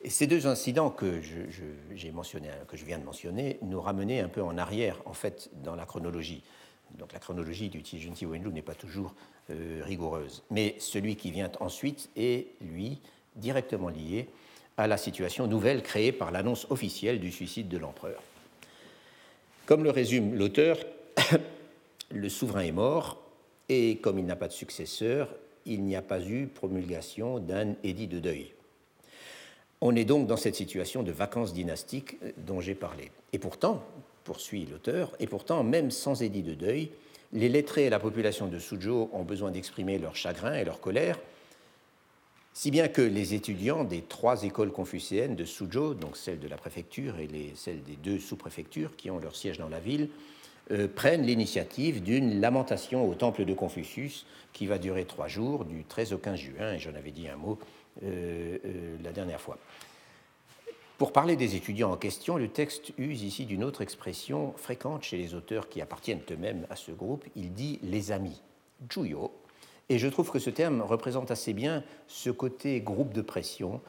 Ces 0.07 0.25
deux 0.25 0.47
incidents 0.47 0.89
que 0.89 1.21
je, 1.21 1.63
viens 1.93 2.97
de 2.97 3.03
mentionner 3.03 3.59
nous 3.61 3.79
ramenaient 3.79 4.19
un 4.19 4.29
peu 4.29 4.41
en 4.41 4.57
arrière, 4.57 4.97
en 5.05 5.13
fait, 5.13 5.49
dans 5.63 5.75
la 5.75 5.85
chronologie. 5.85 6.43
La 7.13 7.19
chronologie 7.19 7.69
du 7.69 7.83
Tijunti 7.83 8.25
Wenlu 8.25 8.51
n'est 8.51 8.61
pas 8.61 8.75
toujours 8.75 9.13
euh, 9.49 9.81
rigoureuse. 9.83 10.43
Mais 10.49 10.75
celui 10.79 11.15
qui 11.15 11.31
vient 11.31 11.51
ensuite 11.59 12.09
est, 12.15 12.47
lui, 12.61 12.99
directement 13.35 13.89
lié 13.89 14.27
à 14.75 14.87
la 14.87 14.97
situation 14.97 15.47
nouvelle 15.47 15.83
créée 15.83 16.11
par 16.11 16.31
l'annonce 16.31 16.67
officielle 16.69 17.19
du 17.19 17.31
suicide 17.31 17.69
de 17.69 17.77
l'empereur. 17.77 18.21
Comme 19.65 19.83
le 19.83 19.91
résume 19.91 20.35
l'auteur, 20.35 20.77
le 22.11 22.29
souverain 22.29 22.61
est 22.61 22.71
mort 22.71 23.21
et 23.69 23.97
comme 23.97 24.19
il 24.19 24.25
n'a 24.25 24.35
pas 24.35 24.47
de 24.47 24.53
successeur, 24.53 25.29
il 25.65 25.83
n'y 25.83 25.95
a 25.95 26.01
pas 26.01 26.21
eu 26.21 26.47
promulgation 26.47 27.39
d'un 27.39 27.75
édit 27.83 28.07
de 28.07 28.19
deuil. 28.19 28.51
On 29.81 29.95
est 29.95 30.05
donc 30.05 30.27
dans 30.27 30.37
cette 30.37 30.55
situation 30.55 31.01
de 31.01 31.11
vacances 31.11 31.53
dynastiques 31.53 32.17
dont 32.37 32.61
j'ai 32.61 32.75
parlé. 32.75 33.11
Et 33.33 33.39
pourtant, 33.39 33.83
poursuit 34.23 34.67
l'auteur, 34.69 35.11
et 35.19 35.25
pourtant, 35.25 35.63
même 35.63 35.89
sans 35.89 36.21
édit 36.21 36.43
de 36.43 36.53
deuil, 36.53 36.91
les 37.33 37.49
lettrés 37.49 37.85
et 37.85 37.89
la 37.89 37.99
population 37.99 38.47
de 38.47 38.59
Suzhou 38.59 39.09
ont 39.11 39.23
besoin 39.23 39.51
d'exprimer 39.51 39.97
leur 39.97 40.15
chagrin 40.15 40.53
et 40.53 40.65
leur 40.65 40.79
colère, 40.79 41.17
si 42.53 42.69
bien 42.69 42.89
que 42.89 43.01
les 43.01 43.33
étudiants 43.33 43.85
des 43.85 44.01
trois 44.01 44.43
écoles 44.43 44.71
confucéennes 44.71 45.35
de 45.35 45.45
Suzhou, 45.45 45.93
donc 45.93 46.17
celle 46.17 46.39
de 46.39 46.47
la 46.49 46.57
préfecture 46.57 47.17
et 47.19 47.27
les, 47.27 47.53
celles 47.55 47.81
des 47.81 47.95
deux 47.95 48.19
sous-préfectures 48.19 48.95
qui 48.97 49.09
ont 49.09 49.19
leur 49.19 49.35
siège 49.35 49.57
dans 49.57 49.69
la 49.69 49.79
ville, 49.79 50.09
euh, 50.71 50.87
prennent 50.87 51.23
l'initiative 51.25 52.03
d'une 52.03 52.39
lamentation 52.39 53.09
au 53.09 53.15
temple 53.15 53.45
de 53.45 53.53
Confucius 53.53 54.25
qui 54.53 54.67
va 54.67 54.77
durer 54.77 55.05
trois 55.05 55.27
jours, 55.27 55.65
du 55.65 55.85
13 55.85 56.13
au 56.13 56.17
15 56.17 56.39
juin, 56.39 56.73
et 56.73 56.79
j'en 56.79 56.93
avais 56.93 57.11
dit 57.11 57.27
un 57.29 57.37
mot 57.37 57.57
euh, 57.57 57.65
euh, 57.65 57.80
la 58.01 59.11
dernière 59.11 59.41
fois. 59.41 59.57
Pour 60.97 61.13
parler 61.13 61.35
des 61.35 61.55
étudiants 61.55 61.91
en 61.91 61.97
question, 61.97 62.37
le 62.37 62.47
texte 62.47 62.93
use 62.99 63.23
ici 63.23 63.45
d'une 63.45 63.63
autre 63.63 63.81
expression 63.81 64.53
fréquente 64.55 65.01
chez 65.01 65.17
les 65.17 65.33
auteurs 65.33 65.67
qui 65.67 65.81
appartiennent 65.81 66.21
eux-mêmes 66.29 66.67
à 66.69 66.75
ce 66.75 66.91
groupe. 66.91 67.25
Il 67.35 67.53
dit 67.53 67.79
les 67.81 68.11
amis, 68.11 68.39
juyo. 68.87 69.31
Et 69.89 69.97
je 69.97 70.07
trouve 70.07 70.29
que 70.29 70.37
ce 70.37 70.51
terme 70.51 70.81
représente 70.81 71.31
assez 71.31 71.53
bien 71.53 71.83
ce 72.07 72.29
côté 72.29 72.81
groupe 72.81 73.13
de 73.13 73.21
pression 73.21 73.81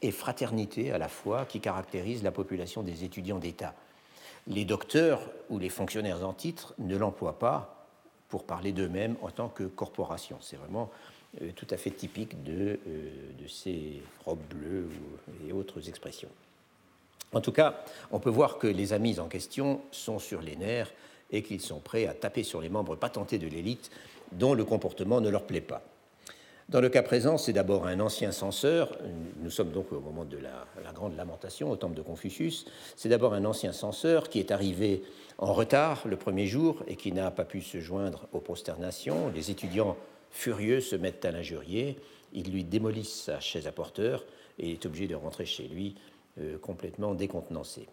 et 0.00 0.10
fraternité 0.12 0.92
à 0.92 0.98
la 0.98 1.08
fois 1.08 1.44
qui 1.44 1.60
caractérise 1.60 2.22
la 2.22 2.30
population 2.30 2.84
des 2.84 3.02
étudiants 3.02 3.40
d'État. 3.40 3.74
Les 4.46 4.64
docteurs 4.64 5.20
ou 5.50 5.58
les 5.58 5.70
fonctionnaires 5.70 6.26
en 6.26 6.32
titre 6.32 6.72
ne 6.78 6.96
l'emploient 6.96 7.40
pas 7.40 7.88
pour 8.28 8.44
parler 8.44 8.72
d'eux-mêmes 8.72 9.16
en 9.22 9.30
tant 9.30 9.48
que 9.48 9.64
corporation. 9.64 10.38
C'est 10.40 10.56
vraiment 10.56 10.88
euh, 11.42 11.50
tout 11.54 11.66
à 11.70 11.76
fait 11.76 11.90
typique 11.90 12.42
de, 12.44 12.78
euh, 12.88 13.10
ces 13.48 14.02
robes 14.24 14.38
bleues 14.50 14.88
et 15.46 15.52
autres 15.52 15.88
expressions. 15.88 16.30
En 17.32 17.40
tout 17.40 17.52
cas, 17.52 17.84
on 18.10 18.20
peut 18.20 18.30
voir 18.30 18.58
que 18.58 18.66
les 18.66 18.92
amis 18.92 19.20
en 19.20 19.28
question 19.28 19.80
sont 19.90 20.18
sur 20.18 20.40
les 20.40 20.56
nerfs 20.56 20.92
et 21.30 21.42
qu'ils 21.42 21.60
sont 21.60 21.80
prêts 21.80 22.06
à 22.06 22.14
taper 22.14 22.42
sur 22.42 22.60
les 22.60 22.68
membres 22.68 22.96
patentés 22.96 23.38
de 23.38 23.48
l'élite 23.48 23.90
dont 24.32 24.54
le 24.54 24.64
comportement 24.64 25.20
ne 25.20 25.28
leur 25.28 25.44
plaît 25.44 25.60
pas. 25.60 25.82
Dans 26.68 26.80
le 26.80 26.88
cas 26.88 27.02
présent, 27.02 27.38
c'est 27.38 27.52
d'abord 27.52 27.86
un 27.86 28.00
ancien 28.00 28.32
censeur, 28.32 28.96
nous 29.40 29.50
sommes 29.50 29.70
donc 29.70 29.92
au 29.92 30.00
moment 30.00 30.24
de 30.24 30.36
la, 30.36 30.66
la 30.82 30.92
grande 30.92 31.16
lamentation 31.16 31.70
au 31.70 31.76
temple 31.76 31.94
de 31.94 32.02
Confucius, 32.02 32.64
c'est 32.96 33.08
d'abord 33.08 33.34
un 33.34 33.44
ancien 33.44 33.72
censeur 33.72 34.28
qui 34.28 34.40
est 34.40 34.50
arrivé 34.50 35.04
en 35.38 35.52
retard 35.52 36.02
le 36.06 36.16
premier 36.16 36.46
jour 36.46 36.82
et 36.88 36.96
qui 36.96 37.12
n'a 37.12 37.30
pas 37.30 37.44
pu 37.44 37.60
se 37.60 37.78
joindre 37.78 38.26
aux 38.32 38.40
prosternations. 38.40 39.30
Les 39.34 39.52
étudiants 39.52 39.96
furieux 40.30 40.80
se 40.80 40.96
mettent 40.96 41.24
à 41.24 41.30
l'injurier, 41.30 41.96
ils 42.32 42.50
lui 42.50 42.64
démolissent 42.64 43.22
sa 43.24 43.40
chaise 43.40 43.66
à 43.66 43.72
porteur 43.72 44.24
et 44.58 44.68
il 44.68 44.72
est 44.72 44.86
obligé 44.86 45.06
de 45.06 45.14
rentrer 45.14 45.46
chez 45.46 45.68
lui 45.68 45.94
euh, 46.38 46.58
complètement 46.58 47.14
décontenancé. 47.14 47.86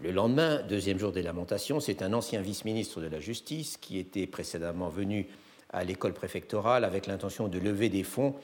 Le 0.00 0.12
lendemain, 0.12 0.62
deuxième 0.62 0.98
jour 0.98 1.10
des 1.10 1.22
lamentations, 1.22 1.80
c'est 1.80 2.02
un 2.02 2.12
ancien 2.12 2.40
vice-ministre 2.40 3.00
de 3.00 3.08
la 3.08 3.18
Justice 3.18 3.76
qui 3.76 3.98
était 3.98 4.28
précédemment 4.28 4.88
venu 4.88 5.26
à 5.70 5.82
l'école 5.82 6.14
préfectorale 6.14 6.84
avec 6.84 7.06
l'intention 7.06 7.48
de 7.48 7.58
lever 7.58 7.88
des 7.88 8.04
fonds 8.04 8.34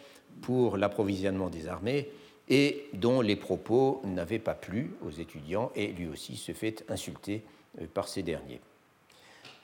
pour 0.43 0.77
l'approvisionnement 0.77 1.51
des 1.51 1.69
armées 1.69 2.11
et 2.49 2.87
dont 2.93 3.21
les 3.21 3.37
propos 3.37 4.03
n'avaient 4.05 4.41
pas 4.41 4.55
plu 4.55 4.91
aux 5.07 5.11
étudiants 5.11 5.71
et 5.77 5.89
lui 5.89 6.09
aussi 6.09 6.37
se 6.37 6.53
fait 6.53 6.85
insulter 6.89 7.45
euh, 7.81 7.87
par 7.87 8.09
ces 8.09 8.23
derniers. 8.23 8.61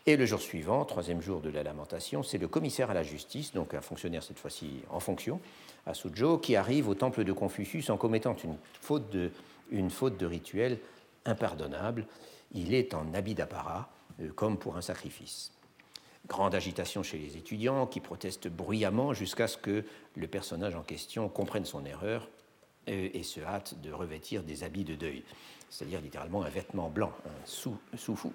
Et 0.07 0.17
le 0.17 0.25
jour 0.25 0.41
suivant, 0.41 0.85
troisième 0.87 1.21
jour 1.21 1.41
de 1.41 1.51
la 1.51 1.63
lamentation, 1.63 2.23
c'est 2.23 2.39
le 2.39 2.49
commissaire 2.49 2.91
à 2.91 2.95
la 2.95 3.03
justice, 3.03 3.53
donc 3.53 3.75
un 3.75 3.83
fonctionnaire 3.83 4.23
cette 4.23 4.39
fois-ci 4.39 4.81
en 4.89 4.99
fonction, 4.99 5.41
à 5.87 5.93
Suzhou, 5.93 6.39
qui 6.39 6.57
arrive 6.57 6.89
au 6.89 6.95
temple 6.95 7.23
de 7.23 7.33
Confucius 7.33 7.91
en 7.91 7.99
commettant 7.99 8.35
une 9.71 9.91
faute 9.91 10.17
de, 10.17 10.27
rituel 10.27 10.79
impardonnable. 11.27 12.07
Il 12.53 12.73
est 12.73 12.95
en 12.95 13.13
habit 13.13 13.35
d'apparat, 13.35 13.91
euh, 14.21 14.31
comme 14.35 14.57
pour 14.57 14.77
un 14.77 14.81
sacrifice. 14.81 15.53
Grande 16.27 16.55
agitation 16.55 17.03
chez 17.03 17.19
les 17.19 17.37
étudiants 17.37 17.87
qui 17.87 18.01
protestent 18.01 18.49
bruyamment 18.49 19.13
jusqu'à 19.13 19.49
ce 19.49 19.59
que 19.59 19.85
le 20.17 20.27
personnage 20.27 20.77
en 20.77 20.83
question 20.83 21.29
comprenne 21.29 21.67
son 21.67 21.85
erreur 21.85 22.29
euh, 22.89 23.11
et 23.13 23.23
se 23.23 23.41
hâte 23.41 23.81
de 23.83 23.93
revêtir 23.93 24.43
des 24.43 24.65
habits 24.65 24.85
de 24.85 24.95
deuil, 24.95 25.25
c'est-à-dire 25.69 26.01
littéralement 26.01 26.43
un 26.43 26.49
vêtement 26.49 26.89
blanc, 26.89 27.13
un 27.27 27.47
sous-fou. 27.47 28.33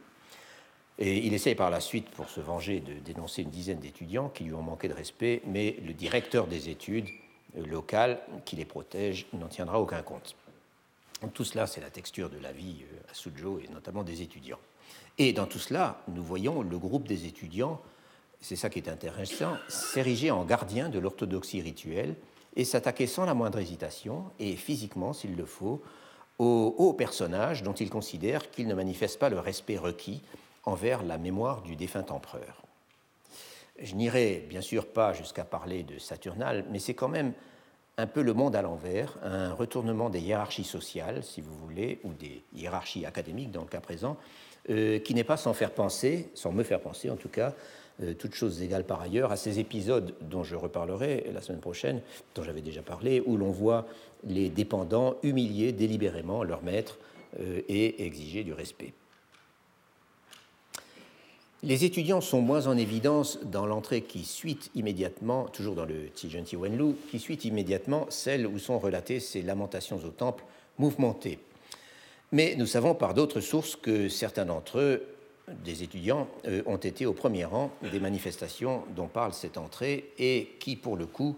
Et 0.97 1.25
il 1.25 1.33
essaye 1.33 1.55
par 1.55 1.69
la 1.69 1.81
suite, 1.81 2.09
pour 2.09 2.29
se 2.29 2.39
venger, 2.39 2.79
de 2.79 2.93
dénoncer 2.93 3.41
une 3.41 3.49
dizaine 3.49 3.79
d'étudiants 3.79 4.29
qui 4.29 4.45
lui 4.45 4.53
ont 4.53 4.61
manqué 4.61 4.87
de 4.87 4.93
respect, 4.93 5.41
mais 5.45 5.75
le 5.85 5.93
directeur 5.93 6.47
des 6.47 6.69
études 6.69 7.09
euh, 7.57 7.65
locales 7.65 8.21
qui 8.45 8.55
les 8.55 8.65
protège 8.65 9.27
n'en 9.33 9.47
tiendra 9.47 9.81
aucun 9.81 10.01
compte. 10.01 10.35
tout 11.33 11.43
cela, 11.43 11.67
c'est 11.67 11.81
la 11.81 11.89
texture 11.89 12.29
de 12.29 12.39
la 12.39 12.53
vie 12.53 12.77
euh, 12.83 13.11
à 13.11 13.13
Suzhou 13.13 13.59
et 13.59 13.67
notamment 13.73 14.03
des 14.03 14.21
étudiants. 14.21 14.59
Et 15.17 15.33
dans 15.33 15.47
tout 15.47 15.59
cela, 15.59 16.01
nous 16.07 16.23
voyons 16.23 16.61
le 16.61 16.77
groupe 16.77 17.07
des 17.07 17.25
étudiants, 17.25 17.81
c'est 18.39 18.55
ça 18.55 18.69
qui 18.69 18.79
est 18.79 18.89
intéressant, 18.89 19.57
s'ériger 19.67 20.31
en 20.31 20.45
gardien 20.45 20.87
de 20.87 20.99
l'orthodoxie 20.99 21.61
rituelle 21.61 22.15
et 22.55 22.63
s'attaquer 22.63 23.07
sans 23.07 23.25
la 23.25 23.33
moindre 23.33 23.59
hésitation, 23.59 24.25
et 24.39 24.55
physiquement 24.55 25.11
s'il 25.11 25.35
le 25.35 25.45
faut, 25.45 25.81
aux 26.37 26.93
personnages 26.93 27.63
dont 27.63 27.73
ils 27.73 27.89
considèrent 27.89 28.51
qu'ils 28.51 28.67
ne 28.67 28.73
manifestent 28.73 29.19
pas 29.19 29.29
le 29.29 29.39
respect 29.39 29.77
requis 29.77 30.21
envers 30.65 31.03
la 31.03 31.17
mémoire 31.17 31.61
du 31.61 31.75
défunt 31.75 32.05
empereur. 32.09 32.61
Je 33.79 33.95
n'irai 33.95 34.45
bien 34.49 34.61
sûr 34.61 34.87
pas 34.87 35.13
jusqu'à 35.13 35.43
parler 35.43 35.83
de 35.83 35.99
Saturnal, 35.99 36.65
mais 36.71 36.79
c'est 36.79 36.93
quand 36.93 37.09
même 37.09 37.33
un 37.97 38.07
peu 38.07 38.21
le 38.21 38.33
monde 38.33 38.55
à 38.55 38.61
l'envers, 38.61 39.17
un 39.23 39.53
retournement 39.53 40.09
des 40.09 40.19
hiérarchies 40.19 40.65
sociales, 40.65 41.23
si 41.23 41.41
vous 41.41 41.55
voulez, 41.55 41.99
ou 42.03 42.13
des 42.13 42.41
hiérarchies 42.53 43.05
académiques 43.05 43.51
dans 43.51 43.61
le 43.61 43.67
cas 43.67 43.79
présent, 43.79 44.17
euh, 44.69 44.99
qui 44.99 45.13
n'est 45.13 45.23
pas 45.23 45.37
sans 45.37 45.53
faire 45.53 45.71
penser, 45.71 46.29
sans 46.33 46.51
me 46.51 46.63
faire 46.63 46.81
penser 46.81 47.09
en 47.09 47.15
tout 47.15 47.29
cas, 47.29 47.53
euh, 48.03 48.13
toutes 48.13 48.33
choses 48.33 48.61
égales 48.61 48.83
par 48.83 49.01
ailleurs, 49.01 49.31
à 49.31 49.37
ces 49.37 49.59
épisodes 49.59 50.13
dont 50.21 50.43
je 50.43 50.55
reparlerai 50.55 51.29
la 51.33 51.41
semaine 51.41 51.61
prochaine, 51.61 52.01
dont 52.33 52.43
j'avais 52.43 52.61
déjà 52.61 52.81
parlé, 52.81 53.21
où 53.25 53.37
l'on 53.37 53.51
voit 53.51 53.85
les 54.25 54.49
dépendants 54.49 55.15
humilier 55.23 55.71
délibérément 55.71 56.43
leur 56.43 56.63
maître 56.63 56.97
euh, 57.39 57.61
et 57.69 58.05
exiger 58.05 58.43
du 58.43 58.53
respect. 58.53 58.93
Les 61.65 61.83
étudiants 61.83 62.21
sont 62.21 62.41
moins 62.41 62.67
en 62.67 62.77
évidence 62.77 63.39
dans 63.41 63.65
l'entrée 63.65 64.03
qui 64.03 64.23
suit 64.23 64.59
immédiatement, 64.75 65.45
toujours 65.45 65.73
dans 65.73 65.85
le 65.85 66.09
Tijunti 66.09 66.55
Wenlu, 66.55 66.93
qui 67.09 67.17
suit 67.17 67.39
immédiatement 67.43 68.05
celle 68.09 68.45
où 68.45 68.59
sont 68.59 68.77
relatées 68.77 69.19
ces 69.19 69.41
lamentations 69.41 69.97
au 69.97 70.09
temple 70.09 70.43
mouvementées. 70.77 71.39
Mais 72.31 72.53
nous 72.55 72.67
savons 72.67 72.93
par 72.93 73.15
d'autres 73.15 73.39
sources 73.39 73.75
que 73.75 74.09
certains 74.09 74.45
d'entre 74.45 74.77
eux, 74.77 75.07
des 75.63 75.81
étudiants, 75.81 76.27
euh, 76.45 76.61
ont 76.67 76.77
été 76.77 77.07
au 77.07 77.13
premier 77.13 77.45
rang 77.45 77.71
des 77.91 77.99
manifestations 77.99 78.83
dont 78.95 79.07
parle 79.07 79.33
cette 79.33 79.57
entrée 79.57 80.11
et 80.19 80.49
qui, 80.59 80.75
pour 80.75 80.97
le 80.97 81.07
coup, 81.07 81.35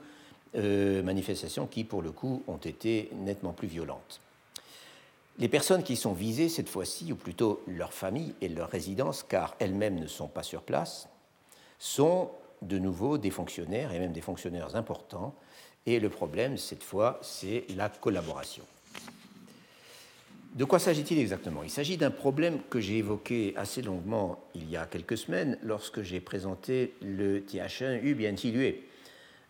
euh, 0.55 1.01
manifestations 1.03 1.67
qui, 1.67 1.85
pour 1.85 2.01
le 2.01 2.11
coup, 2.11 2.43
ont 2.47 2.57
été 2.57 3.09
nettement 3.13 3.53
plus 3.53 3.69
violentes. 3.69 4.19
Les 5.39 5.47
personnes 5.47 5.83
qui 5.83 5.95
sont 5.95 6.13
visées 6.13 6.49
cette 6.49 6.69
fois-ci, 6.69 7.11
ou 7.11 7.15
plutôt 7.15 7.61
leurs 7.67 7.93
familles 7.93 8.33
et 8.41 8.49
leurs 8.49 8.69
résidences, 8.69 9.21
car 9.21 9.55
elles-mêmes 9.59 9.99
ne 9.99 10.07
sont 10.07 10.27
pas 10.27 10.41
sur 10.41 10.63
place, 10.63 11.07
sont 11.77 12.31
de 12.63 12.79
nouveau 12.79 13.19
des 13.19 13.29
fonctionnaires 13.29 13.93
et 13.93 13.99
même 13.99 14.13
des 14.13 14.21
fonctionnaires 14.21 14.75
importants. 14.75 15.35
Et 15.85 15.99
le 15.99 16.09
problème, 16.09 16.57
cette 16.57 16.83
fois, 16.83 17.19
c'est 17.21 17.65
la 17.75 17.87
collaboration. 17.89 18.63
De 20.55 20.65
quoi 20.65 20.79
s'agit-il 20.79 21.19
exactement? 21.19 21.61
Il 21.61 21.69
s'agit 21.69 21.97
d'un 21.97 22.09
problème 22.09 22.59
que 22.67 22.79
j'ai 22.79 22.97
évoqué 22.97 23.53
assez 23.57 23.83
longuement 23.83 24.39
il 24.55 24.67
y 24.71 24.75
a 24.75 24.87
quelques 24.87 25.19
semaines 25.19 25.59
lorsque 25.61 26.01
j'ai 26.01 26.19
présenté 26.19 26.95
le 27.03 27.43
Tiachen 27.43 28.03
Yu 28.03 28.15
Biantilue 28.15 28.77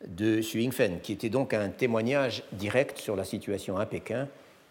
de 0.06 0.42
Xu 0.42 0.62
Yingfen, 0.62 1.00
qui 1.00 1.14
était 1.14 1.30
donc 1.30 1.54
un 1.54 1.70
témoignage 1.70 2.44
direct 2.52 2.98
sur 2.98 3.16
la 3.16 3.24
situation 3.24 3.78
à 3.78 3.86
Pékin 3.86 4.28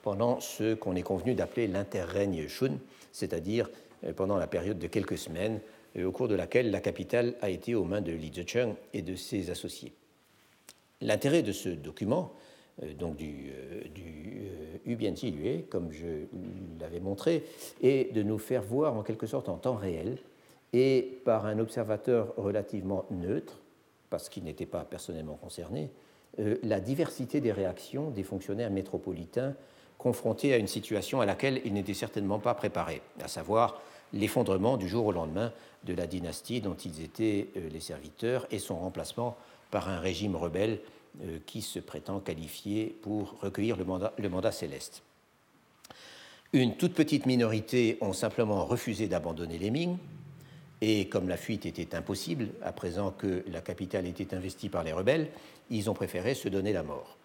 pendant 0.06 0.38
ce 0.38 0.74
qu'on 0.74 0.94
est 0.94 1.02
convenu 1.02 1.34
d'appeler 1.34 1.66
l'interrègne 1.66 2.46
Shun, 2.46 2.78
c'est-à-dire 3.10 3.68
euh, 4.04 4.12
pendant 4.12 4.36
la 4.36 4.46
période 4.46 4.78
de 4.78 4.86
quelques 4.86 5.18
semaines 5.18 5.58
euh, 5.96 6.04
au 6.04 6.12
cours 6.12 6.28
de 6.28 6.36
laquelle 6.36 6.70
la 6.70 6.78
capitale 6.78 7.34
a 7.40 7.50
été 7.50 7.74
aux 7.74 7.82
mains 7.82 8.02
de 8.02 8.12
Li 8.12 8.30
Zicheng 8.32 8.76
et 8.94 9.02
de 9.02 9.16
ses 9.16 9.50
associés. 9.50 9.92
L'intérêt 11.00 11.42
de 11.42 11.50
ce 11.50 11.70
document, 11.70 12.30
euh, 12.84 12.94
donc 12.94 13.16
du, 13.16 13.50
du 13.96 14.84
Lue, 14.86 15.64
comme 15.68 15.90
je 15.90 16.28
l'avais 16.78 17.00
montré, 17.00 17.42
est 17.82 18.14
de 18.14 18.22
nous 18.22 18.38
faire 18.38 18.62
voir 18.62 18.96
en 18.96 19.02
quelque 19.02 19.26
sorte 19.26 19.48
en 19.48 19.56
temps 19.56 19.74
réel 19.74 20.18
et 20.72 21.18
par 21.24 21.46
un 21.46 21.58
observateur 21.58 22.32
relativement 22.36 23.06
neutre, 23.10 23.58
parce 24.08 24.28
qu'il 24.28 24.44
n'était 24.44 24.66
pas 24.66 24.84
personnellement 24.84 25.34
concerné, 25.34 25.90
la 26.38 26.78
diversité 26.78 27.40
des 27.40 27.50
réactions 27.50 28.10
des 28.10 28.22
fonctionnaires 28.22 28.70
métropolitains 28.70 29.56
confrontés 30.06 30.54
à 30.54 30.58
une 30.58 30.68
situation 30.68 31.20
à 31.20 31.26
laquelle 31.26 31.60
ils 31.64 31.72
n'étaient 31.72 31.92
certainement 31.92 32.38
pas 32.38 32.54
préparés, 32.54 33.02
à 33.20 33.26
savoir 33.26 33.80
l'effondrement 34.12 34.76
du 34.76 34.88
jour 34.88 35.04
au 35.04 35.10
lendemain 35.10 35.52
de 35.82 35.94
la 35.94 36.06
dynastie 36.06 36.60
dont 36.60 36.76
ils 36.76 37.02
étaient 37.02 37.48
euh, 37.56 37.68
les 37.72 37.80
serviteurs 37.80 38.46
et 38.52 38.60
son 38.60 38.78
remplacement 38.78 39.36
par 39.72 39.88
un 39.88 39.98
régime 39.98 40.36
rebelle 40.36 40.78
euh, 41.24 41.38
qui 41.44 41.60
se 41.60 41.80
prétend 41.80 42.20
qualifié 42.20 42.96
pour 43.02 43.34
recueillir 43.40 43.76
le 43.76 43.84
mandat, 43.84 44.12
le 44.16 44.28
mandat 44.28 44.52
céleste. 44.52 45.02
Une 46.52 46.76
toute 46.76 46.94
petite 46.94 47.26
minorité 47.26 47.98
ont 48.00 48.12
simplement 48.12 48.64
refusé 48.64 49.08
d'abandonner 49.08 49.58
les 49.58 49.72
Ming, 49.72 49.96
et 50.82 51.08
comme 51.08 51.28
la 51.28 51.36
fuite 51.36 51.66
était 51.66 51.96
impossible, 51.96 52.50
à 52.62 52.70
présent 52.70 53.10
que 53.10 53.42
la 53.48 53.60
capitale 53.60 54.06
était 54.06 54.36
investie 54.36 54.68
par 54.68 54.84
les 54.84 54.92
rebelles, 54.92 55.30
ils 55.68 55.90
ont 55.90 55.94
préféré 55.94 56.34
se 56.34 56.48
donner 56.48 56.72
la 56.72 56.84
mort 56.84 57.15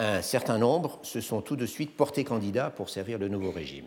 un 0.00 0.22
certain 0.22 0.56
nombre 0.56 0.98
se 1.02 1.20
sont 1.20 1.42
tout 1.42 1.56
de 1.56 1.66
suite 1.66 1.94
portés 1.94 2.24
candidats 2.24 2.70
pour 2.70 2.88
servir 2.88 3.18
le 3.18 3.28
nouveau 3.28 3.50
régime. 3.50 3.84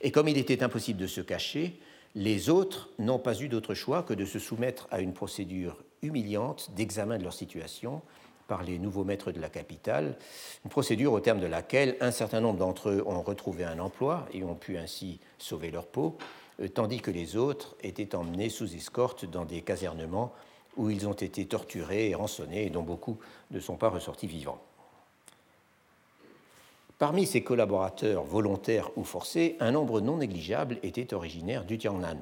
Et 0.00 0.12
comme 0.12 0.28
il 0.28 0.38
était 0.38 0.62
impossible 0.62 1.00
de 1.00 1.08
se 1.08 1.20
cacher, 1.20 1.80
les 2.14 2.50
autres 2.50 2.88
n'ont 3.00 3.18
pas 3.18 3.40
eu 3.40 3.48
d'autre 3.48 3.74
choix 3.74 4.04
que 4.04 4.14
de 4.14 4.24
se 4.24 4.38
soumettre 4.38 4.86
à 4.92 5.00
une 5.00 5.12
procédure 5.12 5.82
humiliante 6.02 6.70
d'examen 6.76 7.18
de 7.18 7.24
leur 7.24 7.32
situation 7.32 8.00
par 8.46 8.62
les 8.62 8.78
nouveaux 8.78 9.02
maîtres 9.02 9.32
de 9.32 9.40
la 9.40 9.48
capitale, 9.48 10.16
une 10.64 10.70
procédure 10.70 11.12
au 11.12 11.20
terme 11.20 11.40
de 11.40 11.46
laquelle 11.46 11.96
un 12.00 12.10
certain 12.10 12.40
nombre 12.40 12.58
d'entre 12.58 12.90
eux 12.90 13.02
ont 13.06 13.22
retrouvé 13.22 13.64
un 13.64 13.78
emploi 13.80 14.26
et 14.32 14.44
ont 14.44 14.54
pu 14.54 14.76
ainsi 14.76 15.18
sauver 15.38 15.70
leur 15.70 15.86
peau, 15.86 16.16
euh, 16.60 16.68
tandis 16.68 17.00
que 17.00 17.10
les 17.10 17.36
autres 17.36 17.76
étaient 17.82 18.14
emmenés 18.14 18.50
sous 18.50 18.74
escorte 18.74 19.24
dans 19.24 19.46
des 19.46 19.62
casernements 19.62 20.32
où 20.76 20.90
ils 20.90 21.08
ont 21.08 21.12
été 21.12 21.46
torturés 21.46 22.10
et 22.10 22.14
rançonnés 22.14 22.66
et 22.66 22.70
dont 22.70 22.82
beaucoup 22.82 23.18
ne 23.50 23.60
sont 23.60 23.76
pas 23.76 23.88
ressortis 23.88 24.26
vivants. 24.26 24.60
Parmi 27.02 27.26
ses 27.26 27.42
collaborateurs 27.42 28.22
volontaires 28.22 28.92
ou 28.94 29.02
forcés, 29.02 29.56
un 29.58 29.72
nombre 29.72 30.00
non 30.00 30.18
négligeable 30.18 30.78
était 30.84 31.14
originaire 31.14 31.64
du 31.64 31.76
Tiangnan. 31.76 32.16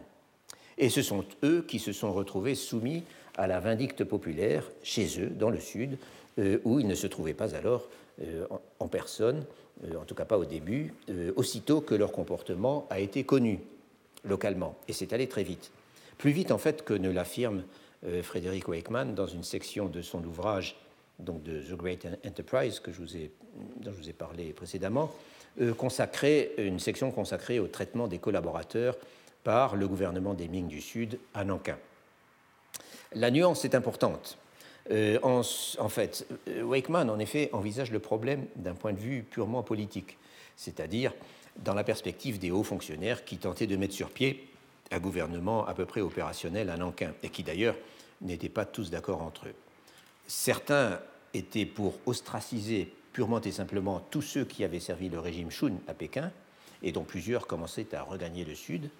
Et 0.78 0.88
ce 0.88 1.02
sont 1.02 1.26
eux 1.44 1.62
qui 1.68 1.78
se 1.78 1.92
sont 1.92 2.14
retrouvés 2.14 2.54
soumis 2.54 3.02
à 3.36 3.46
la 3.46 3.60
vindicte 3.60 4.04
populaire 4.04 4.64
chez 4.82 5.20
eux, 5.20 5.28
dans 5.28 5.50
le 5.50 5.60
sud, 5.60 5.98
euh, 6.38 6.60
où 6.64 6.80
ils 6.80 6.86
ne 6.86 6.94
se 6.94 7.06
trouvaient 7.06 7.34
pas 7.34 7.54
alors 7.54 7.88
euh, 8.22 8.46
en 8.78 8.88
personne, 8.88 9.44
euh, 9.84 10.00
en 10.00 10.04
tout 10.06 10.14
cas 10.14 10.24
pas 10.24 10.38
au 10.38 10.46
début, 10.46 10.94
aussitôt 11.36 11.82
que 11.82 11.94
leur 11.94 12.10
comportement 12.10 12.86
a 12.88 13.00
été 13.00 13.22
connu 13.24 13.60
localement. 14.24 14.76
Et 14.88 14.94
c'est 14.94 15.12
allé 15.12 15.26
très 15.26 15.42
vite. 15.42 15.72
Plus 16.16 16.30
vite 16.30 16.52
en 16.52 16.58
fait 16.58 16.86
que 16.86 16.94
ne 16.94 17.10
l'affirme 17.10 17.64
Frédéric 18.22 18.66
Wakeman 18.66 19.14
dans 19.14 19.26
une 19.26 19.44
section 19.44 19.90
de 19.90 20.00
son 20.00 20.24
ouvrage 20.24 20.76
donc 21.20 21.42
de 21.42 21.60
The 21.60 21.76
Great 21.76 22.06
Enterprise 22.26 22.80
que 22.80 22.92
je 22.92 23.00
vous 23.00 23.16
ai, 23.16 23.30
dont 23.76 23.92
je 23.92 23.96
vous 23.96 24.08
ai 24.08 24.12
parlé 24.12 24.52
précédemment, 24.52 25.12
consacré, 25.76 26.52
une 26.58 26.78
section 26.78 27.10
consacrée 27.10 27.58
au 27.58 27.66
traitement 27.66 28.08
des 28.08 28.18
collaborateurs 28.18 28.96
par 29.44 29.76
le 29.76 29.88
gouvernement 29.88 30.34
des 30.34 30.48
Ming 30.48 30.68
du 30.68 30.80
Sud 30.80 31.18
à 31.34 31.44
Nankin. 31.44 31.76
La 33.12 33.30
nuance 33.30 33.64
est 33.64 33.74
importante. 33.74 34.38
en, 34.90 35.42
en, 35.78 35.88
fait, 35.88 36.26
Wakeman, 36.62 37.10
en 37.10 37.18
effet, 37.18 37.50
envisage 37.52 37.90
le 37.90 37.98
problème 37.98 38.46
d'un 38.56 38.74
point 38.74 38.92
de 38.92 39.00
vue 39.00 39.22
purement 39.22 39.62
politique, 39.62 40.18
c'est-à-dire 40.56 41.12
dans 41.56 41.74
la 41.74 41.84
perspective 41.84 42.38
des 42.38 42.50
hauts 42.50 42.62
fonctionnaires 42.62 43.24
qui 43.24 43.38
tentaient 43.38 43.66
de 43.66 43.76
mettre 43.76 43.94
sur 43.94 44.10
pied 44.10 44.46
un 44.90 44.98
gouvernement 44.98 45.66
à 45.66 45.74
peu 45.74 45.86
près 45.86 46.00
opérationnel 46.00 46.70
à 46.70 46.76
Nankin, 46.76 47.12
et 47.22 47.28
qui 47.28 47.42
d'ailleurs 47.42 47.76
n'étaient 48.20 48.48
pas 48.48 48.64
tous 48.64 48.90
d'accord 48.90 49.22
entre 49.22 49.46
eux. 49.46 49.54
Certains 50.30 51.00
étaient 51.34 51.66
pour 51.66 51.98
ostraciser 52.06 52.92
purement 53.12 53.40
et 53.40 53.50
simplement 53.50 53.98
tous 54.12 54.22
ceux 54.22 54.44
qui 54.44 54.62
avaient 54.62 54.78
servi 54.78 55.08
le 55.08 55.18
régime 55.18 55.50
Shun 55.50 55.72
à 55.88 55.92
Pékin, 55.92 56.30
et 56.84 56.92
dont 56.92 57.02
plusieurs 57.02 57.48
commençaient 57.48 57.92
à 57.96 58.04
regagner 58.04 58.44
le 58.44 58.54
Sud. 58.54 58.90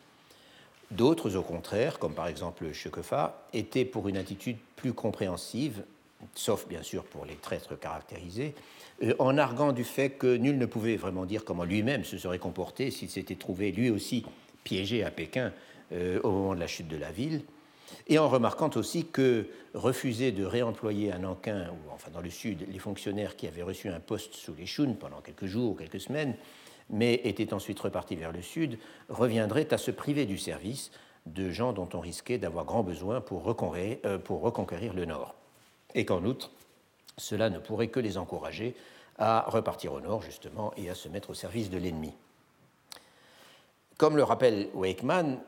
D'autres, 0.90 1.36
au 1.36 1.42
contraire, 1.42 2.00
comme 2.00 2.14
par 2.14 2.26
exemple 2.26 2.72
Shekefa, 2.72 3.46
étaient 3.52 3.84
pour 3.84 4.08
une 4.08 4.16
attitude 4.16 4.56
plus 4.74 4.92
compréhensive, 4.92 5.84
sauf 6.34 6.66
bien 6.66 6.82
sûr 6.82 7.04
pour 7.04 7.24
les 7.24 7.36
traîtres 7.36 7.78
caractérisés, 7.78 8.56
euh, 9.04 9.14
en 9.20 9.38
arguant 9.38 9.70
du 9.70 9.84
fait 9.84 10.10
que 10.10 10.36
nul 10.36 10.58
ne 10.58 10.66
pouvait 10.66 10.96
vraiment 10.96 11.26
dire 11.26 11.44
comment 11.44 11.62
lui-même 11.62 12.02
se 12.02 12.18
serait 12.18 12.40
comporté 12.40 12.90
s'il 12.90 13.08
s'était 13.08 13.36
trouvé 13.36 13.70
lui 13.70 13.88
aussi 13.88 14.26
piégé 14.64 15.04
à 15.04 15.12
Pékin 15.12 15.52
euh, 15.92 16.20
au 16.24 16.32
moment 16.32 16.56
de 16.56 16.60
la 16.60 16.66
chute 16.66 16.88
de 16.88 16.96
la 16.96 17.12
ville, 17.12 17.42
et 18.06 18.18
en 18.18 18.28
remarquant 18.28 18.70
aussi 18.76 19.06
que 19.06 19.46
refuser 19.74 20.32
de 20.32 20.44
réemployer 20.44 21.12
à 21.12 21.18
Nankin, 21.18 21.70
ou 21.70 21.92
enfin 21.92 22.10
dans 22.10 22.20
le 22.20 22.30
sud, 22.30 22.66
les 22.68 22.78
fonctionnaires 22.78 23.36
qui 23.36 23.46
avaient 23.46 23.62
reçu 23.62 23.88
un 23.88 24.00
poste 24.00 24.34
sous 24.34 24.54
les 24.54 24.66
Chounes 24.66 24.96
pendant 24.96 25.20
quelques 25.20 25.46
jours 25.46 25.72
ou 25.72 25.74
quelques 25.74 26.00
semaines, 26.00 26.34
mais 26.88 27.20
étaient 27.24 27.54
ensuite 27.54 27.78
repartis 27.78 28.16
vers 28.16 28.32
le 28.32 28.42
sud, 28.42 28.78
reviendrait 29.08 29.72
à 29.72 29.78
se 29.78 29.90
priver 29.90 30.26
du 30.26 30.38
service 30.38 30.90
de 31.26 31.50
gens 31.50 31.72
dont 31.72 31.88
on 31.94 32.00
risquait 32.00 32.38
d'avoir 32.38 32.64
grand 32.64 32.82
besoin 32.82 33.20
pour 33.20 33.44
reconquérir, 33.44 33.98
euh, 34.04 34.18
pour 34.18 34.40
reconquérir 34.40 34.94
le 34.94 35.04
nord. 35.04 35.34
Et 35.94 36.04
qu'en 36.04 36.24
outre, 36.24 36.50
cela 37.16 37.50
ne 37.50 37.58
pourrait 37.58 37.88
que 37.88 38.00
les 38.00 38.16
encourager 38.16 38.74
à 39.18 39.44
repartir 39.48 39.92
au 39.92 40.00
nord, 40.00 40.22
justement, 40.22 40.72
et 40.76 40.88
à 40.88 40.94
se 40.94 41.08
mettre 41.08 41.30
au 41.30 41.34
service 41.34 41.70
de 41.70 41.76
l'ennemi. 41.76 42.12
Comme 43.98 44.16
le 44.16 44.22
rappelle 44.22 44.68
Wakeman, 44.74 45.38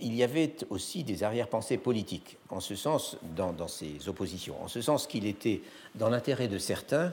il 0.00 0.14
y 0.14 0.22
avait 0.22 0.54
aussi 0.70 1.04
des 1.04 1.22
arrière-pensées 1.22 1.78
politiques, 1.78 2.38
en 2.48 2.60
ce 2.60 2.74
sens, 2.74 3.16
dans, 3.36 3.68
ces 3.68 4.08
oppositions, 4.08 4.62
en 4.62 4.68
ce 4.68 4.80
sens 4.80 5.06
qu'il 5.06 5.26
était 5.26 5.60
dans 5.94 6.08
l'intérêt 6.08 6.48
de 6.48 6.58
certains 6.58 7.12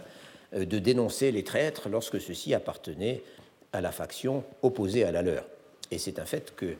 euh, 0.54 0.66
de 0.66 0.80
dénoncer 0.80 1.32
les 1.32 1.44
traîtres 1.44 1.90
lorsque 1.90 2.22
ceux-ci 2.22 2.54
appartenaient 2.54 3.22
à 3.74 3.82
la 3.82 3.92
faction 3.92 4.44
opposée 4.62 5.04
à 5.04 5.12
la 5.12 5.22
leur. 5.22 5.46
Et 5.92 5.98
c'est 5.98 6.20
un 6.20 6.26
fait 6.26 6.56
que 6.56 6.76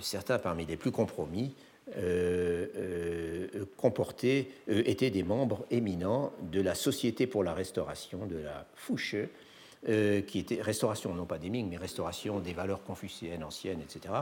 certains 0.00 0.38
parmi 0.38 0.66
les 0.66 0.76
plus 0.76 0.90
compromis 0.90 1.54
euh, 1.96 2.66
euh, 2.76 4.48
étaient 4.68 5.10
des 5.10 5.22
membres 5.22 5.64
éminents 5.70 6.32
de 6.42 6.60
la 6.60 6.74
Société 6.74 7.26
pour 7.26 7.44
la 7.44 7.54
restauration 7.54 8.26
de 8.26 8.36
la 8.36 8.66
Fouche, 8.74 9.16
qui 10.26 10.40
était 10.40 10.60
restauration 10.60 11.14
non 11.14 11.24
pas 11.24 11.38
des 11.38 11.50
Ming, 11.50 11.68
mais 11.70 11.76
restauration 11.76 12.40
des 12.40 12.52
valeurs 12.52 12.82
confucéennes 12.82 13.44
anciennes, 13.44 13.80
etc., 13.80 14.12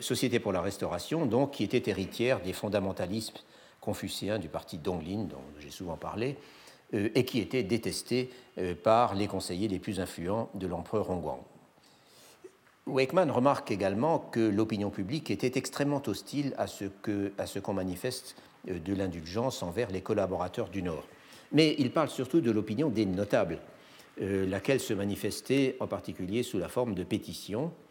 Société 0.00 0.38
pour 0.40 0.52
la 0.52 0.62
Restauration, 0.62 1.26
donc, 1.26 1.52
qui 1.52 1.64
était 1.64 1.90
héritière 1.90 2.40
des 2.40 2.52
fondamentalismes 2.52 3.36
confucéens 3.80 4.38
du 4.38 4.48
parti 4.48 4.78
Donglin, 4.78 5.24
dont 5.24 5.42
j'ai 5.58 5.70
souvent 5.70 5.96
parlé, 5.96 6.36
euh, 6.94 7.08
et 7.14 7.24
qui 7.24 7.38
était 7.38 7.62
détestée 7.62 8.30
euh, 8.58 8.74
par 8.74 9.14
les 9.14 9.26
conseillers 9.26 9.68
les 9.68 9.78
plus 9.78 10.00
influents 10.00 10.50
de 10.54 10.66
l'empereur 10.66 11.10
Hongguang. 11.10 11.40
Wakeman 12.86 13.30
remarque 13.30 13.70
également 13.70 14.18
que 14.18 14.40
l'opinion 14.40 14.90
publique 14.90 15.30
était 15.30 15.58
extrêmement 15.58 16.02
hostile 16.06 16.54
à 16.58 16.66
ce 16.66 17.58
qu'on 17.58 17.74
manifeste 17.74 18.36
de 18.66 18.94
l'indulgence 18.94 19.62
envers 19.62 19.90
les 19.90 20.00
collaborateurs 20.00 20.70
du 20.70 20.82
Nord. 20.82 21.04
Mais 21.52 21.76
il 21.78 21.92
parle 21.92 22.08
surtout 22.08 22.40
de 22.40 22.50
l'opinion 22.50 22.88
des 22.88 23.06
notables, 23.06 23.58
laquelle 24.18 24.80
se 24.80 24.92
manifestait 24.92 25.76
en 25.78 25.86
particulier 25.86 26.42
sous 26.42 26.58
la 26.58 26.68
forme 26.68 26.94
de 26.94 27.04
pétitions 27.04 27.70
euh, 27.70 27.89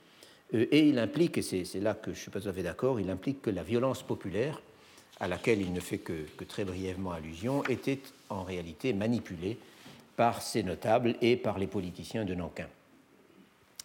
et 0.53 0.87
il 0.87 0.97
implique, 0.97 1.37
et 1.37 1.41
c'est 1.41 1.79
là 1.79 1.93
que 1.93 2.11
je 2.11 2.17
ne 2.17 2.21
suis 2.21 2.31
pas 2.31 2.41
tout 2.41 2.49
à 2.49 2.53
fait 2.53 2.63
d'accord, 2.63 2.99
il 2.99 3.09
implique 3.09 3.41
que 3.41 3.49
la 3.49 3.63
violence 3.63 4.01
populaire, 4.03 4.61
à 5.19 5.27
laquelle 5.27 5.61
il 5.61 5.73
ne 5.73 5.79
fait 5.79 5.99
que, 5.99 6.25
très 6.47 6.65
brièvement 6.65 7.11
allusion, 7.11 7.63
était 7.65 7.99
en 8.29 8.43
réalité 8.43 8.93
manipulée 8.93 9.57
par 10.15 10.41
ces 10.41 10.63
notables 10.63 11.15
et 11.21 11.37
par 11.37 11.59
les 11.59 11.67
politiciens 11.67 12.25
de 12.25 12.33
Nankin. 12.33 12.67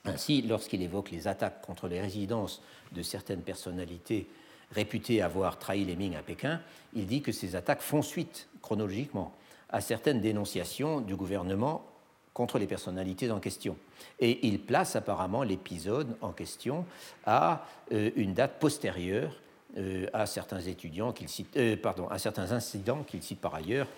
Ainsi, 0.06 0.42
lorsqu'il 0.42 0.82
évoque 0.82 1.10
les 1.10 1.28
attaques 1.28 1.62
contre 1.62 1.88
les 1.88 2.00
résidences 2.00 2.62
de 2.92 3.02
certaines 3.02 3.40
personnalités 3.40 4.26
réputées 4.70 5.22
avoir 5.22 5.58
trahi 5.58 5.84
les 5.84 5.96
Ming 5.96 6.16
à 6.16 6.22
Pékin, 6.22 6.60
il 6.94 7.06
dit 7.06 7.22
que 7.22 7.32
ces 7.32 7.56
attaques 7.56 7.80
font 7.80 8.02
suite, 8.02 8.48
chronologiquement, 8.62 9.34
à 9.70 9.80
certaines 9.80 10.20
dénonciations 10.20 11.00
du 11.00 11.16
gouvernement 11.16 11.84
contre 12.34 12.58
les 12.58 12.66
personnalités 12.66 13.30
en 13.30 13.40
question. 13.40 13.78
Et 14.20 14.46
il 14.46 14.60
place 14.60 14.96
apparemment 14.96 15.44
l'épisode 15.44 16.16
en 16.20 16.32
question 16.32 16.84
à 17.24 17.64
euh, 17.92 18.10
une 18.16 18.34
date 18.34 18.58
postérieure 18.58 19.40
euh, 19.78 20.06
à 20.12 20.26
certains 20.26 20.60
étudiants 20.60 21.14
cite, 21.26 21.56
euh, 21.56 21.76
incidents 22.36 23.04
qu'il 23.04 23.22
cite 23.22 23.40
par 23.40 23.54
ailleurs 23.54 23.88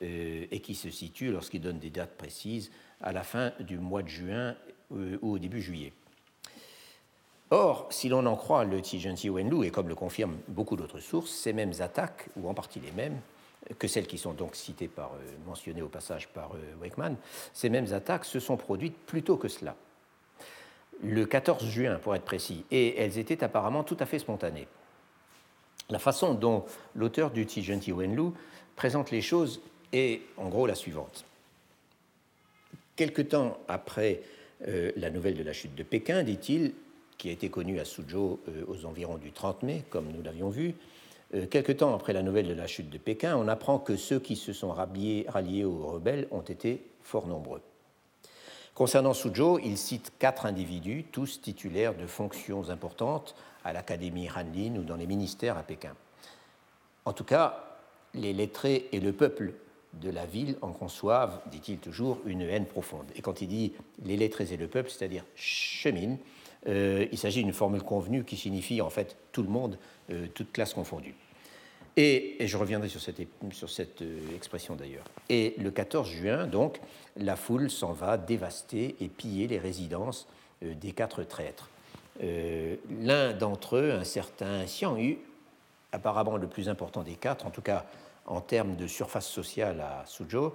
et 0.00 0.60
qui 0.60 0.74
se 0.74 0.90
situent 0.90 1.30
lorsqu'il 1.30 1.60
donne 1.60 1.78
des 1.78 1.90
dates 1.90 2.16
précises 2.18 2.70
à 3.00 3.12
la 3.12 3.22
fin 3.22 3.52
du 3.60 3.78
mois 3.78 4.02
de 4.02 4.08
juin 4.08 4.54
ou 4.90 5.32
au 5.32 5.38
début 5.38 5.62
juillet. 5.62 5.92
Or, 7.50 7.86
si 7.90 8.08
l'on 8.08 8.26
en 8.26 8.34
croit 8.34 8.64
le 8.64 8.82
Tijansi 8.82 9.30
Wenlu, 9.30 9.64
et 9.64 9.70
comme 9.70 9.88
le 9.88 9.94
confirment 9.94 10.36
beaucoup 10.48 10.76
d'autres 10.76 10.98
sources, 10.98 11.30
ces 11.30 11.52
mêmes 11.52 11.72
attaques, 11.78 12.28
ou 12.36 12.48
en 12.48 12.52
partie 12.52 12.80
les 12.80 12.90
mêmes, 12.90 13.18
que 13.78 13.88
celles 13.88 14.06
qui 14.06 14.18
sont 14.18 14.32
donc 14.32 14.54
citées 14.54 14.90
euh, 14.98 15.02
mentionnées 15.46 15.82
au 15.82 15.88
passage 15.88 16.28
par 16.28 16.52
euh, 16.54 16.74
Wakeman, 16.80 17.16
ces 17.52 17.68
mêmes 17.68 17.92
attaques 17.92 18.24
se 18.24 18.40
sont 18.40 18.56
produites 18.56 18.96
plus 19.06 19.22
tôt 19.22 19.36
que 19.36 19.48
cela, 19.48 19.76
le 21.02 21.26
14 21.26 21.64
juin 21.66 21.96
pour 21.96 22.14
être 22.14 22.24
précis, 22.24 22.64
et 22.70 22.96
elles 22.98 23.18
étaient 23.18 23.42
apparemment 23.42 23.84
tout 23.84 23.96
à 24.00 24.06
fait 24.06 24.18
spontanées. 24.18 24.68
La 25.90 25.98
façon 25.98 26.34
dont 26.34 26.64
l'auteur 26.94 27.30
du 27.30 27.46
Tijenti 27.46 27.92
Wenlu 27.92 28.30
présente 28.76 29.10
les 29.10 29.22
choses 29.22 29.60
est 29.92 30.22
en 30.36 30.48
gros 30.48 30.66
la 30.66 30.74
suivante. 30.74 31.24
Quelque 32.96 33.22
temps 33.22 33.58
après 33.68 34.22
euh, 34.66 34.90
la 34.96 35.10
nouvelle 35.10 35.36
de 35.36 35.42
la 35.42 35.52
chute 35.52 35.74
de 35.74 35.82
Pékin, 35.82 36.22
dit-il, 36.22 36.72
qui 37.18 37.28
a 37.28 37.32
été 37.32 37.50
connue 37.50 37.78
à 37.78 37.84
Suzhou 37.84 38.40
aux 38.66 38.84
environs 38.84 39.16
du 39.16 39.32
30 39.32 39.62
mai, 39.62 39.84
comme 39.88 40.12
nous 40.12 40.22
l'avions 40.22 40.50
vu, 40.50 40.74
quelque 41.44 41.72
temps 41.72 41.94
après 41.94 42.12
la 42.12 42.22
nouvelle 42.22 42.48
de 42.48 42.54
la 42.54 42.66
chute 42.66 42.88
de 42.88 42.98
Pékin, 42.98 43.36
on 43.36 43.48
apprend 43.48 43.78
que 43.78 43.96
ceux 43.96 44.18
qui 44.18 44.36
se 44.36 44.52
sont 44.52 44.70
ralliés, 44.70 45.64
aux 45.64 45.86
rebelles 45.86 46.28
ont 46.30 46.40
été 46.40 46.82
fort 47.02 47.26
nombreux. 47.26 47.60
Concernant 48.74 49.14
Suzhou, 49.14 49.58
il 49.58 49.78
cite 49.78 50.12
quatre 50.18 50.46
individus, 50.46 51.04
tous 51.10 51.40
titulaires 51.40 51.94
de 51.94 52.06
fonctions 52.06 52.68
importantes 52.68 53.34
à 53.64 53.72
l'Académie 53.72 54.28
Hanlin 54.28 54.76
ou 54.76 54.82
dans 54.82 54.96
les 54.96 55.06
ministères 55.06 55.56
à 55.56 55.62
Pékin. 55.62 55.94
En 57.04 57.12
tout 57.12 57.24
cas, 57.24 57.78
les 58.14 58.32
lettrés 58.32 58.88
et 58.92 59.00
le 59.00 59.12
peuple 59.12 59.54
de 59.94 60.10
la 60.10 60.26
ville 60.26 60.56
en 60.62 60.72
conçoivent, 60.72 61.40
dit-il 61.50 61.78
toujours, 61.78 62.18
une 62.26 62.42
haine 62.42 62.66
profonde. 62.66 63.06
Et 63.14 63.22
quand 63.22 63.40
il 63.40 63.48
dit 63.48 63.72
les 64.04 64.16
lettrés 64.16 64.52
et 64.52 64.56
le 64.56 64.68
peuple, 64.68 64.90
c'est-à-dire 64.90 65.24
chemin, 65.34 66.16
euh, 66.68 67.06
il 67.12 67.18
s'agit 67.18 67.42
d'une 67.42 67.52
formule 67.52 67.82
convenue 67.82 68.24
qui 68.24 68.36
signifie 68.36 68.80
en 68.80 68.90
fait 68.90 69.16
tout 69.32 69.42
le 69.42 69.48
monde, 69.48 69.78
euh, 70.10 70.26
toute 70.34 70.52
classe 70.52 70.74
confondue. 70.74 71.14
Et, 71.96 72.36
je 72.40 72.56
reviendrai 72.56 72.88
sur 72.88 73.00
cette, 73.00 73.20
sur 73.52 73.70
cette 73.70 74.02
euh, 74.02 74.18
expression 74.34 74.76
d'ailleurs. 74.76 75.04
Et 75.28 75.54
le 75.58 75.70
14 75.70 76.08
juin, 76.08 76.46
donc, 76.46 76.80
la 77.16 77.36
foule 77.36 77.70
s'en 77.70 77.92
va 77.92 78.18
dévaster 78.18 78.96
et 79.00 79.08
piller 79.08 79.46
les 79.48 79.58
résidences 79.58 80.26
des 80.62 80.92
quatre 80.92 81.22
traîtres. 81.22 81.68
L'un 82.20 83.34
d'entre 83.34 83.76
eux, 83.76 83.92
un 83.92 84.04
certain 84.04 84.64
Xiang 84.64 84.96
Yu, 84.96 85.18
apparemment 85.92 86.38
le 86.38 86.46
plus 86.46 86.70
important 86.70 87.02
des 87.02 87.14
quatre, 87.14 87.44
en 87.46 87.50
tout 87.50 87.60
cas 87.60 87.84
en 88.24 88.40
termes 88.40 88.74
de 88.76 88.86
surface 88.86 89.26
sociale 89.26 89.80
à 89.80 90.04
Suzhou, 90.06 90.52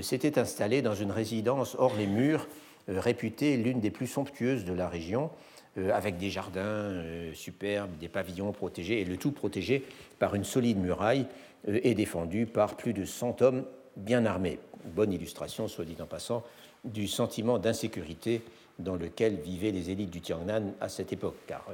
s'était 0.00 0.38
installé 0.38 0.82
dans 0.82 0.94
une 0.94 1.12
résidence 1.12 1.76
hors 1.78 1.94
les 1.96 2.08
murs 2.08 2.46
euh, 2.88 3.00
réputée 3.00 3.56
l'une 3.56 3.80
des 3.80 3.90
plus 3.90 4.06
somptueuses 4.06 4.64
de 4.64 4.72
la 4.72 4.88
région, 4.88 5.24
euh, 5.24 5.55
avec 5.92 6.16
des 6.16 6.30
jardins 6.30 6.60
euh, 6.62 7.32
superbes, 7.34 7.96
des 7.98 8.08
pavillons 8.08 8.52
protégés, 8.52 9.00
et 9.00 9.04
le 9.04 9.16
tout 9.16 9.32
protégé 9.32 9.84
par 10.18 10.34
une 10.34 10.44
solide 10.44 10.78
muraille 10.78 11.26
et 11.66 11.94
défendu 11.94 12.46
par 12.46 12.76
plus 12.76 12.92
de 12.92 13.04
100 13.04 13.42
hommes 13.42 13.64
bien 13.96 14.24
armés. 14.24 14.58
Bonne 14.84 15.12
illustration, 15.12 15.68
soit 15.68 15.84
dit 15.84 15.96
en 16.00 16.06
passant, 16.06 16.44
du 16.84 17.08
sentiment 17.08 17.58
d'insécurité 17.58 18.42
dans 18.78 18.94
lequel 18.94 19.36
vivaient 19.36 19.72
les 19.72 19.90
élites 19.90 20.10
du 20.10 20.20
Tiangnan 20.20 20.74
à 20.80 20.88
cette 20.88 21.12
époque, 21.12 21.36
car 21.46 21.64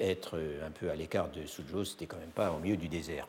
être 0.00 0.38
un 0.64 0.70
peu 0.70 0.88
à 0.88 0.94
l'écart 0.94 1.28
de 1.28 1.44
Suzhou, 1.44 1.84
c'était 1.84 2.06
quand 2.06 2.16
même 2.18 2.30
pas 2.30 2.52
au 2.52 2.58
milieu 2.58 2.76
du 2.76 2.88
désert. 2.88 3.28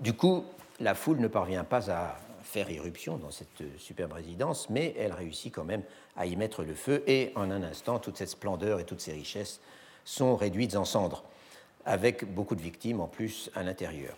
Du 0.00 0.14
coup, 0.14 0.44
la 0.80 0.94
foule 0.94 1.18
ne 1.18 1.28
parvient 1.28 1.64
pas 1.64 1.90
à 1.90 2.16
faire 2.42 2.70
irruption 2.70 3.16
dans 3.16 3.30
cette 3.30 3.62
superbe 3.78 4.12
résidence, 4.12 4.68
mais 4.70 4.94
elle 4.98 5.12
réussit 5.12 5.52
quand 5.54 5.64
même 5.64 5.82
à 6.16 6.26
y 6.26 6.36
mettre 6.36 6.64
le 6.64 6.74
feu, 6.74 7.02
et 7.06 7.32
en 7.34 7.50
un 7.50 7.62
instant, 7.62 7.98
toute 7.98 8.16
cette 8.16 8.28
splendeur 8.28 8.80
et 8.80 8.84
toutes 8.84 9.00
ces 9.00 9.12
richesses 9.12 9.60
sont 10.04 10.36
réduites 10.36 10.76
en 10.76 10.84
cendres, 10.84 11.24
avec 11.84 12.32
beaucoup 12.32 12.54
de 12.54 12.60
victimes 12.60 13.00
en 13.00 13.08
plus 13.08 13.50
à 13.54 13.62
l'intérieur, 13.62 14.16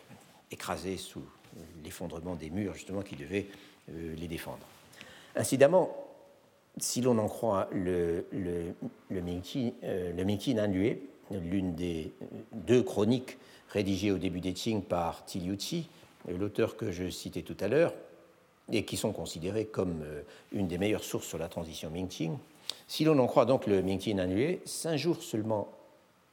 écrasées 0.51 0.97
sous 0.97 1.23
l'effondrement 1.85 2.35
des 2.35 2.51
murs 2.51 2.75
justement 2.75 3.03
qui 3.03 3.17
devaient 3.17 3.47
euh, 3.91 4.15
les 4.17 4.29
défendre. 4.29 4.67
Incidemment, 5.37 5.95
si 6.79 7.01
l'on 7.01 7.19
en 7.19 7.29
croit 7.29 7.69
le, 7.73 8.27
le, 8.33 8.75
le 9.11 9.23
Mingqi, 9.23 9.75
euh, 9.85 10.13
l'une 11.31 11.75
des 11.75 12.13
deux 12.53 12.83
chroniques 12.83 13.39
rédigées 13.69 14.11
au 14.11 14.19
début 14.19 14.41
des 14.41 14.53
Qing 14.53 14.83
par 14.83 15.25
Ti 15.25 15.39
Liuqi, 15.41 15.89
l'auteur 16.29 16.77
que 16.77 16.91
je 16.91 17.09
citais 17.11 17.43
tout 17.43 17.57
à 17.61 17.69
l'heure, 17.69 17.95
et 18.73 18.85
qui 18.85 18.97
sont 18.97 19.13
considérés 19.13 19.67
comme 19.67 20.03
euh, 20.03 20.23
une 20.53 20.69
des 20.69 20.79
meilleures 20.79 21.05
sources 21.05 21.27
sur 21.27 21.39
la 21.39 21.49
transition 21.49 21.91
Ming-Qing. 21.91 22.37
Si 22.87 23.05
l'on 23.05 23.19
en 23.19 23.27
croit 23.27 23.45
donc 23.45 23.67
le 23.67 23.83
Ming-Qi 23.83 24.15
Nanue, 24.15 24.59
cinq 24.65 24.97
jours 24.97 25.23
seulement 25.23 25.69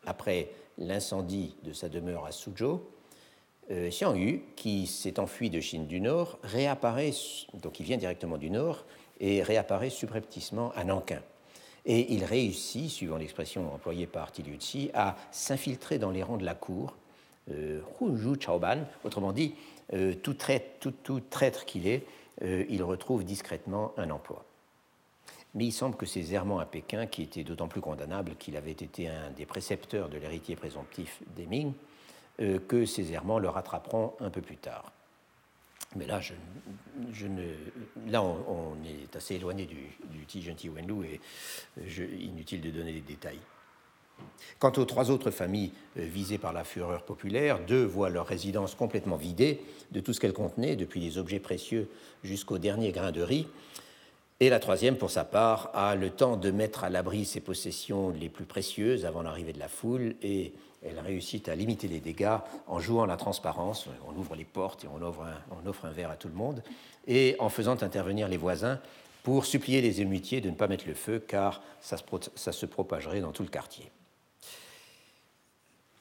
après 0.06 0.50
l'incendie 0.78 1.56
de 1.64 1.74
sa 1.74 1.90
demeure 1.90 2.26
à 2.26 2.32
Suzhou, 2.32 2.82
euh, 3.70 3.90
Xiang 3.90 4.16
Yu, 4.16 4.42
qui 4.56 4.88
s'est 4.88 5.20
enfui 5.20 5.50
de 5.50 5.60
Chine 5.60 5.88
du 5.88 6.02
Nord, 6.02 6.40
réapparaît, 6.44 7.14
donc 7.62 7.80
il 7.80 7.86
vient 7.86 7.98
directement 7.98 8.38
du 8.38 8.50
Nord, 8.50 8.86
et 9.20 9.44
réapparaît 9.44 9.90
subrepticement 9.90 10.72
à 10.76 10.84
Nankin. 10.84 11.22
Et 11.86 12.14
il 12.14 12.24
réussit, 12.26 12.90
suivant 12.90 13.18
l'expression 13.18 13.74
employée 13.74 14.08
par 14.08 14.32
Tiliuchi, 14.32 14.92
à 14.94 15.16
s'infiltrer 15.32 16.00
dans 16.00 16.12
les 16.12 16.24
rangs 16.24 16.38
de 16.38 16.46
la 16.46 16.56
cour, 16.56 16.96
euh, 17.50 17.82
Chaoban, 18.40 18.80
autrement 19.04 19.32
dit, 19.32 19.56
euh, 19.94 20.14
tout, 20.14 20.34
traître, 20.34 21.66
qu'il 21.66 21.88
est, 21.88 22.06
euh, 22.44 22.66
il 22.70 22.84
retrouve 22.84 23.24
discrètement 23.24 23.94
un 23.98 24.10
emploi. 24.10 24.46
Mais 25.54 25.66
il 25.66 25.72
semble 25.72 25.98
que 25.98 26.06
ces 26.06 26.34
errements 26.34 26.60
à 26.60 26.66
Pékin, 26.66 27.08
qui 27.08 27.24
étaient 27.24 27.44
d'autant 27.44 27.68
plus 27.68 27.82
condamnables 27.82 28.36
qu'il 28.36 28.56
avait 28.56 28.72
été 28.72 29.10
un 29.10 29.32
des 29.32 29.46
précepteurs 29.46 30.10
de 30.10 30.18
l'héritier 30.18 30.56
présomptif 30.56 31.22
des 31.36 31.46
Ming, 31.46 31.74
euh, 32.40 32.60
que 32.60 32.86
ces 32.86 33.12
errements 33.12 33.40
le 33.40 33.50
rattraperont 33.50 34.14
un 34.20 34.30
peu 34.30 34.42
plus 34.42 34.58
tard. 34.58 34.92
Mais 35.96 36.06
là, 36.06 36.22
je, 36.22 37.28
ne, 37.28 37.54
là 38.08 38.24
on, 38.24 38.78
est 38.86 39.14
assez 39.14 39.36
éloigné 39.36 39.66
du, 39.66 39.90
du 40.10 40.26
Ti 40.26 40.70
Wenlu 40.70 41.06
et 41.06 41.22
je, 41.86 42.04
inutile 42.04 42.62
de 42.62 42.72
donner 42.72 42.94
des 42.94 43.02
détails. 43.02 43.42
Quant 44.60 44.72
aux 44.78 44.86
trois 44.86 45.10
autres 45.10 45.32
familles 45.32 45.72
euh, 45.98 46.06
visées 46.06 46.38
par 46.38 46.54
la 46.54 46.64
fureur 46.64 47.04
populaire, 47.04 47.60
deux 47.66 47.84
voient 47.84 48.10
leur 48.10 48.28
résidence 48.28 48.76
complètement 48.76 49.16
vidée 49.16 49.62
de 49.92 50.00
tout 50.00 50.14
ce 50.14 50.20
qu'elle 50.20 50.34
contenait, 50.34 50.76
depuis 50.76 51.00
les 51.00 51.18
objets 51.18 51.40
précieux 51.40 51.90
jusqu'au 52.24 52.60
dernier 52.60 52.92
grain 52.92 53.12
de 53.12 53.22
riz. 53.22 53.48
Et 54.40 54.50
la 54.50 54.60
troisième, 54.60 54.98
pour 54.98 55.12
sa 55.12 55.24
part, 55.24 55.70
a 55.74 55.96
le 55.96 56.10
temps 56.10 56.36
de 56.36 56.50
mettre 56.50 56.84
à 56.84 56.90
l'abri 56.90 57.26
ses 57.26 57.42
possessions 57.42 58.10
les 58.10 58.28
plus 58.28 58.46
précieuses 58.46 59.06
avant 59.06 59.22
l'arrivée 59.22 59.54
de 59.54 59.60
la 59.60 59.68
foule 59.68 60.16
et 60.24 60.54
elle 60.84 61.00
réussit 61.00 61.48
à 61.48 61.56
limiter 61.56 61.88
les 61.88 62.00
dégâts 62.00 62.38
en 62.66 62.80
jouant 62.80 63.06
la 63.06 63.18
transparence. 63.18 63.88
On 64.08 64.20
ouvre 64.20 64.36
les 64.36 64.46
portes 64.46 64.84
et 64.84 64.88
on 64.88 65.02
offre 65.04 65.86
un, 65.86 65.92
verre 65.92 66.10
à 66.10 66.16
tout 66.16 66.28
le 66.28 66.34
monde 66.34 66.64
et 67.08 67.36
en 67.38 67.50
faisant 67.50 67.82
intervenir 67.84 68.28
les 68.28 68.38
voisins 68.38 68.80
pour 69.22 69.46
supplier 69.46 69.82
les 69.82 70.02
émutiers 70.02 70.42
de 70.42 70.50
ne 70.50 70.56
pas 70.56 70.68
mettre 70.68 70.88
le 70.88 70.96
feu 70.96 71.20
car 71.20 71.62
ça 71.80 71.98
se 72.52 72.66
propagerait 72.66 73.22
dans 73.22 73.32
tout 73.32 73.44
le 73.44 73.50
quartier. 73.50 73.92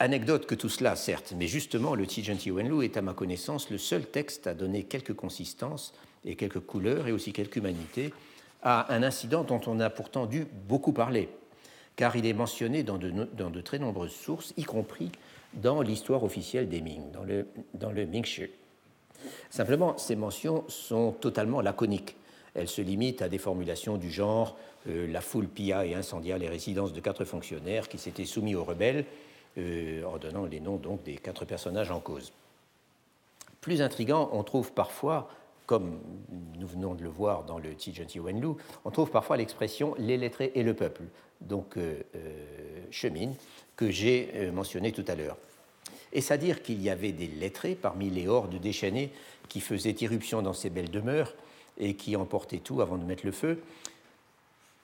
Anecdote 0.03 0.46
que 0.46 0.55
tout 0.55 0.70
cela, 0.70 0.96
certes, 0.96 1.34
mais 1.36 1.46
justement, 1.46 1.94
le 1.94 2.07
Tijanti 2.07 2.51
Wenlu 2.51 2.86
est 2.86 2.96
à 2.96 3.03
ma 3.03 3.12
connaissance 3.12 3.68
le 3.68 3.76
seul 3.76 4.07
texte 4.07 4.46
à 4.46 4.55
donner 4.55 4.84
quelques 4.84 5.12
consistances 5.12 5.92
et 6.24 6.36
quelques 6.36 6.61
couleurs 6.61 7.07
et 7.07 7.12
aussi 7.12 7.34
quelques 7.34 7.57
humanités 7.57 8.14
à 8.62 8.94
un 8.94 9.03
incident 9.03 9.44
dont 9.44 9.61
on 9.66 9.78
a 9.78 9.90
pourtant 9.90 10.24
dû 10.24 10.46
beaucoup 10.66 10.94
parler, 10.94 11.28
car 11.96 12.16
il 12.16 12.24
est 12.24 12.32
mentionné 12.32 12.82
dans 12.82 12.96
de, 12.96 13.61
très 13.61 13.78
nombreuses 13.78 14.14
sources, 14.14 14.55
y 14.57 14.64
compris 14.64 15.12
dans 15.53 15.82
l'histoire 15.82 16.24
officielle 16.24 16.70
des 16.70 16.80
Ming, 16.80 17.11
dans 17.12 17.24
le, 17.24 17.46
dans 17.74 17.92
le 17.92 18.07
Mingshi. 18.07 18.46
Simplement, 19.51 19.98
ces 19.98 20.16
mentions 20.16 20.64
sont 20.68 21.12
totalement 21.12 21.61
laconiques. 21.61 22.16
Elles 22.55 22.68
se 22.68 22.80
limitent 22.80 23.20
à 23.20 23.28
des 23.28 23.36
formulations 23.36 23.98
du 23.98 24.11
genre 24.11 24.57
euh, 24.88 25.07
la 25.12 25.20
foule 25.20 25.46
pilla 25.46 25.84
et 25.84 25.94
incendia 25.94 26.38
les 26.38 26.48
résidences 26.48 26.94
de 26.94 27.01
quatre 27.01 27.26
fonctionnaires 27.26 27.86
qui 27.86 27.98
s'étaient 27.98 28.24
soumis 28.24 28.55
aux 28.55 28.64
rebelles 28.64 29.05
euh, 29.59 30.05
en 30.05 30.18
donnant 30.18 30.44
les 30.46 30.61
noms 30.61 30.76
donc 30.76 31.03
des 31.03 31.16
quatre 31.16 31.44
personnages 31.44 31.90
en 31.90 32.01
cause. 32.01 32.32
Plus 33.61 33.82
intrigant, 33.82 34.30
on 34.32 34.42
trouve 34.42 34.72
parfois, 34.72 35.28
comme 35.66 35.98
nous 36.59 36.66
venons 36.66 36.94
de 36.94 37.03
le 37.03 37.09
voir 37.09 37.44
dans 37.44 37.59
le 37.59 37.74
Tijanti 37.74 38.20
Wenlu, 38.20 38.55
on 38.84 38.90
trouve 38.90 39.11
parfois 39.11 39.36
l'expression 39.36 39.94
les 39.98 40.16
lettrés 40.16 40.53
et 40.55 40.62
le 40.62 40.74
peuple, 40.74 41.03
donc 41.40 41.76
euh, 41.76 42.03
euh 42.14 43.28
que 43.76 43.90
j'ai 43.90 44.51
mentionné 44.53 44.92
tout 44.92 45.05
à 45.07 45.14
l'heure. 45.14 45.36
Est-ce 46.12 46.32
à 46.32 46.36
dire 46.36 46.62
qu'il 46.62 46.82
y 46.82 46.90
avait 46.90 47.12
des 47.12 47.28
lettrés 47.28 47.74
parmi 47.74 48.11
les 48.11 48.26
hordes 48.26 48.57
déchaînées 48.57 49.11
qui 49.48 49.61
faisaient 49.61 49.94
irruption 50.01 50.42
dans 50.42 50.53
ces 50.53 50.70
belles 50.70 50.90
demeures 50.90 51.34
et 51.78 51.94
qui 51.94 52.16
emportaient 52.16 52.59
tout 52.59 52.80
avant 52.80 52.98
de 52.98 53.05
mettre 53.05 53.24
le 53.24 53.32
feu 53.32 53.62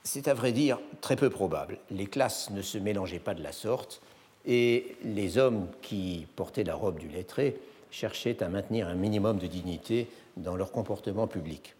C'est 0.02 0.28
à 0.28 0.34
vrai 0.34 0.52
dire 0.52 0.78
très 1.00 1.16
peu 1.16 1.30
probable. 1.30 1.78
Les 1.90 2.06
classes 2.06 2.50
ne 2.50 2.62
se 2.62 2.78
mélangeaient 2.78 3.18
pas 3.18 3.34
de 3.34 3.42
la 3.42 3.52
sorte, 3.52 4.00
et 4.46 4.96
les 5.04 5.38
hommes 5.38 5.68
qui 5.82 6.26
portaient 6.36 6.64
la 6.64 6.74
robe 6.74 6.98
du 6.98 7.08
lettré 7.08 7.56
cherchaient 7.90 8.42
à 8.42 8.48
maintenir 8.48 8.88
un 8.88 8.94
minimum 8.94 9.38
de 9.38 9.46
dignité 9.46 10.08
dans 10.36 10.56
leur 10.56 10.70
comportement 10.70 11.26
public. 11.26 11.74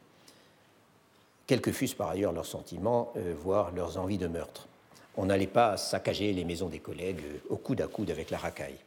Quels 1.47 1.61
que 1.61 1.73
fussent 1.73 1.95
par 1.95 2.09
ailleurs 2.09 2.33
leurs 2.33 2.47
sentiments, 2.47 3.13
euh, 3.17 3.35
voire 3.39 3.71
leurs 3.73 3.99
envies 3.99 4.19
de 4.19 4.27
meurtre. 4.27 4.67
On 5.17 5.27
n'allait 5.27 5.47
pas 5.47 5.77
saccager 5.77 6.33
les 6.33 6.45
maisons 6.45 6.69
des 6.69 6.81
collègues 6.81 7.21
euh, 7.25 7.39
au 7.51 7.57
coude 7.57 7.81
à 7.81 7.87
coude 7.87 8.11
avec 8.11 8.31
la 8.31 8.39
racaille. 8.39 8.79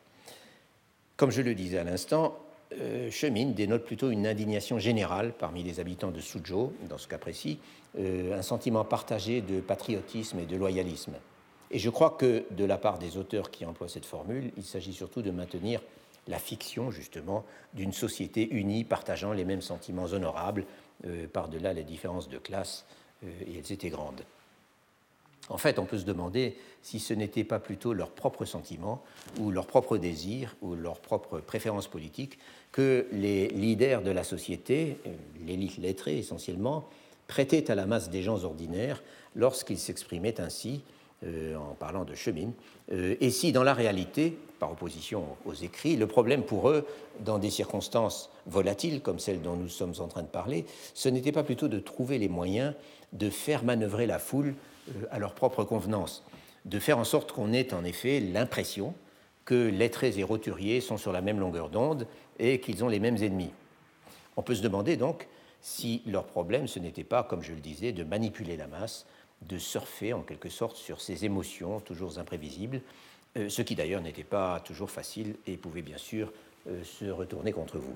Comme 1.15 1.32
je 1.32 1.41
le 1.41 1.55
disais 1.55 1.77
à 1.77 1.84
l'instant, 1.84 2.38
euh, 2.73 3.09
Chemine 3.09 3.53
dénote 3.53 3.86
plutôt 3.86 4.09
une 4.09 4.27
indignation 4.27 4.77
générale 4.77 5.34
parmi 5.38 5.63
les 5.63 5.80
habitants 5.80 6.11
de 6.11 6.19
Suzhou, 6.19 6.73
dans 6.89 6.97
ce 6.97 7.07
cas 7.07 7.17
précis, 7.17 7.59
un 7.97 8.43
sentiment 8.43 8.86
partagé 8.86 9.41
de 9.41 9.61
patriotisme 9.61 10.38
et 10.38 10.45
de 10.45 10.55
loyalisme. 10.55 11.13
Et 11.72 11.80
je 11.80 11.89
crois 11.89 12.11
que 12.11 12.45
de 12.51 12.65
la 12.65 12.78
part 12.78 12.97
des 12.99 13.17
auteurs 13.17 13.51
qui 13.51 13.65
emploient 13.65 13.89
cette 13.89 14.05
formule, 14.05 14.51
il 14.57 14.63
s'agit 14.63 14.93
surtout 14.93 15.22
de 15.22 15.32
maintenir 15.32 15.82
la 16.28 16.39
fiction, 16.39 16.91
justement, 16.91 17.45
d'une 17.74 17.93
société 17.93 18.47
unie 18.51 18.84
partageant 18.84 19.34
les 19.34 19.45
mêmes 19.45 19.61
sentiments 19.61 20.05
honorables, 20.05 20.65
euh, 21.05 21.28
par-delà 21.28 21.74
les 21.74 21.84
différences 21.84 22.30
de 22.30 22.38
classe, 22.38 22.86
euh, 23.24 23.28
et 23.47 23.57
elles 23.57 23.72
étaient 23.72 23.89
grandes. 23.89 24.22
En 25.49 25.57
fait, 25.57 25.80
on 25.80 25.86
peut 25.86 25.97
se 25.97 26.05
demander 26.05 26.55
si 26.84 26.99
ce 26.99 27.13
n'était 27.13 27.43
pas 27.43 27.59
plutôt 27.59 27.93
leurs 27.93 28.11
propres 28.11 28.45
sentiments, 28.45 29.03
ou 29.39 29.49
leurs 29.49 29.65
propres 29.65 29.97
désirs, 29.97 30.55
ou 30.61 30.76
leurs 30.76 30.99
propres 30.99 31.39
préférences 31.39 31.88
politiques 31.88 32.38
que 32.72 33.07
les 33.11 33.47
leaders 33.47 34.03
de 34.03 34.11
la 34.11 34.24
société, 34.24 34.97
euh, 35.07 35.15
l'élite 35.45 35.78
lettrée 35.78 36.20
essentiellement, 36.20 36.88
prêtaient 37.28 37.72
à 37.72 37.76
la 37.76 37.86
masse 37.86 38.09
des 38.09 38.22
gens 38.22 38.43
ordinaires 38.43 39.03
lorsqu'ils 39.36 39.80
s'exprimaient 39.80 40.41
ainsi 40.41 40.82
euh, 41.26 41.55
en 41.55 41.74
parlant 41.74 42.05
de 42.05 42.15
chemine, 42.15 42.53
euh, 42.91 43.15
et 43.20 43.30
si 43.30 43.51
dans 43.51 43.63
la 43.63 43.74
réalité, 43.74 44.38
par 44.59 44.72
opposition 44.72 45.24
aux 45.45 45.53
écrits, 45.53 45.95
le 45.95 46.07
problème 46.07 46.43
pour 46.43 46.70
eux, 46.70 46.86
dans 47.22 47.39
des 47.39 47.49
circonstances 47.49 48.30
volatiles 48.45 49.01
comme 49.01 49.20
celles 49.20 49.41
dont 49.41 49.55
nous 49.55 49.70
sommes 49.70 49.95
en 49.99 50.07
train 50.07 50.22
de 50.22 50.28
parler, 50.28 50.65
ce 50.93 51.09
n'était 51.09 51.32
pas 51.32 51.43
plutôt 51.43 51.67
de 51.67 51.80
trouver 51.80 52.17
les 52.17 52.30
moyens 52.30 52.74
de 53.13 53.30
faire 53.30 53.63
manœuvrer 53.63 54.05
la 54.05 54.20
foule 54.20 54.55
euh, 54.89 55.05
à 55.11 55.20
leur 55.20 55.34
propre 55.34 55.63
convenance, 55.63 56.24
de 56.65 56.80
faire 56.80 56.97
en 56.97 57.03
sorte 57.03 57.32
qu'on 57.32 57.53
ait 57.53 57.74
en 57.74 57.84
effet 57.84 58.20
l'impression 58.20 58.93
que 59.45 59.70
lettrés 59.70 60.17
et 60.20 60.24
roturiers 60.24 60.82
sont 60.82 60.97
sur 60.97 61.11
la 61.11 61.22
même 61.22 61.39
longueur 61.39 61.70
d'onde 61.70 62.05
et 62.38 62.59
qu'ils 62.59 62.84
ont 62.84 62.88
les 62.88 62.99
mêmes 62.99 63.17
ennemis. 63.17 63.51
On 64.38 64.43
peut 64.43 64.55
se 64.55 64.61
demander 64.61 64.95
donc 64.95 65.28
si 65.61 66.01
leur 66.05 66.26
problème, 66.26 66.67
ce 66.67 66.80
n'était 66.80 67.03
pas, 67.03 67.24
comme 67.24 67.41
je 67.41 67.53
le 67.53 67.59
disais, 67.59 67.91
de 67.91 68.03
manipuler 68.03 68.55
la 68.55 68.67
masse, 68.67 69.05
de 69.41 69.57
surfer 69.57 70.13
en 70.13 70.21
quelque 70.21 70.49
sorte 70.49 70.75
sur 70.75 71.01
ces 71.01 71.25
émotions 71.25 71.79
toujours 71.79 72.19
imprévisibles, 72.19 72.81
euh, 73.37 73.49
ce 73.49 73.61
qui 73.61 73.75
d'ailleurs 73.75 74.01
n'était 74.01 74.23
pas 74.23 74.59
toujours 74.59 74.89
facile 74.89 75.35
et 75.47 75.57
pouvait 75.57 75.81
bien 75.81 75.97
sûr 75.97 76.31
euh, 76.67 76.83
se 76.83 77.05
retourner 77.05 77.51
contre 77.51 77.77
vous. 77.77 77.95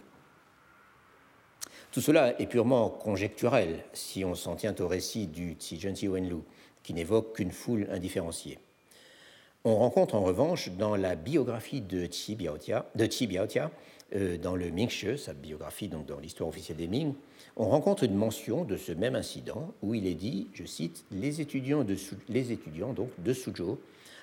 Tout 1.91 2.01
cela 2.01 2.39
est 2.39 2.47
purement 2.47 2.89
conjecturel 2.89 3.83
si 3.93 4.25
on 4.25 4.35
s'en 4.35 4.55
tient 4.55 4.75
au 4.79 4.87
récit 4.87 5.27
du 5.27 5.57
Wen 5.71 6.09
Wenlu, 6.09 6.41
qui 6.81 6.93
n'évoque 6.93 7.35
qu'une 7.35 7.51
foule 7.51 7.87
indifférenciée. 7.91 8.59
On 9.65 9.77
rencontre 9.77 10.15
en 10.15 10.23
revanche 10.23 10.69
dans 10.71 10.95
la 10.95 11.15
biographie 11.15 11.81
de 11.81 12.05
Qi 12.05 12.35
Biaotia, 12.35 12.85
de 12.95 13.05
euh, 13.05 13.69
dans 14.14 14.55
le 14.55 14.72
Mingshi, 14.72 15.18
sa 15.18 15.34
biographie 15.34 15.88
donc 15.88 16.05
dans 16.05 16.20
l'histoire 16.20 16.49
officielle 16.49 16.78
des 16.78 16.88
Ming, 16.88 17.14
on 17.55 17.68
rencontre 17.68 18.03
une 18.03 18.16
mention 18.16 18.64
de 18.64 18.78
ce 18.78 18.91
même 18.91 19.16
incident 19.16 19.74
où 19.82 19.93
il 19.93 20.07
est 20.07 20.16
dit, 20.16 20.47
je 20.53 20.66
cite, 20.66 21.05
les 21.11 21.41
étudiants 21.41 21.84
de, 21.84 21.95
les 22.30 22.51
étudiants 22.51 22.93
donc 22.93 23.09
de 23.20 23.34
Suzhou 23.34 23.80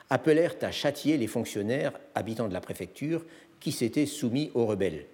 appelèrent 0.08 0.56
à 0.62 0.70
châtier 0.72 1.16
les 1.16 1.28
fonctionnaires 1.28 1.92
habitants 2.14 2.48
de 2.48 2.52
la 2.52 2.60
préfecture 2.60 3.24
qui 3.60 3.72
s'étaient 3.72 4.06
soumis 4.06 4.50
aux 4.54 4.66
rebelles, 4.66 5.06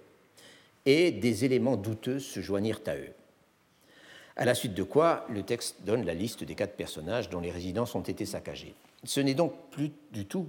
et 0.85 1.11
des 1.11 1.45
éléments 1.45 1.75
douteux 1.75 2.19
se 2.19 2.39
joignirent 2.39 2.81
à 2.87 2.95
eux. 2.95 3.13
À 4.35 4.45
la 4.45 4.55
suite 4.55 4.73
de 4.73 4.83
quoi, 4.83 5.25
le 5.29 5.43
texte 5.43 5.77
donne 5.83 6.05
la 6.05 6.13
liste 6.13 6.43
des 6.43 6.55
quatre 6.55 6.75
personnages 6.75 7.29
dont 7.29 7.39
les 7.39 7.51
résidences 7.51 7.95
ont 7.95 8.01
été 8.01 8.25
saccagées. 8.25 8.75
Ce 9.03 9.19
n'est 9.19 9.33
donc 9.33 9.53
plus 9.71 9.91
du 10.11 10.25
tout 10.25 10.47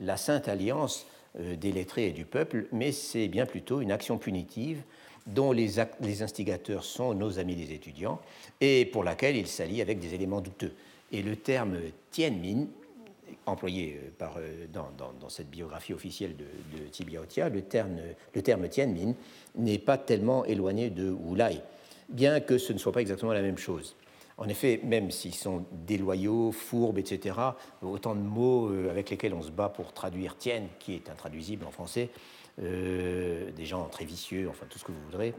la 0.00 0.16
sainte 0.16 0.48
alliance 0.48 1.06
euh, 1.06 1.15
des 1.38 1.72
lettrés 1.72 2.08
et 2.08 2.12
du 2.12 2.24
peuple, 2.24 2.66
mais 2.72 2.92
c'est 2.92 3.28
bien 3.28 3.46
plutôt 3.46 3.80
une 3.80 3.92
action 3.92 4.18
punitive 4.18 4.82
dont 5.26 5.52
les, 5.52 5.80
instigateurs 6.22 6.84
sont 6.84 7.14
nos 7.14 7.38
amis 7.38 7.56
les 7.56 7.72
étudiants 7.72 8.20
et 8.60 8.86
pour 8.86 9.04
laquelle 9.04 9.36
il 9.36 9.46
s'allie 9.46 9.82
avec 9.82 9.98
des 9.98 10.14
éléments 10.14 10.40
douteux. 10.40 10.72
Et 11.12 11.22
le 11.22 11.36
terme 11.36 11.78
Tianmin, 12.10 12.66
employé 13.44 14.00
euh, 14.02 14.10
par, 14.16 14.36
euh, 14.38 14.66
dans, 14.72 15.28
cette 15.28 15.50
biographie 15.50 15.92
officielle 15.92 16.36
de, 16.36 16.44
de 16.44 17.54
le 17.54 17.62
terme, 17.62 17.98
le 18.34 18.42
terme 18.42 18.68
Tianmin 18.68 19.14
n'est 19.56 19.78
pas 19.78 19.98
tellement 19.98 20.44
éloigné 20.44 20.90
de 20.90 21.10
Wulai, 21.10 21.60
bien 22.08 22.40
que 22.40 22.58
ce 22.58 22.72
ne 22.72 22.78
soit 22.78 22.92
pas 22.92 23.00
exactement 23.00 23.32
la 23.32 23.42
même 23.42 23.58
chose. 23.58 23.96
En 24.38 24.48
effet, 24.48 24.80
même 24.84 25.10
s'ils 25.10 25.34
sont 25.34 25.64
déloyaux, 25.72 26.52
fourbes, 26.52 26.98
etc., 26.98 27.36
autant 27.80 28.14
de 28.14 28.20
mots 28.20 28.68
euh, 28.68 28.90
avec 28.90 29.08
lesquels 29.08 29.32
on 29.32 29.42
se 29.42 29.50
bat 29.50 29.70
pour 29.70 29.92
traduire 29.92 30.36
Tien, 30.36 30.64
qui 30.78 30.94
est 30.94 31.08
intraduisible 31.08 31.64
en 31.64 31.70
français, 31.70 32.10
euh, 32.60 33.50
des 33.52 33.64
gens 33.64 33.84
très 33.86 34.04
vicieux, 34.04 34.48
enfin 34.50 34.66
tout 34.68 34.78
ce 34.78 34.84
que 34.84 34.92
vous 34.92 35.02
voudrez, 35.06 35.34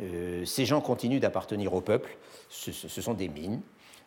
euh, 0.00 0.44
ces 0.46 0.64
gens 0.64 0.80
continuent 0.80 1.20
d'appartenir 1.20 1.74
au 1.74 1.82
peuple, 1.82 2.16
ce, 2.48 2.72
sont 2.72 3.14
des 3.14 3.28
mines, 3.28 3.60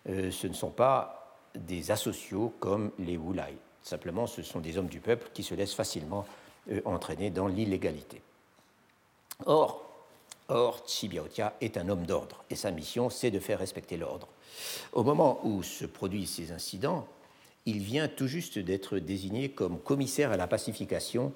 ce 0.08 0.48
ne 0.48 0.54
sont 0.54 0.70
pas 0.70 1.38
des 1.56 1.92
asociaux 1.92 2.54
comme 2.60 2.92
les 2.98 3.18
Wulai. 3.18 3.58
Simplement, 3.84 4.26
ce 4.26 4.42
sont 4.42 4.60
des 4.60 4.78
hommes 4.78 4.88
du 4.88 5.00
peuple 5.00 5.30
qui 5.34 5.44
se 5.44 5.54
laissent 5.54 5.74
facilement 5.74 6.26
entraîner 6.86 7.30
dans 7.30 7.48
l'illégalité. 7.48 8.22
Or, 9.46 9.87
Or, 10.50 10.84
Tsibiaotia 10.86 11.56
est 11.60 11.78
un 11.78 11.90
homme 11.90 12.06
d'ordre 12.06 12.44
et 12.50 12.56
sa 12.56 12.72
mission, 12.72 13.10
c'est 13.10 13.32
de 13.32 13.40
faire 13.40 13.60
respecter 13.60 13.98
l'ordre. 13.98 14.28
Au 14.94 15.04
moment 15.04 15.42
où 15.44 15.62
se 15.62 15.86
produisent 15.86 16.36
ces 16.36 16.52
incidents, 16.52 17.06
il 17.66 17.80
vient 17.80 18.08
tout 18.08 18.28
juste 18.28 18.58
d'être 18.58 18.98
désigné 18.98 19.50
comme 19.50 19.78
commissaire 19.78 20.32
à 20.32 20.38
la 20.38 20.48
pacification 20.48 21.34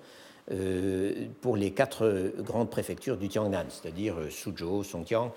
euh, 0.52 1.28
pour 1.42 1.58
les 1.58 1.72
quatre 1.72 2.34
grandes 2.40 2.70
préfectures 2.70 3.18
du 3.18 3.28
Tiangnan, 3.28 3.66
c'est-à-dire 3.70 4.18
euh, 4.18 4.30
Suzhou, 4.30 4.84
Songjiang, 4.84 5.32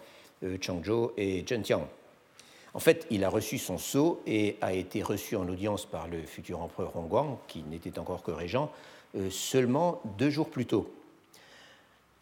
euh, 0.45 0.57
Changzhou 0.61 1.11
et 1.17 1.45
Zhenjiang. 1.47 1.87
En 2.75 2.79
fait, 2.79 3.07
il 3.11 3.25
a 3.25 3.29
reçu 3.29 3.59
son 3.59 3.77
sceau 3.77 4.23
et 4.25 4.57
a 4.61 4.73
été 4.73 5.03
reçu 5.03 5.35
en 5.35 5.49
audience 5.49 5.85
par 5.85 6.07
le 6.07 6.23
futur 6.23 6.61
empereur 6.61 6.97
Hongguang, 6.97 7.39
qui 7.49 7.63
n'était 7.65 7.99
encore 7.99 8.23
que 8.23 8.33
régent, 8.33 8.69
seulement 9.31 10.01
deux 10.19 10.31
jours 10.31 10.49
plus 10.49 10.67
tôt, 10.67 10.93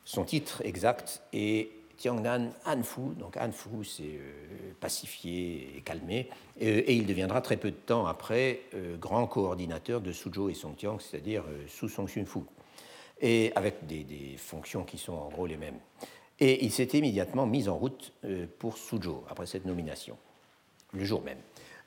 son 0.04 0.24
titre 0.24 0.62
exact 0.64 1.22
est 1.32 1.70
Tiangnan 1.96 2.50
Hanfu, 2.66 3.14
donc 3.16 3.36
Hanfu 3.36 3.84
c'est 3.84 4.02
euh, 4.02 4.72
pacifié 4.80 5.76
et 5.76 5.80
calmé, 5.82 6.28
euh, 6.60 6.82
et 6.84 6.96
il 6.96 7.06
deviendra 7.06 7.40
très 7.40 7.56
peu 7.56 7.70
de 7.70 7.76
temps 7.76 8.06
après 8.06 8.62
euh, 8.74 8.96
grand 8.96 9.26
coordinateur 9.28 10.00
de 10.00 10.10
Suzhou 10.10 10.50
et 10.50 10.54
Songjiang, 10.54 10.98
c'est-à-dire 10.98 11.44
Su 11.68 11.88
Songxunfu, 11.88 12.40
et 13.20 13.52
avec 13.54 13.86
des, 13.86 14.02
des, 14.02 14.36
fonctions 14.36 14.82
qui 14.82 14.98
sont 14.98 15.12
en 15.12 15.28
gros 15.28 15.46
les 15.46 15.56
mêmes. 15.56 15.78
Et 16.40 16.64
il 16.64 16.72
s'est 16.72 16.88
immédiatement 16.92 17.46
mis 17.46 17.68
en 17.68 17.76
route 17.76 18.12
pour 18.58 18.78
Suzhou 18.78 19.22
après 19.28 19.46
cette 19.46 19.64
nomination, 19.64 20.18
le 20.92 21.04
jour 21.04 21.22
même. 21.22 21.38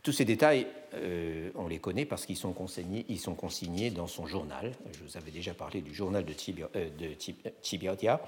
Tous 0.06 0.12
ces 0.12 0.24
détails, 0.24 0.68
euh, 0.93 1.49
on 1.56 1.68
les 1.68 1.80
connaît 1.80 2.06
parce 2.06 2.28
qu'ils 2.28 2.38
sont, 2.38 2.53
consignés, 2.53 3.89
dans 3.89 4.06
son 4.06 4.28
journal. 4.28 4.72
Je 4.93 5.03
vous 5.03 5.18
avais 5.18 5.32
déjà 5.32 5.56
parlé 5.56 5.82
du 5.82 5.95
journal 5.95 6.24
de, 6.24 6.34
Tibiotia. 7.62 8.22
Euh, 8.22 8.28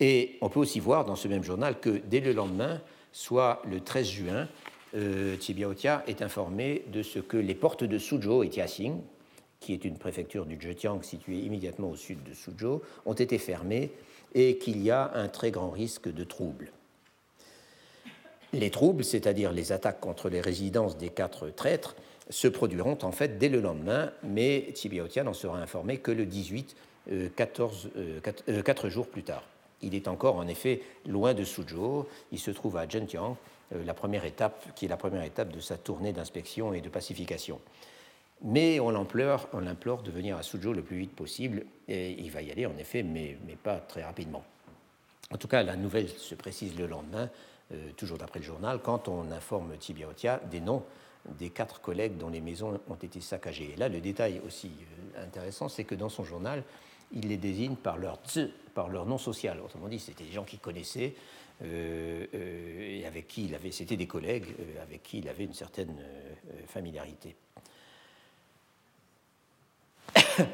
et 0.00 0.38
on 0.40 0.48
peut 0.48 0.58
aussi 0.58 0.80
voir 0.80 1.04
dans 1.04 1.16
ce 1.16 1.28
même 1.28 1.44
journal 1.44 1.78
que 1.80 2.00
dès 2.06 2.20
le 2.20 2.32
lendemain, 2.32 2.80
soit 3.12 3.60
le 3.66 3.80
13 3.80 4.08
juin, 4.08 4.48
euh, 4.94 5.36
est 6.06 6.22
informé 6.22 6.84
de 6.90 7.02
ce 7.02 7.18
que 7.18 7.36
les 7.36 7.54
portes 7.54 7.84
de 7.84 7.98
Suzhou 7.98 8.42
et 8.42 8.48
Tiaxing, 8.48 8.98
qui 9.60 9.74
est 9.74 9.84
une 9.84 9.98
préfecture 9.98 10.46
du 10.46 10.58
Zhejiang 10.58 11.02
située 11.02 11.40
immédiatement 11.40 11.90
au 11.90 11.96
sud 11.96 12.22
de 12.22 12.32
Suzhou, 12.32 12.80
ont 13.04 13.12
été 13.12 13.36
fermées 13.36 13.90
et 14.34 14.56
qu'il 14.56 14.82
y 14.82 14.90
a 14.90 15.12
un 15.14 15.28
très 15.28 15.50
grand 15.50 15.68
risque 15.68 16.10
de 16.10 16.24
troubles. 16.24 16.72
Les 18.52 18.70
troubles, 18.70 19.04
c'est-à-dire 19.04 19.52
les 19.52 19.72
attaques 19.72 20.00
contre 20.00 20.28
les 20.28 20.40
résidences 20.40 20.96
des 20.96 21.10
quatre 21.10 21.50
traîtres, 21.50 21.96
se 22.30 22.48
produiront 22.48 22.98
en 23.02 23.12
fait 23.12 23.38
dès 23.38 23.48
le 23.48 23.60
lendemain, 23.60 24.10
mais 24.22 24.70
Tibiotia 24.74 25.22
n'en 25.22 25.34
sera 25.34 25.58
informé 25.58 25.98
que 25.98 26.10
le 26.10 26.26
18, 26.26 26.76
14, 27.36 27.90
4, 28.22 28.88
jours 28.88 29.06
plus 29.06 29.22
tard. 29.22 29.42
Il 29.82 29.94
est 29.94 30.08
encore 30.08 30.36
en 30.36 30.46
effet 30.48 30.82
loin 31.06 31.34
de 31.34 31.44
Suzhou, 31.44 32.06
il 32.32 32.38
se 32.38 32.50
trouve 32.50 32.76
à 32.76 32.88
Zhenjiang, 32.88 33.36
euh, 33.74 33.84
la 33.84 33.94
première 33.94 34.24
étape, 34.24 34.74
qui 34.74 34.86
est 34.86 34.88
la 34.88 34.96
première 34.96 35.22
étape 35.22 35.52
de 35.52 35.60
sa 35.60 35.76
tournée 35.76 36.12
d'inspection 36.12 36.72
et 36.74 36.80
de 36.80 36.88
pacification. 36.88 37.60
Mais 38.42 38.80
on 38.80 38.90
l'implore, 38.90 39.48
on 39.52 39.60
l'implore 39.60 40.02
de 40.02 40.10
venir 40.10 40.36
à 40.36 40.42
Suzhou 40.42 40.72
le 40.72 40.82
plus 40.82 40.98
vite 40.98 41.14
possible, 41.14 41.64
et 41.86 42.12
il 42.12 42.30
va 42.30 42.42
y 42.42 42.50
aller 42.50 42.66
en 42.66 42.76
effet, 42.76 43.02
mais, 43.02 43.36
mais 43.46 43.56
pas 43.56 43.76
très 43.76 44.02
rapidement. 44.02 44.44
En 45.30 45.36
tout 45.36 45.48
cas, 45.48 45.62
la 45.62 45.76
nouvelle 45.76 46.08
se 46.08 46.34
précise 46.34 46.76
le 46.78 46.86
lendemain, 46.86 47.24
euh, 47.24 47.28
toujours 47.96 48.18
d'après 48.18 48.40
le 48.40 48.46
journal, 48.46 48.80
quand 48.82 49.08
on 49.08 49.30
informe 49.30 49.76
Tibiaotia 49.76 50.40
des 50.50 50.60
noms 50.60 50.82
des 51.38 51.50
quatre 51.50 51.80
collègues 51.80 52.16
dont 52.16 52.30
les 52.30 52.40
maisons 52.40 52.80
ont 52.88 52.94
été 52.94 53.20
saccagées. 53.20 53.72
Et 53.74 53.76
là, 53.76 53.88
le 53.88 54.00
détail 54.00 54.40
aussi 54.46 54.70
euh, 55.16 55.24
intéressant, 55.24 55.68
c'est 55.68 55.84
que 55.84 55.94
dans 55.94 56.08
son 56.08 56.24
journal, 56.24 56.64
il 57.12 57.28
les 57.28 57.36
désigne 57.36 57.76
par 57.76 57.96
leur 57.96 58.18
par 58.74 58.88
leur 58.88 59.06
nom 59.06 59.18
social. 59.18 59.60
Autrement 59.60 59.88
dit, 59.88 59.98
c'était 59.98 60.24
des 60.24 60.32
gens 60.32 60.44
qu'il 60.44 60.58
connaissait 60.58 61.14
euh, 61.62 62.26
et 62.32 63.06
avec 63.06 63.28
qui 63.28 63.46
il 63.46 63.54
avait, 63.54 63.72
c'était 63.72 63.96
des 63.96 64.06
collègues 64.06 64.46
avec 64.82 65.02
qui 65.02 65.18
il 65.18 65.28
avait 65.28 65.44
une 65.44 65.54
certaine 65.54 65.96
familiarité. 66.66 67.34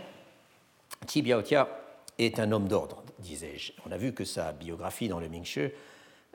Tibiaotia 1.07 1.69
est 2.19 2.39
un 2.39 2.53
homme 2.53 2.69
d'ordre, 2.69 3.03
disais-je. 3.19 3.73
On 3.87 3.93
a 3.93 3.97
vu 3.97 4.13
que 4.13 4.25
sa 4.25 4.53
biographie 4.53 5.09
dans 5.09 5.19
le 5.19 5.29
Mingshi 5.29 5.71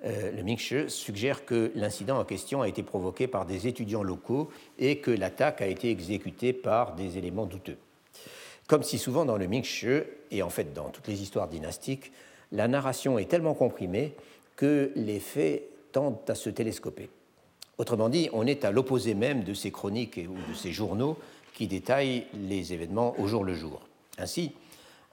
euh, 0.05 0.31
le 0.31 0.43
Mingshi 0.43 0.89
suggère 0.89 1.45
que 1.45 1.71
l'incident 1.75 2.19
en 2.19 2.25
question 2.25 2.61
a 2.61 2.67
été 2.67 2.83
provoqué 2.83 3.27
par 3.27 3.45
des 3.45 3.67
étudiants 3.67 4.03
locaux 4.03 4.49
et 4.77 4.99
que 4.99 5.11
l'attaque 5.11 5.61
a 5.61 5.67
été 5.67 5.89
exécutée 5.89 6.53
par 6.53 6.95
des 6.95 7.17
éléments 7.17 7.45
douteux. 7.45 7.77
Comme 8.67 8.83
si 8.83 8.97
souvent 8.97 9.25
dans 9.25 9.37
le 9.37 9.47
Mingshi, 9.47 10.01
et 10.31 10.41
en 10.41 10.49
fait 10.49 10.73
dans 10.73 10.89
toutes 10.89 11.07
les 11.07 11.21
histoires 11.21 11.47
dynastiques, 11.47 12.11
la 12.51 12.67
narration 12.67 13.19
est 13.19 13.29
tellement 13.29 13.53
comprimée 13.53 14.13
que 14.55 14.91
les 14.95 15.19
faits 15.19 15.63
tendent 15.91 16.17
à 16.27 16.35
se 16.35 16.49
télescoper. 16.49 17.09
Autrement 17.77 18.09
dit, 18.09 18.29
on 18.33 18.45
est 18.45 18.65
à 18.65 18.71
l'opposé 18.71 19.13
même 19.13 19.43
de 19.43 19.53
ces 19.53 19.71
chroniques 19.71 20.19
ou 20.27 20.51
de 20.51 20.55
ces 20.55 20.71
journaux 20.71 21.17
qui 21.53 21.67
détaillent 21.67 22.25
les 22.33 22.73
événements 22.73 23.19
au 23.19 23.27
jour 23.27 23.43
le 23.43 23.53
jour. 23.53 23.81
Ainsi, 24.17 24.51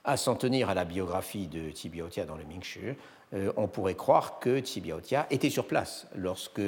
à 0.03 0.17
s'en 0.17 0.35
tenir 0.35 0.69
à 0.69 0.73
la 0.73 0.85
biographie 0.85 1.47
de 1.47 1.69
Tibiotia 1.71 2.25
dans 2.25 2.37
le 2.37 2.43
Mingshi, 2.45 2.95
euh, 3.33 3.51
on 3.57 3.67
pourrait 3.67 3.95
croire 3.95 4.39
que 4.39 4.59
Tsibiaotia 4.59 5.27
était 5.29 5.49
sur 5.49 5.67
place 5.67 6.07
lorsque 6.15 6.61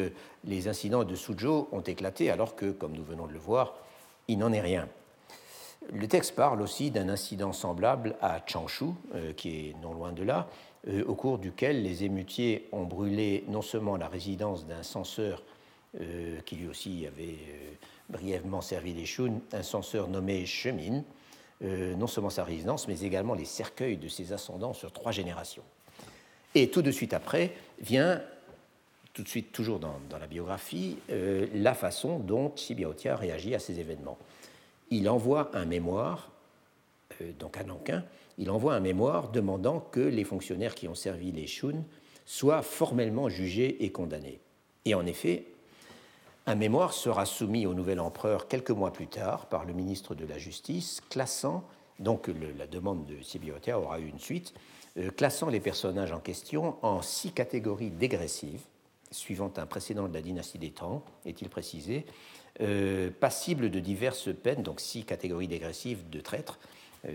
les 0.43 0.67
incidents 0.67 1.05
de 1.05 1.15
Suzhou 1.15 1.69
ont 1.71 1.81
éclaté, 1.81 2.29
alors 2.29 2.55
que, 2.55 2.71
comme 2.71 2.93
nous 2.93 3.03
venons 3.03 3.27
de 3.27 3.33
le 3.33 3.39
voir, 3.39 3.75
il 4.27 4.37
n'en 4.39 4.51
est 4.51 4.61
rien. 4.61 4.87
Le 5.93 6.07
texte 6.07 6.35
parle 6.35 6.61
aussi 6.61 6.91
d'un 6.91 7.07
incident 7.07 7.53
semblable 7.53 8.15
à 8.21 8.41
Changshu, 8.45 8.87
euh, 9.15 9.31
qui 9.33 9.69
est 9.69 9.75
non 9.81 9.93
loin 9.93 10.11
de 10.11 10.23
là, 10.23 10.47
euh, 10.89 11.03
au 11.05 11.15
cours 11.15 11.39
duquel 11.39 11.81
les 11.81 12.03
émutiers 12.03 12.67
ont 12.73 12.83
brûlé 12.83 13.45
non 13.47 13.61
seulement 13.61 13.95
la 13.95 14.07
résidence 14.07 14.65
d'un 14.65 14.83
censeur 14.83 15.43
qui 16.45 16.55
lui 16.55 16.67
aussi 16.67 17.07
avait 17.07 17.39
brièvement 18.09 18.61
servi 18.61 18.93
les 18.93 19.07
Shun, 19.07 19.39
un 19.53 19.63
censeur 19.63 20.07
nommé 20.07 20.45
Chemin, 20.45 21.01
non 21.61 22.05
seulement 22.05 22.29
sa 22.29 22.43
résidence, 22.43 22.87
mais 22.87 22.99
également 22.99 23.33
les 23.33 23.45
cercueils 23.45 23.97
de 23.97 24.07
ses 24.07 24.31
ascendants 24.31 24.73
sur 24.73 24.91
trois 24.91 25.11
générations. 25.11 25.63
Et 26.55 26.69
tout 26.69 26.81
de 26.81 26.91
suite 26.91 27.13
après 27.13 27.53
vient, 27.79 28.21
tout 29.13 29.23
de 29.23 29.27
suite 29.27 29.51
toujours 29.51 29.79
dans, 29.79 29.99
la 30.19 30.27
biographie, 30.27 30.97
euh, 31.09 31.47
la 31.53 31.73
façon 31.73 32.19
dont 32.19 32.51
Tsibiaotia 32.55 33.15
réagit 33.15 33.55
à 33.55 33.59
ces 33.59 33.79
événements. 33.79 34.17
Il 34.89 35.07
envoie 35.09 35.51
un 35.53 35.65
mémoire, 35.65 36.31
euh, 37.21 37.31
donc 37.39 37.57
à 37.57 37.63
Nankin, 37.63 38.03
il 38.37 38.49
envoie 38.49 38.73
un 38.73 38.79
mémoire 38.79 39.29
demandant 39.29 39.79
que 39.79 39.99
les 39.99 40.23
fonctionnaires 40.23 40.73
qui 40.73 40.87
ont 40.87 40.95
servi 40.95 41.31
les 41.31 41.45
Shun 41.45 41.83
soient 42.25 42.61
formellement 42.61 43.29
jugés 43.29 43.83
et 43.83 43.91
condamnés. 43.91 44.39
Et 44.85 44.95
en 44.95 45.05
effet, 45.05 45.45
un 46.45 46.55
mémoire 46.55 46.93
sera 46.93 47.25
soumis 47.25 47.67
au 47.67 47.73
nouvel 47.73 47.99
empereur 47.99 48.47
quelques 48.47 48.71
mois 48.71 48.91
plus 48.91 49.07
tard 49.07 49.47
par 49.47 49.65
le 49.65 49.73
ministre 49.73 50.15
de 50.15 50.25
la 50.25 50.37
Justice, 50.37 51.01
classant, 51.09 51.63
donc 51.99 52.29
la 52.57 52.67
demande 52.67 53.05
de 53.05 53.21
Sibiotia 53.21 53.79
aura 53.79 53.99
eu 53.99 54.07
une 54.07 54.19
suite, 54.19 54.53
euh, 54.97 55.11
classant 55.11 55.49
les 55.49 55.59
personnages 55.59 56.11
en 56.11 56.19
question 56.19 56.75
en 56.81 57.01
six 57.01 57.31
catégories 57.31 57.91
dégressives, 57.91 58.61
suivant 59.11 59.51
un 59.57 59.65
précédent 59.65 60.07
de 60.07 60.13
la 60.13 60.21
dynastie 60.21 60.57
des 60.59 60.71
Tang, 60.71 61.01
est-il 61.25 61.49
précisé, 61.49 62.05
passible 63.21 63.71
de 63.71 63.79
diverses 63.79 64.29
peines, 64.35 64.63
donc 64.63 64.81
six 64.81 65.05
catégories 65.05 65.47
dégressives 65.47 66.09
de 66.09 66.19
traîtres, 66.19 66.59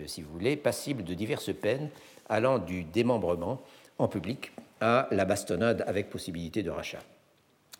si 0.06 0.22
vous 0.22 0.32
voulez, 0.32 0.56
passible 0.56 1.04
de 1.04 1.12
diverses 1.12 1.52
peines 1.54 1.90
allant 2.30 2.58
du 2.58 2.82
démembrement 2.82 3.60
en 3.98 4.08
public 4.08 4.52
à 4.80 5.06
la 5.10 5.24
bastonnade 5.24 5.84
avec 5.86 6.10
possibilité 6.10 6.62
de 6.62 6.70
rachat. 6.70 7.02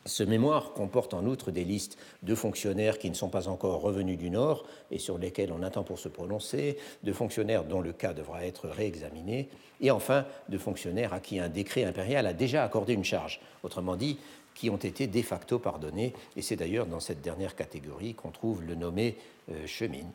Ce 0.06 0.22
mémoire 0.22 0.74
comporte 0.74 1.14
en 1.14 1.24
outre 1.24 1.50
des 1.50 1.64
listes 1.64 1.96
de 2.22 2.34
fonctionnaires 2.34 2.98
qui 2.98 3.08
ne 3.08 3.14
sont 3.14 3.30
pas 3.30 3.48
encore 3.48 3.80
revenus 3.80 4.18
du 4.18 4.28
Nord 4.28 4.66
et 4.90 4.98
sur 4.98 5.16
lesquels 5.16 5.50
on 5.50 5.62
attend 5.62 5.82
pour 5.82 5.98
se 5.98 6.08
prononcer, 6.08 6.76
de 7.02 7.12
fonctionnaires 7.12 7.64
dont 7.64 7.80
le 7.80 7.94
cas 7.94 8.12
devra 8.12 8.44
être 8.44 8.68
réexaminé, 8.68 9.48
et 9.80 9.90
enfin 9.90 10.26
de 10.50 10.58
fonctionnaires 10.58 11.14
à 11.14 11.20
qui 11.20 11.38
un 11.38 11.48
décret 11.48 11.84
impérial 11.84 12.26
a 12.26 12.34
déjà 12.34 12.64
accordé 12.64 12.92
une 12.92 13.04
charge, 13.04 13.40
autrement 13.62 13.96
dit, 13.96 14.18
qui 14.54 14.68
ont 14.68 14.76
été 14.76 15.06
de 15.06 15.22
facto 15.22 15.58
pardonnés, 15.58 16.12
et 16.36 16.42
c'est 16.42 16.56
d'ailleurs 16.56 16.86
dans 16.86 17.00
cette 17.00 17.22
dernière 17.22 17.56
catégorie 17.56 18.14
qu'on 18.14 18.30
trouve 18.30 18.62
le 18.62 18.74
nommé 18.74 19.16
euh, 19.50 19.66
chemine 19.66 20.10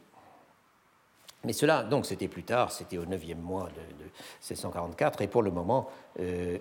mais 1.45 1.53
cela, 1.53 1.83
donc, 1.83 2.05
c'était 2.05 2.27
plus 2.27 2.43
tard, 2.43 2.71
c'était 2.71 2.97
au 2.97 3.05
neuvième 3.05 3.39
mois 3.39 3.69
de, 3.69 4.03
1644, 4.41 5.21
et 5.21 5.27
pour 5.27 5.41
le 5.41 5.51
moment, 5.51 5.89
euh, 6.19 6.57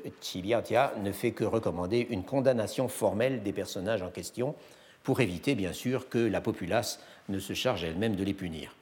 ne 1.03 1.12
fait 1.12 1.33
que 1.33 1.45
recommander 1.45 2.07
une 2.11 2.22
condamnation 2.22 2.87
formelle 2.89 3.43
des 3.43 3.53
personnages 3.53 4.03
en 4.03 4.11
question, 4.11 4.55
pour 5.03 5.20
éviter, 5.20 5.55
bien 5.55 5.72
sûr, 5.72 6.09
que 6.09 6.18
la 6.18 6.41
populace 6.41 7.01
ne 7.29 7.39
se 7.39 7.55
charge 7.55 7.83
elle-même 7.83 8.14
de 8.14 8.22
les 8.22 8.35
punir. 8.35 8.76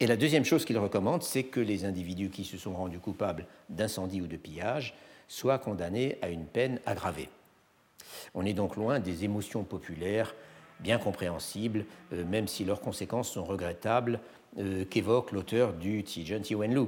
Et 0.00 0.06
la 0.06 0.16
deuxième 0.16 0.44
chose 0.44 0.64
qu'il 0.64 0.78
recommande, 0.78 1.22
c'est 1.22 1.44
que 1.44 1.60
les 1.60 1.84
individus 1.84 2.30
qui 2.30 2.44
se 2.44 2.56
sont 2.56 2.74
rendus 2.74 2.98
coupables 2.98 3.46
d'incendie 3.68 4.20
ou 4.20 4.26
de 4.26 4.36
pillage 4.36 4.94
soient 5.28 5.58
condamnés 5.58 6.18
à 6.22 6.28
une 6.28 6.46
peine 6.46 6.80
aggravée. 6.86 7.28
On 8.34 8.46
est 8.46 8.52
donc 8.52 8.76
loin 8.76 9.00
des 9.00 9.24
émotions 9.24 9.64
populaires 9.64 10.34
bien 10.80 10.98
compréhensibles, 10.98 11.84
euh, 12.12 12.24
même 12.24 12.48
si 12.48 12.64
leurs 12.64 12.80
conséquences 12.80 13.30
sont 13.30 13.44
regrettables 13.44 14.20
qu'évoque 14.90 15.32
l'auteur 15.32 15.72
du 15.72 16.02
Tijan 16.04 16.40
Wenlu. 16.50 16.86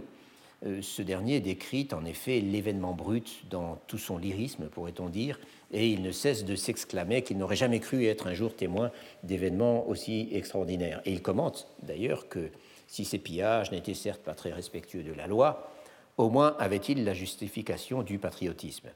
Euh, 0.67 0.83
ce 0.83 1.03
dernier 1.03 1.39
décrit 1.39 1.87
en 1.93 2.05
effet 2.05 2.41
l'événement 2.41 2.93
brut 2.93 3.45
dans 3.49 3.77
tout 3.87 3.99
son 3.99 4.19
lyrisme, 4.19 4.69
pourrait-on 4.69 5.09
dire, 5.09 5.39
et 5.73 5.89
il 5.89 6.03
ne 6.03 6.11
cesse 6.11 6.45
de 6.45 6.57
s'exclamer 6.57 7.23
qu'il 7.23 7.39
n'aurait 7.39 7.55
jamais 7.55 7.79
cru 7.79 8.07
être 8.07 8.27
un 8.27 8.35
jour 8.35 8.57
témoin 8.57 8.91
d'événements 9.23 9.87
aussi 9.89 10.29
extraordinaires. 10.33 11.01
Et 11.05 11.13
il 11.13 11.23
commente 11.23 11.69
d'ailleurs 11.83 12.29
que 12.29 12.51
si 12.89 13.05
ces 13.05 13.19
pillages 13.19 13.71
n'étaient 13.71 13.95
certes 13.95 14.23
pas 14.23 14.35
très 14.35 14.53
respectueux 14.53 15.05
de 15.05 15.13
la 15.13 15.29
loi, 15.29 15.71
au 16.17 16.29
moins 16.29 16.57
avait-il 16.59 17.05
la 17.05 17.15
justification 17.15 18.03
du 18.03 18.19
patriotisme. 18.19 18.89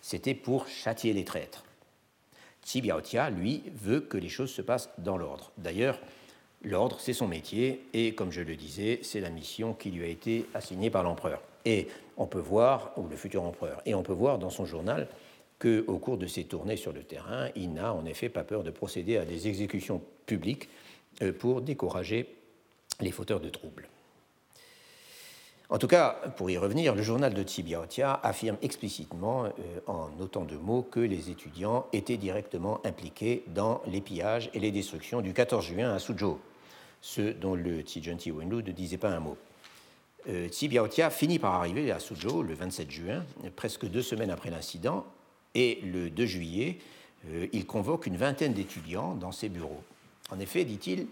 C'était 0.00 0.34
pour 0.34 0.66
châtier 0.68 1.12
les 1.12 1.24
traîtres. 1.24 1.64
Tia, 2.62 3.28
lui, 3.28 3.62
veut 3.74 4.00
que 4.00 4.16
les 4.16 4.28
choses 4.28 4.52
se 4.52 4.62
passent 4.62 4.88
dans 4.98 5.18
l'ordre. 5.18 5.52
D'ailleurs, 5.58 5.98
L'ordre, 6.64 6.98
c'est 7.00 7.12
son 7.12 7.26
métier, 7.26 7.84
et 7.92 8.14
comme 8.14 8.30
je 8.30 8.40
le 8.40 8.54
disais, 8.54 9.00
c'est 9.02 9.20
la 9.20 9.30
mission 9.30 9.74
qui 9.74 9.90
lui 9.90 10.04
a 10.04 10.06
été 10.06 10.46
assignée 10.54 10.90
par 10.90 11.02
l'empereur. 11.02 11.42
Et 11.64 11.88
on 12.16 12.26
peut 12.26 12.38
voir, 12.38 12.92
ou 12.96 13.08
le 13.08 13.16
futur 13.16 13.42
empereur, 13.42 13.82
et 13.84 13.94
on 13.94 14.02
peut 14.02 14.12
voir 14.12 14.38
dans 14.38 14.50
son 14.50 14.64
journal 14.64 15.08
qu'au 15.58 15.98
cours 15.98 16.18
de 16.18 16.26
ses 16.26 16.44
tournées 16.44 16.76
sur 16.76 16.92
le 16.92 17.02
terrain, 17.02 17.48
il 17.56 17.72
n'a 17.72 17.92
en 17.92 18.04
effet 18.04 18.28
pas 18.28 18.44
peur 18.44 18.62
de 18.62 18.70
procéder 18.70 19.16
à 19.16 19.24
des 19.24 19.48
exécutions 19.48 20.02
publiques 20.26 20.68
euh, 21.22 21.32
pour 21.32 21.62
décourager 21.62 22.28
les 23.00 23.10
fauteurs 23.10 23.40
de 23.40 23.48
troubles. 23.48 23.88
En 25.68 25.78
tout 25.78 25.88
cas, 25.88 26.20
pour 26.36 26.50
y 26.50 26.58
revenir, 26.58 26.94
le 26.94 27.02
journal 27.02 27.32
de 27.32 27.42
Tsibiaotia 27.42 28.20
affirme 28.22 28.58
explicitement, 28.60 29.46
euh, 29.46 29.50
en 29.86 30.10
autant 30.20 30.44
de 30.44 30.56
mots, 30.56 30.82
que 30.82 31.00
les 31.00 31.30
étudiants 31.30 31.86
étaient 31.92 32.18
directement 32.18 32.84
impliqués 32.84 33.42
dans 33.48 33.82
les 33.86 34.00
pillages 34.00 34.50
et 34.54 34.60
les 34.60 34.70
destructions 34.70 35.22
du 35.22 35.32
14 35.32 35.64
juin 35.64 35.94
à 35.94 35.98
Suzhou, 35.98 36.38
ce 37.02 37.20
dont 37.20 37.54
le 37.54 37.82
Tijunti 37.82 38.30
Wenlu 38.30 38.62
ne 38.62 38.72
disait 38.72 38.96
pas 38.96 39.10
un 39.10 39.20
mot. 39.20 39.36
Euh, 40.28 40.48
Biaotia 40.62 41.10
finit 41.10 41.40
par 41.40 41.54
arriver 41.54 41.90
à 41.90 41.98
Suzhou 41.98 42.42
le 42.42 42.54
27 42.54 42.90
juin, 42.90 43.24
presque 43.56 43.86
deux 43.86 44.02
semaines 44.02 44.30
après 44.30 44.50
l'incident, 44.50 45.04
et 45.54 45.80
le 45.82 46.08
2 46.08 46.26
juillet, 46.26 46.78
euh, 47.28 47.46
il 47.52 47.66
convoque 47.66 48.06
une 48.06 48.16
vingtaine 48.16 48.54
d'étudiants 48.54 49.14
dans 49.14 49.32
ses 49.32 49.48
bureaux. 49.48 49.82
En 50.30 50.38
effet, 50.38 50.64
dit-il, 50.64 51.08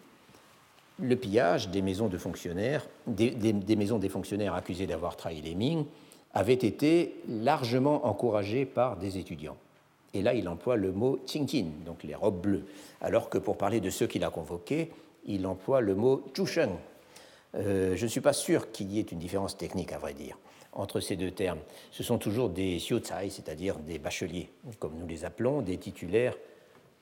le 1.01 1.17
pillage 1.17 1.69
des 1.71 1.83
maisons 1.83 2.11
fonctionnaires, 2.19 2.87
des, 3.07 3.35
maisons 3.77 3.99
des 3.99 4.09
fonctionnaires 4.09 4.55
accusés 4.55 4.87
d'avoir 4.87 5.17
trahi 5.17 5.43
les 5.43 5.55
Ming, 5.55 5.85
avait 6.33 6.55
été 6.55 7.17
largement 7.29 8.07
encouragé 8.07 8.65
par 8.65 8.97
des 8.97 9.19
étudiants. 9.19 9.57
Et 10.15 10.23
là, 10.23 10.35
il 10.35 10.49
emploie 10.49 10.77
le 10.77 10.93
mot 10.93 11.19
Qingqin, 11.27 11.67
donc 11.85 12.05
les 12.05 12.15
robes 12.15 12.41
bleues, 12.41 12.65
alors 13.01 13.29
que 13.29 13.39
pour 13.39 13.57
parler 13.57 13.81
de 13.81 13.91
ceux 13.91 14.07
qu'il 14.07 14.25
a 14.25 14.31
convoqués, 14.31 14.91
il 15.25 15.47
emploie 15.47 15.81
le 15.81 15.95
mot 15.95 16.25
Zhusheng. 16.37 16.73
Euh, 17.55 17.97
je 17.97 18.05
ne 18.05 18.09
suis 18.09 18.21
pas 18.21 18.33
sûr 18.33 18.71
qu'il 18.71 18.93
y 18.93 18.99
ait 18.99 19.03
une 19.03 19.19
différence 19.19 19.57
technique, 19.57 19.93
à 19.93 19.99
vrai 19.99 20.15
dire, 20.15 20.39
entre 20.73 21.01
ces 21.01 21.17
deux 21.17 21.31
termes. 21.31 21.59
Ce 21.91 22.03
sont 22.03 22.19
toujours 22.19 22.49
des 22.49 22.77
xiuzai, 22.77 23.31
c'est-à-dire 23.31 23.79
des 23.79 23.99
bacheliers, 23.99 24.51
comme 24.79 24.97
nous 24.99 25.07
les 25.07 25.25
appelons, 25.25 25.63
des 25.63 25.79
titulaires 25.79 26.37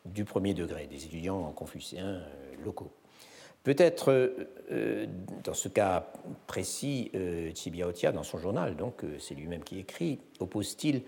du 0.04 0.24
premier 0.24 0.54
degré, 0.54 0.86
des 0.86 1.04
étudiants 1.04 1.52
confucéens 1.52 2.06
euh, 2.06 2.24
locaux. 2.64 2.90
Peut-être, 3.64 4.36
euh, 4.70 5.06
dans 5.44 5.54
ce 5.54 5.68
cas 5.68 6.10
précis, 6.46 7.10
euh, 7.14 7.50
Tsibiaotia, 7.50 8.12
dans 8.12 8.22
son 8.22 8.38
journal, 8.38 8.76
donc 8.76 9.02
c'est 9.18 9.34
lui-même 9.34 9.62
qui 9.62 9.78
écrit, 9.78 10.18
oppose-t-il 10.40 11.02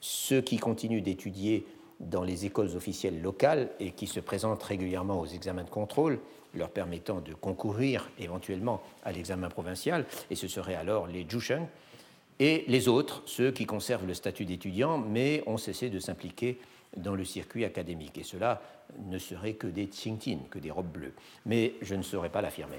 ceux 0.00 0.42
qui 0.42 0.58
continuent 0.58 1.00
d'étudier 1.00 1.66
dans 2.00 2.22
les 2.22 2.44
écoles 2.44 2.76
officielles 2.76 3.22
locales 3.22 3.70
et 3.80 3.92
qui 3.92 4.06
se 4.06 4.20
présentent 4.20 4.62
régulièrement 4.62 5.20
aux 5.20 5.26
examens 5.26 5.64
de 5.64 5.70
contrôle, 5.70 6.18
leur 6.54 6.70
permettant 6.70 7.20
de 7.20 7.34
concourir 7.34 8.10
éventuellement 8.18 8.82
à 9.04 9.12
l'examen 9.12 9.48
provincial, 9.48 10.06
et 10.30 10.34
ce 10.34 10.48
seraient 10.48 10.74
alors 10.74 11.06
les 11.06 11.26
Jusheng, 11.28 11.66
et 12.40 12.64
les 12.66 12.88
autres, 12.88 13.22
ceux 13.26 13.52
qui 13.52 13.64
conservent 13.64 14.06
le 14.06 14.14
statut 14.14 14.44
d'étudiant 14.44 14.98
mais 14.98 15.42
ont 15.46 15.56
cessé 15.56 15.88
de 15.88 16.00
s'impliquer 16.00 16.58
dans 16.96 17.14
le 17.14 17.24
circuit 17.24 17.64
académique. 17.64 18.18
Et 18.18 18.24
cela 18.24 18.60
ne 19.06 19.18
serait 19.18 19.54
que 19.54 19.66
des 19.66 19.88
Qingtin, 19.88 20.38
que 20.50 20.58
des 20.58 20.70
robes 20.70 20.90
bleues. 20.90 21.14
Mais 21.46 21.74
je 21.82 21.94
ne 21.94 22.02
saurais 22.02 22.30
pas 22.30 22.42
l'affirmer. 22.42 22.78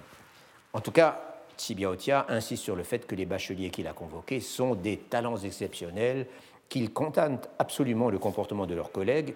En 0.73 0.81
tout 0.81 0.91
cas, 0.91 1.35
Tsibiaotia 1.57 2.25
insiste 2.29 2.63
sur 2.63 2.75
le 2.75 2.83
fait 2.83 3.07
que 3.07 3.15
les 3.15 3.25
bacheliers 3.25 3.69
qu'il 3.69 3.87
a 3.87 3.93
convoqués 3.93 4.41
sont 4.41 4.75
des 4.75 4.97
talents 4.97 5.37
exceptionnels 5.37 6.27
qu'ils 6.67 6.91
condamnent 6.91 7.39
absolument 7.59 8.09
le 8.09 8.19
comportement 8.19 8.65
de 8.65 8.75
leurs 8.75 8.91
collègues 8.91 9.35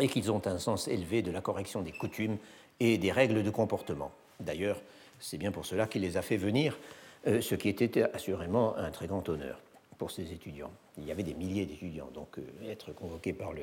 et 0.00 0.08
qu'ils 0.08 0.30
ont 0.32 0.42
un 0.46 0.58
sens 0.58 0.88
élevé 0.88 1.22
de 1.22 1.30
la 1.30 1.40
correction 1.40 1.82
des 1.82 1.92
coutumes 1.92 2.38
et 2.80 2.98
des 2.98 3.12
règles 3.12 3.42
de 3.42 3.50
comportement. 3.50 4.12
D'ailleurs, 4.40 4.80
c'est 5.18 5.38
bien 5.38 5.52
pour 5.52 5.66
cela 5.66 5.86
qu'il 5.86 6.02
les 6.02 6.16
a 6.16 6.22
fait 6.22 6.36
venir, 6.36 6.78
euh, 7.26 7.40
ce 7.40 7.54
qui 7.54 7.68
était 7.68 8.02
assurément 8.14 8.76
un 8.76 8.90
très 8.90 9.06
grand 9.06 9.28
honneur 9.28 9.58
pour 9.98 10.10
ces 10.10 10.32
étudiants. 10.32 10.70
Il 10.98 11.06
y 11.06 11.10
avait 11.10 11.22
des 11.22 11.34
milliers 11.34 11.66
d'étudiants, 11.66 12.10
donc 12.12 12.38
euh, 12.38 12.70
être 12.70 12.92
convoqué 12.92 13.32
par 13.32 13.52
le, 13.52 13.62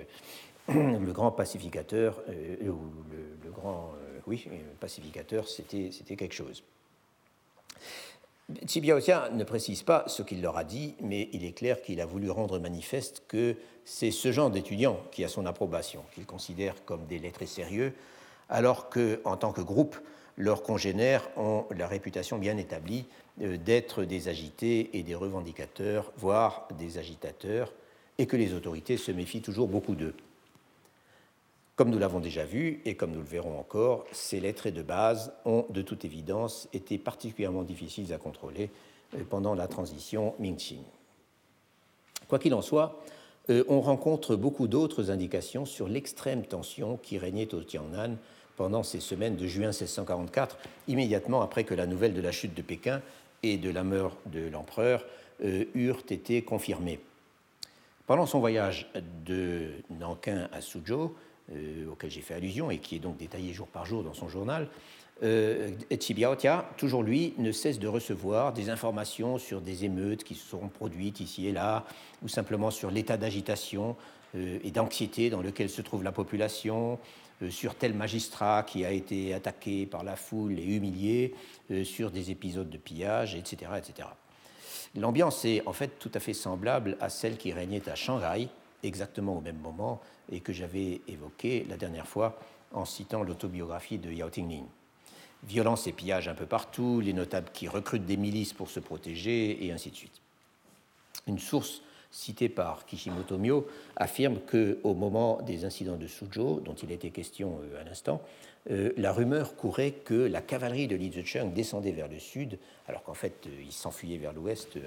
grand 1.13 1.31
pacificateur, 1.31 2.21
euh, 2.29 2.69
ou 2.69 2.79
le, 3.11 3.51
grand 3.51 3.93
oui, 4.25 4.47
pacificateur, 4.79 5.47
c'était 5.47 6.15
quelque 6.15 6.33
chose. 6.33 6.63
Tsibiaotia 8.65 9.29
ne 9.29 9.43
précise 9.43 9.83
pas 9.83 10.03
ce 10.07 10.21
qu'il 10.21 10.41
leur 10.41 10.57
a 10.57 10.63
dit, 10.63 10.95
mais 11.01 11.29
il 11.33 11.45
est 11.45 11.53
clair 11.53 11.81
qu'il 11.81 12.01
a 12.01 12.05
voulu 12.05 12.29
rendre 12.29 12.59
manifeste 12.59 13.23
que 13.27 13.55
c'est 13.85 14.11
ce 14.11 14.31
genre 14.31 14.49
d'étudiants 14.49 14.99
qui 15.11 15.23
a 15.23 15.27
son 15.27 15.45
approbation, 15.45 16.03
qu'il 16.13 16.25
considère 16.25 16.83
comme 16.85 17.05
des 17.05 17.19
lettrés 17.19 17.45
sérieux, 17.45 17.93
alors 18.53 18.89
qu'en 18.89 19.35
tant 19.35 19.51
que 19.51 19.61
groupe, 19.61 19.97
leurs 20.37 20.61
congénères 20.61 21.27
ont 21.37 21.65
la 21.75 21.87
réputation 21.87 22.37
bien 22.37 22.55
établie 22.55 23.05
euh, 23.41 23.57
d'être 23.57 24.03
des 24.03 24.27
agités 24.29 24.95
et 24.97 25.01
des 25.01 25.15
revendicateurs, 25.15 26.13
voire 26.17 26.67
des 26.77 26.99
agitateurs, 26.99 27.73
et 28.19 28.27
que 28.27 28.37
les 28.37 28.53
autorités 28.53 28.95
se 28.97 29.11
méfient 29.11 29.41
toujours 29.41 29.67
beaucoup 29.67 29.95
d'eux. 29.95 30.13
Comme 31.75 31.89
nous 31.89 31.97
l'avons 31.97 32.19
déjà 32.19 32.45
vu, 32.45 32.81
et 32.85 32.95
comme 32.95 33.11
nous 33.11 33.21
le 33.21 33.25
verrons 33.25 33.59
encore, 33.59 34.05
ces 34.11 34.39
lettrés 34.39 34.71
de 34.71 34.83
base 34.83 35.33
ont 35.45 35.65
de 35.71 35.81
toute 35.81 36.05
évidence 36.05 36.69
été 36.73 36.99
particulièrement 36.99 37.63
difficiles 37.63 38.13
à 38.13 38.19
contrôler 38.19 38.69
euh, 39.15 39.23
pendant 39.27 39.55
la 39.55 39.67
transition 39.67 40.35
Ming-Qing. 40.37 40.83
Quoi 42.27 42.37
qu'il 42.37 42.53
en 42.53 42.61
soit, 42.61 43.01
euh, 43.49 43.63
on 43.67 43.81
rencontre 43.81 44.35
beaucoup 44.35 44.67
d'autres 44.67 45.09
indications 45.09 45.65
sur 45.65 45.87
l'extrême 45.87 46.43
tension 46.43 46.97
qui 47.01 47.17
régnait 47.17 47.53
au 47.55 47.63
Tiangnan 47.63 48.17
pendant 48.57 48.83
ces 48.83 48.99
semaines 48.99 49.35
de 49.35 49.47
juin 49.47 49.67
1644, 49.67 50.57
immédiatement 50.87 51.41
après 51.41 51.63
que 51.63 51.73
la 51.73 51.85
nouvelle 51.85 52.13
de 52.13 52.21
la 52.21 52.31
chute 52.31 52.53
de 52.53 52.61
Pékin 52.61 53.01
et 53.41 53.57
de 53.57 53.69
la 53.69 53.83
mort 53.83 54.17
de 54.27 54.47
l'empereur 54.47 55.05
euh, 55.43 55.65
eurent 55.75 56.03
été 56.09 56.41
confirmées. 56.41 56.99
Pendant 58.07 58.25
son 58.25 58.39
voyage 58.39 58.89
de 59.25 59.71
Nankin 59.89 60.49
à 60.51 60.61
Suzhou, 60.61 61.15
auquel 61.89 62.09
j'ai 62.09 62.21
fait 62.21 62.33
allusion 62.33 62.71
et 62.71 62.79
qui 62.79 62.95
est 62.95 62.99
donc 62.99 63.17
détaillé 63.17 63.53
jour 63.53 63.67
par 63.67 63.85
jour 63.85 64.03
dans 64.03 64.13
son 64.13 64.27
journal, 64.27 64.67
euh, 65.21 65.69
Chibiaotia, 65.99 66.65
toujours 66.77 67.03
lui, 67.03 67.33
ne 67.37 67.51
cesse 67.51 67.79
de 67.79 67.87
recevoir 67.87 68.51
des 68.51 68.69
informations 68.69 69.37
sur 69.37 69.61
des 69.61 69.85
émeutes 69.85 70.23
qui 70.23 70.35
se 70.35 70.47
seront 70.47 70.67
produites 70.67 71.19
ici 71.19 71.47
et 71.47 71.51
là, 71.51 71.85
ou 72.23 72.27
simplement 72.27 72.71
sur 72.71 72.89
l'état 72.89 73.15
d'agitation 73.15 73.95
euh, 74.35 74.57
et 74.63 74.71
d'anxiété 74.71 75.29
dans 75.29 75.41
lequel 75.41 75.69
se 75.69 75.81
trouve 75.81 76.03
la 76.03 76.11
population, 76.11 76.93
euh, 76.93 76.97
sur 77.49 77.75
tel 77.75 77.93
magistrat 77.93 78.63
qui 78.63 78.85
a 78.85 78.91
été 78.91 79.33
attaqué 79.33 79.85
par 79.85 80.03
la 80.03 80.15
foule 80.15 80.59
et 80.59 80.63
humilié, 80.63 81.33
euh, 81.71 81.83
sur 81.83 82.11
des 82.11 82.31
épisodes 82.31 82.69
de 82.69 82.77
pillage, 82.77 83.35
etc. 83.35 83.71
etc. 83.77 84.07
L'ambiance 84.95 85.43
est 85.45 85.65
en 85.67 85.73
fait 85.73 85.99
tout 85.99 86.11
à 86.13 86.19
fait 86.19 86.33
semblable 86.33 86.97
à 87.01 87.09
celle 87.09 87.37
qui 87.37 87.51
régnait 87.51 87.87
à 87.89 87.95
Shanghai, 87.95 88.47
exactement 88.83 89.37
au 89.37 89.41
même 89.41 89.57
moment, 89.57 90.01
et 90.31 90.39
que 90.39 90.53
j'avais 90.53 91.01
évoquée 91.07 91.65
la 91.67 91.77
dernière 91.77 92.07
fois 92.07 92.39
en 92.73 92.85
citant 92.85 93.23
l'autobiographie 93.23 93.97
de 93.97 94.11
Yao 94.11 94.29
Tingling. 94.29 94.65
Violence 95.43 95.87
et 95.87 95.91
pillage 95.91 96.27
un 96.27 96.35
peu 96.35 96.45
partout, 96.45 97.01
les 97.01 97.13
notables 97.13 97.49
qui 97.53 97.67
recrutent 97.67 98.05
des 98.05 98.17
milices 98.17 98.53
pour 98.53 98.69
se 98.69 98.79
protéger, 98.79 99.65
et 99.65 99.71
ainsi 99.71 99.89
de 99.89 99.95
suite. 99.95 100.21
Une 101.27 101.39
source 101.39 101.81
cité 102.13 102.47
par 102.47 102.85
Kishimoto 102.85 103.37
Mio, 103.37 103.67
affirme 103.95 104.37
qu'au 104.39 104.93
moment 104.93 105.41
des 105.41 105.65
incidents 105.65 105.97
de 105.97 106.07
Suzhou, 106.07 106.61
dont 106.61 106.75
il 106.75 106.91
était 106.91 107.09
question 107.09 107.59
euh, 107.63 107.81
à 107.81 107.83
l'instant, 107.83 108.21
euh, 108.69 108.93
la 108.95 109.11
rumeur 109.11 109.55
courait 109.55 109.91
que 109.91 110.13
la 110.13 110.41
cavalerie 110.41 110.87
de 110.87 110.95
Li 110.95 111.11
Zicheng 111.11 111.51
descendait 111.53 111.91
vers 111.91 112.07
le 112.07 112.19
sud, 112.19 112.59
alors 112.87 113.03
qu'en 113.03 113.15
fait 113.15 113.47
euh, 113.47 113.49
il 113.65 113.71
s'enfuyait 113.71 114.19
vers 114.19 114.31
l'ouest 114.31 114.77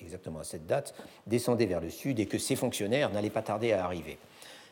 exactement 0.00 0.38
à 0.38 0.44
cette 0.44 0.66
date, 0.66 0.94
descendait 1.26 1.66
vers 1.66 1.80
le 1.80 1.90
sud 1.90 2.20
et 2.20 2.26
que 2.26 2.38
ses 2.38 2.54
fonctionnaires 2.54 3.10
n'allaient 3.10 3.28
pas 3.28 3.42
tarder 3.42 3.72
à 3.72 3.84
arriver. 3.84 4.16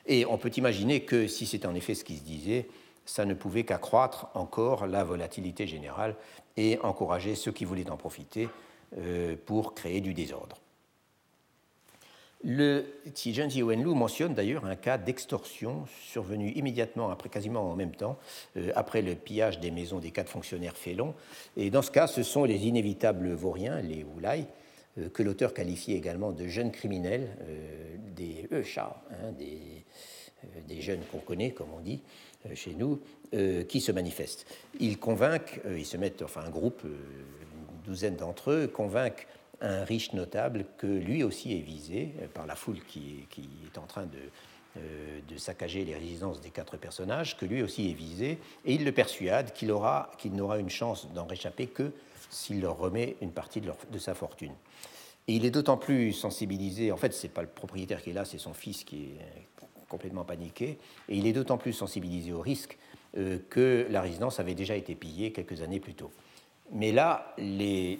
Et 0.07 0.25
on 0.27 0.39
peut 0.39 0.53
imaginer 0.57 1.01
que 1.01 1.27
si 1.27 1.45
c'est 1.45 1.67
en 1.67 1.75
effet 1.75 1.95
ce 1.95 2.05
qui 2.05 2.17
se 2.17 2.23
disait, 2.23 2.69
ça 3.05 3.25
ne 3.25 3.35
pouvait 3.35 3.65
qu'accroître 3.65 4.29
encore 4.35 4.87
la 4.87 5.03
volatilité 5.03 5.67
générale 5.67 6.15
et 6.57 6.79
encourager 6.85 7.35
ceux 7.35 7.53
qui 7.53 7.65
voulaient 7.65 7.91
en 7.91 7.97
profiter 7.97 8.49
pour 9.47 9.75
créer 9.75 10.01
du 10.01 10.15
désordre. 10.15 10.57
Le 12.45 12.84
Tijanji 13.14 13.62
Wenlu 13.62 13.95
mentionne 13.95 14.34
d'ailleurs 14.34 14.66
un 14.66 14.76
cas 14.76 14.99
d'extorsion 14.99 15.87
survenu 16.03 16.51
immédiatement 16.53 17.11
après, 17.11 17.28
quasiment 17.28 17.70
en 17.70 17.74
même 17.74 17.95
temps, 17.95 18.18
euh, 18.57 18.72
après 18.76 19.01
le 19.01 19.14
pillage 19.14 19.59
des 19.59 19.70
maisons 19.70 20.01
des 20.01 20.11
quatre 20.11 20.28
fonctionnaires 20.28 20.76
félons. 20.76 21.14
Et 21.57 21.70
dans 21.70 21.82
ce 21.82 21.91
cas, 21.91 22.07
ce 22.07 22.22
sont 22.22 22.45
les 22.45 22.66
inévitables 22.66 23.32
vauriens, 23.32 23.80
les 23.80 24.05
Wulai, 24.05 24.45
euh, 24.99 25.09
que 25.09 25.22
l'auteur 25.22 25.55
qualifie 25.55 25.95
également 25.95 26.32
de 26.32 26.47
jeunes 26.47 26.72
criminels, 26.72 27.37
euh, 27.49 27.97
des 28.14 28.47
Eusha, 28.53 29.03
hein, 29.12 29.32
des, 29.32 29.84
des, 30.68 30.82
jeunes 30.82 31.01
qu'on 31.11 31.18
connaît, 31.18 31.53
comme 31.53 31.72
on 31.74 31.80
dit 31.80 32.03
chez 32.55 32.74
nous, 32.74 33.01
qui 33.68 33.80
se 33.80 33.91
manifestent. 33.91 34.47
Ils 34.78 34.99
convainquent, 34.99 35.61
ils 35.76 35.84
se 35.84 35.97
mettent, 35.97 36.22
enfin 36.22 36.43
un 36.47 36.51
groupe, 36.51 36.84
une 36.84 37.82
douzaine 37.84 38.14
d'entre 38.14 38.53
eux, 38.53 38.66
convainquent 38.68 39.26
un 39.61 39.85
riche 39.85 40.13
notable 40.13 40.67
que 40.79 40.87
lui 40.87 41.23
aussi 41.23 41.57
est 41.57 41.63
visé 41.63 42.13
euh, 42.21 42.27
par 42.33 42.47
la 42.47 42.57
foule 42.57 42.79
qui, 42.87 43.27
est 43.65 43.79
en 43.79 43.87
train 43.87 44.05
de, 44.05 44.19
euh, 44.77 45.21
de, 45.29 45.37
saccager 45.39 45.85
les 45.85 45.95
résidences 45.95 46.41
des 46.41 46.51
quatre 46.51 46.77
personnages, 46.77 47.37
que 47.37 47.47
lui 47.47 47.63
aussi 47.63 47.91
est 47.91 47.95
visé, 47.95 48.39
et 48.65 48.75
il 48.75 48.85
le 48.85 48.93
persuade 48.93 49.53
qu'il 49.53 49.71
aura, 49.71 50.11
qu'il 50.19 50.33
n'aura 50.33 50.59
une 50.59 50.71
chance 50.71 51.09
d'en 51.13 51.27
réchapper 51.27 51.67
que 51.67 51.93
s'il 52.31 52.61
leur 52.61 52.77
remet 52.77 53.17
une 53.21 53.33
partie 53.33 53.61
de, 53.61 53.99
sa 53.99 54.15
fortune. 54.15 54.53
Et 55.29 55.35
il 55.35 55.45
est 55.45 55.51
d'autant 55.51 55.77
plus 55.77 56.13
sensibilisé, 56.13 56.93
en 56.93 56.97
fait, 56.97 57.13
ce 57.13 57.27
n'est 57.27 57.33
pas 57.33 57.43
le 57.43 57.49
propriétaire 57.49 58.03
qui 58.03 58.11
est 58.11 58.13
là, 58.13 58.25
c'est 58.25 58.39
son 58.39 58.53
fils 58.53 58.85
qui 58.85 59.05
est 59.05 59.65
complètement 59.89 60.25
paniqué, 60.25 60.79
et 61.09 61.17
il 61.17 61.27
est 61.27 61.33
d'autant 61.33 61.59
plus 61.59 61.73
sensibilisé 61.73 62.33
au 62.33 62.41
risque 62.41 62.77
euh, 63.17 63.39
que 63.49 63.87
la 63.89 64.03
résidence 64.03 64.41
avait 64.41 64.55
déjà 64.55 64.77
été 64.77 64.95
pillée 64.95 65.33
quelques 65.33 65.63
années 65.63 65.81
plus 65.81 65.95
tôt. 65.95 66.11
Mais 66.73 66.91
là, 66.93 67.33
les, 67.39 67.99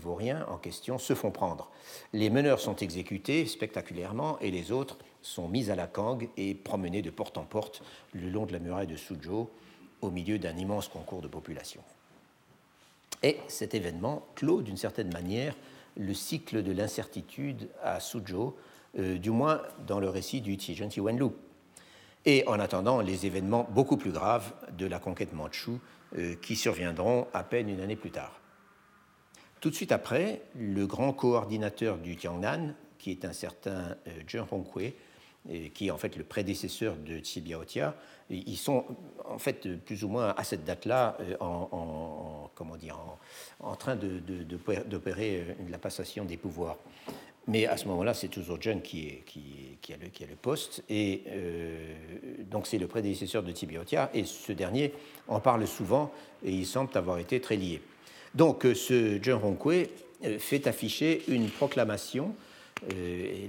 vauriens 0.00 0.44
en 0.48 0.58
question 0.58 0.98
se 0.98 1.14
font 1.14 1.30
prendre. 1.30 1.70
Les 2.12 2.28
meneurs 2.28 2.60
sont 2.60 2.76
exécutés 2.76 3.46
spectaculairement 3.46 4.38
et 4.40 4.50
les 4.50 4.72
autres 4.72 4.98
sont 5.22 5.48
mis 5.48 5.70
à 5.70 5.76
la 5.76 5.86
cangue 5.86 6.28
et 6.36 6.54
promenés 6.54 7.02
de 7.02 7.10
porte 7.10 7.38
en 7.38 7.44
porte 7.44 7.82
le 8.12 8.28
long 8.28 8.46
de 8.46 8.52
la 8.52 8.58
muraille 8.58 8.86
de 8.86 8.96
Suzhou 8.96 9.48
au 10.02 10.10
milieu 10.10 10.38
d'un 10.38 10.56
immense 10.56 10.88
concours 10.88 11.22
de 11.22 11.28
population. 11.28 11.80
Et 13.22 13.38
cet 13.48 13.74
événement 13.74 14.22
clôt 14.34 14.60
d'une 14.60 14.76
certaine 14.76 15.12
manière 15.12 15.54
le 15.96 16.12
cycle 16.12 16.62
de 16.62 16.72
l'incertitude 16.72 17.68
à 17.82 18.00
Suzhou, 18.00 18.54
euh, 18.98 19.18
du 19.18 19.30
moins 19.30 19.62
dans 19.86 20.00
le 20.00 20.08
récit 20.08 20.40
du 20.40 20.56
Tijanti 20.56 21.00
Wenlu. 21.00 21.30
Et 22.26 22.46
en 22.48 22.58
attendant 22.58 23.00
les 23.00 23.26
événements 23.26 23.66
beaucoup 23.70 23.96
plus 23.96 24.10
graves 24.10 24.52
de 24.76 24.86
la 24.86 24.98
conquête 24.98 25.32
mandchoue 25.32 25.72
euh, 25.72 25.78
qui 26.42 26.56
surviendront 26.56 27.26
à 27.32 27.42
peine 27.42 27.68
une 27.68 27.80
année 27.80 27.96
plus 27.96 28.10
tard. 28.10 28.40
Tout 29.64 29.70
de 29.70 29.74
suite 29.74 29.92
après, 29.92 30.42
le 30.54 30.86
grand 30.86 31.14
coordinateur 31.14 31.96
du 31.96 32.16
Tiangnan, 32.16 32.74
qui 32.98 33.10
est 33.10 33.24
un 33.24 33.32
certain 33.32 33.96
euh, 34.06 34.20
Zheng 34.30 34.46
Honghui, 34.50 34.94
qui 35.74 35.86
est 35.86 35.90
en 35.90 35.96
fait 35.96 36.16
le 36.16 36.24
prédécesseur 36.24 36.96
de 36.96 37.18
Tsibiaotia, 37.18 37.94
ils 38.28 38.56
sont 38.56 38.84
en 39.24 39.38
fait 39.38 39.76
plus 39.84 40.04
ou 40.04 40.08
moins 40.08 40.34
à 40.36 40.44
cette 40.44 40.64
date-là 40.64 41.16
euh, 41.20 41.36
en, 41.40 42.50
comment 42.54 42.76
dire, 42.76 42.98
en, 43.60 43.76
train 43.76 43.96
d'opérer 43.96 45.56
la 45.68 45.78
passation 45.78 46.26
des 46.26 46.36
pouvoirs. 46.36 46.76
Mais 47.46 47.66
à 47.66 47.76
ce 47.76 47.86
moment-là, 47.88 48.14
c'est 48.14 48.28
toujours 48.28 48.56
John 48.60 48.80
qui, 48.80 49.18
a 49.90 50.26
le, 50.26 50.36
poste. 50.36 50.82
Et 50.88 51.22
euh, 51.28 51.76
donc, 52.50 52.66
c'est 52.66 52.78
le 52.78 52.86
prédécesseur 52.86 53.42
de 53.42 53.52
Tibiotia. 53.52 54.10
Et 54.14 54.24
ce 54.24 54.52
dernier 54.52 54.92
en 55.28 55.40
parle 55.40 55.66
souvent 55.66 56.10
et 56.44 56.52
il 56.52 56.66
semble 56.66 56.96
avoir 56.96 57.18
été 57.18 57.40
très 57.40 57.56
lié. 57.56 57.82
Donc, 58.34 58.64
euh, 58.64 58.74
ce 58.74 59.18
John 59.22 59.40
Ronkwe 59.40 59.88
euh, 60.24 60.38
fait 60.38 60.66
afficher 60.66 61.22
une 61.28 61.48
proclamation. 61.48 62.34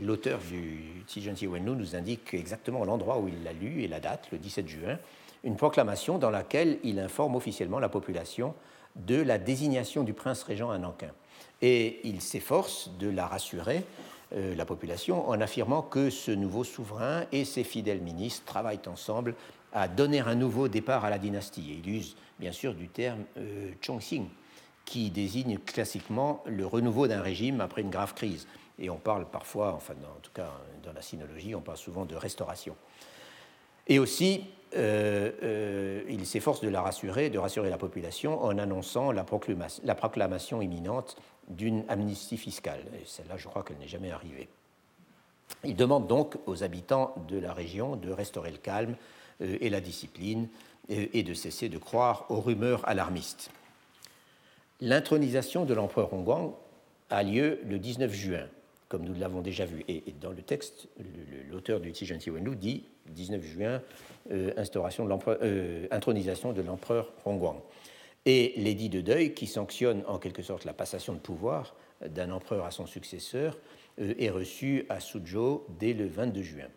L'auteur 0.02 0.40
du 0.50 1.04
Tijanti 1.08 1.46
Wenlu 1.46 1.72
nous 1.72 1.96
indique 1.96 2.34
exactement 2.34 2.86
l'endroit 2.86 3.20
où 3.20 3.28
il 3.28 3.44
l'a 3.44 3.52
lu 3.52 3.84
et 3.84 3.88
la 3.88 4.00
date, 4.00 4.30
le 4.32 4.38
17 4.38 4.68
juin. 4.68 5.00
Une 5.44 5.58
proclamation 5.58 6.18
dans 6.20 6.30
laquelle 6.30 6.78
il 6.84 7.00
informe 7.00 7.36
officiellement 7.36 7.80
la 7.80 7.90
population 7.90 8.54
de 8.96 9.22
la 9.22 9.38
désignation 9.38 10.04
du 10.04 10.14
prince 10.14 10.44
régent 10.44 10.70
à 10.70 10.78
Nankin 10.78 11.12
et 11.62 12.02
il 12.04 12.22
s'efforce 12.22 12.92
de 13.00 13.10
la 13.10 13.28
rassurer, 13.28 13.84
euh, 14.34 14.56
la 14.56 14.66
population, 14.66 15.28
en 15.30 15.40
affirmant 15.40 15.82
que 15.82 16.10
ce 16.10 16.32
nouveau 16.32 16.64
souverain 16.64 17.26
et 17.32 17.46
ses 17.46 17.64
fidèles 17.64 18.02
ministres 18.02 18.44
travaillent 18.46 18.88
ensemble 18.88 19.36
à 19.74 19.88
donner 19.88 20.20
un 20.20 20.36
nouveau 20.36 20.68
départ 20.68 21.06
à 21.06 21.10
la 21.10 21.20
dynastie. 21.20 21.72
Et 21.72 21.82
il 21.84 21.96
use 21.96 22.16
bien 22.40 22.52
sûr 22.52 22.74
du 22.74 22.88
terme 22.88 23.24
euh, 23.38 23.72
Chongxing, 23.82 24.28
qui 24.86 25.10
désigne 25.10 25.58
classiquement 25.58 26.44
le 26.46 26.66
renouveau 26.66 27.08
d'un 27.08 27.22
régime 27.22 27.62
après 27.62 27.82
une 27.82 27.90
grave 27.90 28.14
crise. 28.14 28.48
Et 28.78 28.90
on 28.90 28.98
parle 28.98 29.26
parfois, 29.26 29.74
enfin 29.74 29.94
en 29.94 30.20
tout 30.22 30.32
cas 30.34 30.52
dans 30.84 30.94
la 30.94 31.02
sinologie, 31.02 31.56
on 31.56 31.62
parle 31.62 31.78
souvent 31.78 32.06
de 32.06 32.16
restauration. 32.16 32.76
Et 33.88 34.00
aussi, 34.00 34.44
euh, 34.76 35.32
euh, 35.44 36.02
il 36.10 36.26
s'efforce 36.26 36.62
de 36.62 36.68
la 36.68 36.82
rassurer, 36.82 37.30
de 37.30 37.38
rassurer 37.38 37.70
la 37.70 37.78
population 37.78 38.44
en 38.44 38.58
annonçant 38.58 39.12
la 39.12 39.24
proclamation 39.24 40.62
imminente 40.62 41.16
d'une 41.50 41.84
amnistie 41.88 42.38
fiscale. 42.38 42.82
Et 43.02 43.06
celle-là, 43.06 43.38
je 43.38 43.48
crois 43.48 43.64
qu'elle 43.64 43.78
n'est 43.78 43.88
jamais 43.88 44.12
arrivée. 44.12 44.48
Il 45.64 45.76
demande 45.76 46.08
donc 46.08 46.36
aux 46.46 46.64
habitants 46.64 47.14
de 47.28 47.38
la 47.38 47.54
région 47.54 47.96
de 47.96 48.12
restaurer 48.12 48.52
le 48.52 48.58
calme 48.58 48.96
euh, 49.42 49.58
et 49.62 49.70
la 49.70 49.82
discipline 49.82 50.48
et 50.88 51.24
de 51.24 51.34
cesser 51.34 51.68
de 51.68 51.80
croire 51.80 52.28
aux 52.30 52.40
rumeurs 52.40 52.88
alarmistes. 52.88 53.50
L'intronisation 54.82 55.66
de 55.66 55.74
l'empereur 55.74 56.14
Hongguang 56.14 56.54
a 57.10 57.24
lieu 57.24 57.60
le 57.66 57.80
19 57.80 58.14
juin, 58.14 58.48
comme 58.90 59.04
nous 59.04 59.14
l'avons 59.14 59.42
déjà 59.42 59.66
vu. 59.66 59.86
Et, 59.88 60.04
dans 60.20 60.32
le 60.32 60.42
texte, 60.42 60.88
l'auteur 61.50 61.80
du 61.80 61.92
Tijanti 61.92 62.30
Wenlu 62.30 62.56
dit 62.56 62.84
19 63.08 63.44
juin, 63.44 63.82
euh, 64.32 64.52
instauration 64.58 65.06
de 65.06 65.16
euh, 65.42 65.88
intronisation 65.92 66.52
de 66.52 66.62
l'empereur 66.62 67.12
Hongguang. 67.26 67.62
Et 68.26 68.54
l'édit 68.58 68.90
de 68.90 69.02
deuil, 69.02 69.34
qui 69.34 69.48
sanctionne 69.48 70.04
en 70.08 70.18
quelque 70.18 70.42
sorte 70.42 70.66
la 70.66 70.74
passation 70.74 71.14
de 71.14 71.20
pouvoir 71.20 71.76
d'un 72.06 72.32
empereur 72.32 72.66
à 72.66 72.72
son 72.72 72.88
successeur, 72.88 73.58
euh, 74.02 74.14
est 74.20 74.30
reçu 74.30 74.86
à 74.90 75.00
Suzhou 75.00 75.64
dès 75.80 75.94
le 75.94 76.08
22 76.08 76.42
juin, 76.42 76.68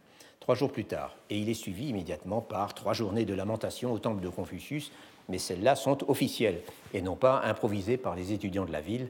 trois 0.41 0.55
jours 0.55 0.71
plus 0.71 0.85
tard. 0.85 1.17
Et 1.31 1.39
il 1.39 1.49
est 1.49 1.55
suivi 1.55 1.89
immédiatement 1.89 2.41
par 2.41 2.75
trois 2.75 2.93
journées 2.93 3.25
de 3.25 3.35
lamentation 3.35 3.93
au 3.93 3.99
temple 3.99 4.23
de 4.23 4.29
Confucius, 4.29 4.93
mais 5.29 5.39
celles-là 5.39 5.75
sont 5.75 6.09
officielles 6.11 6.61
et 6.95 7.03
non 7.03 7.17
pas 7.17 7.43
improvisées 7.45 7.97
par 7.97 8.15
les 8.15 8.33
étudiants 8.33 8.65
de 8.65 8.73
la 8.73 8.81
ville, 8.81 9.09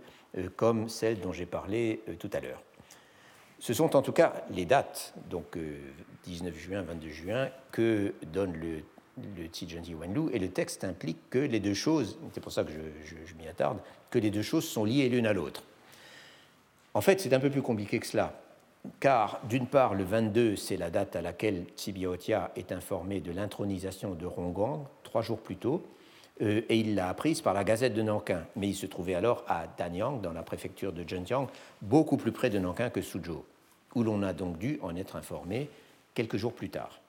comme 0.56 0.88
celles 0.88 1.20
dont 1.20 1.32
j'ai 1.32 1.46
parlé 1.46 2.00
tout 2.18 2.30
à 2.32 2.40
l'heure. 2.40 2.62
Ce 3.60 3.74
sont 3.74 3.96
en 3.96 4.02
tout 4.02 4.12
cas 4.12 4.44
les 4.50 4.64
dates, 4.64 5.14
donc 5.28 5.58
19 6.24 6.54
euh, 6.54 6.58
juin, 6.58 6.82
22 6.82 7.08
juin, 7.08 7.48
que 7.72 8.14
donne 8.32 8.52
le, 8.52 8.82
le 9.36 9.48
Tijanji 9.48 9.94
Wenlu, 9.94 10.30
et 10.32 10.38
le 10.38 10.48
texte 10.48 10.84
implique 10.84 11.18
que 11.30 11.38
les 11.38 11.60
deux 11.60 11.74
choses, 11.74 12.18
c'est 12.32 12.40
pour 12.40 12.52
ça 12.52 12.64
que 12.64 12.70
je, 12.70 13.34
m'y 13.34 13.48
attarde, 13.48 13.78
que 14.10 14.18
les 14.18 14.30
deux 14.30 14.42
choses 14.42 14.66
sont 14.66 14.84
liées 14.84 15.08
l'une 15.08 15.26
à 15.26 15.32
l'autre. 15.32 15.62
En 16.94 17.00
fait, 17.00 17.20
c'est 17.20 17.32
un 17.32 17.40
peu 17.40 17.50
plus 17.50 17.62
compliqué 17.62 17.98
que 17.98 18.06
cela. 18.06 18.40
car 19.00 19.40
d'une 19.48 19.66
part, 19.66 19.94
le 19.94 20.04
22, 20.04 20.56
c'est 20.56 20.76
la 20.76 20.90
date 20.90 21.16
à 21.16 21.22
laquelle 21.22 21.64
Tsibiautia 21.76 22.52
est 22.56 22.72
informé 22.72 23.20
de 23.20 23.32
l'intronisation 23.32 24.14
de 24.14 24.26
Rongguang, 24.26 24.86
trois 25.02 25.22
jours 25.22 25.38
plus 25.38 25.56
tôt, 25.56 25.84
euh, 26.40 26.62
et 26.68 26.78
il 26.78 26.94
l'a 26.94 27.08
apprise 27.08 27.40
par 27.40 27.54
la 27.54 27.64
Gazette 27.64 27.94
de 27.94 28.02
Nankin. 28.02 28.44
Mais 28.56 28.68
il 28.68 28.74
se 28.74 28.86
trouvait 28.86 29.14
alors 29.14 29.44
à 29.48 29.66
Danyang, 29.66 30.20
dans 30.20 30.32
la 30.32 30.42
préfecture 30.42 30.92
de 30.92 31.06
Zhenjiang, 31.06 31.48
beaucoup 31.82 32.16
plus 32.16 32.32
près 32.32 32.50
de 32.50 32.58
Nankin 32.58 32.90
que 32.90 33.02
Suzhou, 33.02 33.44
où 33.94 34.02
l'on 34.02 34.22
a 34.22 34.32
donc 34.32 34.58
dû 34.58 34.78
en 34.82 34.94
être 34.96 35.16
informé 35.16 35.68
quelques 36.14 36.36
jours 36.36 36.52
plus 36.52 36.70
tard, 36.70 37.00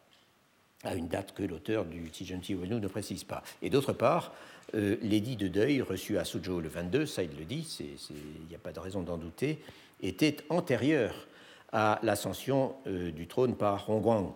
à 0.83 0.95
une 0.95 1.07
date 1.07 1.33
que 1.33 1.43
l'auteur 1.43 1.85
du 1.85 2.09
Tijunti 2.09 2.55
Wenu 2.55 2.79
ne 2.79 2.87
précise 2.87 3.23
pas. 3.23 3.43
Et 3.61 3.69
d'autre 3.69 3.93
part, 3.93 4.33
euh, 4.75 4.95
l'édit 5.01 5.35
de 5.35 5.47
deuil 5.47 5.81
reçu 5.81 6.17
à 6.17 6.23
Suzhou 6.23 6.61
le 6.61 6.69
22, 6.69 7.05
ça 7.05 7.23
il 7.23 7.35
le 7.37 7.45
dit, 7.45 7.77
il 8.09 8.47
n'y 8.47 8.55
a 8.55 8.59
pas 8.59 8.71
de 8.71 8.79
raison 8.79 9.01
d'en 9.01 9.17
douter, 9.17 9.59
était 10.01 10.37
antérieur 10.49 11.27
à 11.71 11.99
l'ascension 12.03 12.75
euh, 12.87 13.11
du 13.11 13.27
trône 13.27 13.55
par 13.55 13.85
Rongguang. 13.85 14.33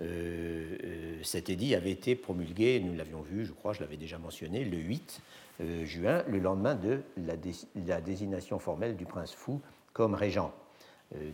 Euh, 0.00 0.78
euh, 0.82 1.20
cet 1.22 1.48
édit 1.48 1.74
avait 1.74 1.90
été 1.90 2.16
promulgué, 2.16 2.80
nous 2.80 2.94
l'avions 2.94 3.22
vu, 3.22 3.44
je 3.44 3.52
crois, 3.52 3.72
je 3.72 3.80
l'avais 3.80 3.96
déjà 3.96 4.18
mentionné, 4.18 4.64
le 4.64 4.78
8 4.78 5.20
juin, 5.84 6.24
le 6.28 6.40
lendemain 6.40 6.74
de 6.74 7.02
la, 7.18 8.00
désignation 8.00 8.58
formelle 8.58 8.96
du 8.96 9.04
prince 9.04 9.32
fou 9.32 9.60
comme 9.92 10.14
régent. 10.14 10.52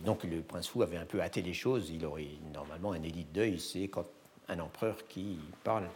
donc 0.05 0.23
le 0.23 0.41
prince 0.41 0.67
fou 0.67 0.83
avait 0.83 0.97
un 0.97 1.05
peu 1.05 1.19
hâté 1.19 1.41
les 1.41 1.53
choses, 1.53 1.89
il 1.89 2.05
aurait 2.05 2.27
normalement 2.53 2.91
un 2.91 3.01
édit 3.01 3.23
de 3.23 3.33
deuil, 3.33 3.59
c'est 3.59 3.87
quand 3.87 4.05
un 4.49 4.59
empereur 4.59 5.07
qui 5.07 5.37
parle 5.63 5.87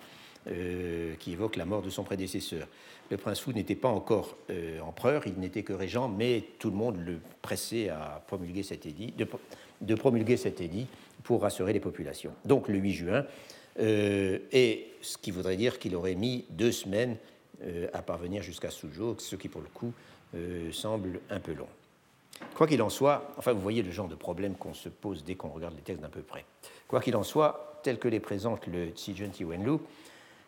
qui 1.19 1.31
évoque 1.31 1.55
la 1.55 1.63
mort 1.63 1.81
de 1.81 1.89
son 1.89 2.03
prédécesseur. 2.03 2.67
Le 3.09 3.15
prince 3.15 3.39
fou 3.39 3.53
n'était 3.53 3.75
pas 3.75 3.87
encore 3.87 4.35
empereur, 4.85 5.25
il 5.25 5.39
n'était 5.39 5.63
que 5.63 5.71
régent, 5.71 6.09
mais 6.09 6.43
tout 6.59 6.69
le 6.69 6.75
monde 6.75 6.97
le 6.97 7.19
pressait 7.41 7.87
à 7.87 8.21
promulguer 8.27 8.61
cet 8.61 8.85
édit, 8.85 9.13
de 9.79 9.95
promulguer 9.95 10.35
cet 10.35 10.59
édit 10.59 10.87
pour 11.23 11.43
rassurer 11.43 11.71
les 11.71 11.79
populations. 11.79 12.33
Donc 12.43 12.67
le 12.67 12.77
8 12.77 12.91
juin, 12.91 13.25
euh, 13.79 14.39
et 14.51 14.91
ce 15.01 15.17
qui 15.17 15.31
voudrait 15.31 15.57
dire 15.57 15.79
qu'il 15.79 15.95
aurait 15.95 16.15
mis 16.15 16.45
deux 16.49 16.71
semaines 16.71 17.17
euh, 17.63 17.87
à 17.93 18.01
parvenir 18.01 18.43
jusqu'à 18.43 18.69
Suzhou, 18.69 19.15
ce 19.17 19.35
qui 19.35 19.49
pour 19.49 19.61
le 19.61 19.67
coup 19.67 19.93
euh, 20.35 20.71
semble 20.71 21.21
un 21.29 21.39
peu 21.39 21.53
long. 21.53 21.67
Quoi 22.55 22.67
qu'il 22.67 22.81
en 22.81 22.89
soit, 22.89 23.33
enfin 23.37 23.53
vous 23.53 23.61
voyez 23.61 23.83
le 23.83 23.91
genre 23.91 24.07
de 24.07 24.15
problème 24.15 24.55
qu'on 24.55 24.73
se 24.73 24.89
pose 24.89 25.23
dès 25.23 25.35
qu'on 25.35 25.49
regarde 25.49 25.75
les 25.75 25.81
textes 25.81 26.01
d'un 26.01 26.09
peu 26.09 26.21
près. 26.21 26.45
Quoi 26.87 26.99
qu'il 26.99 27.15
en 27.15 27.23
soit, 27.23 27.72
tel 27.83 27.99
que 27.99 28.07
les 28.07 28.19
présente 28.19 28.67
le 28.67 28.91
Tijun 28.91 29.31
Wenlu, 29.41 29.77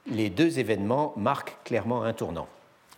les 0.08 0.30
deux 0.30 0.60
événements 0.60 1.14
marquent 1.18 1.64
clairement 1.64 2.04
un 2.04 2.14
tournant. 2.14 2.48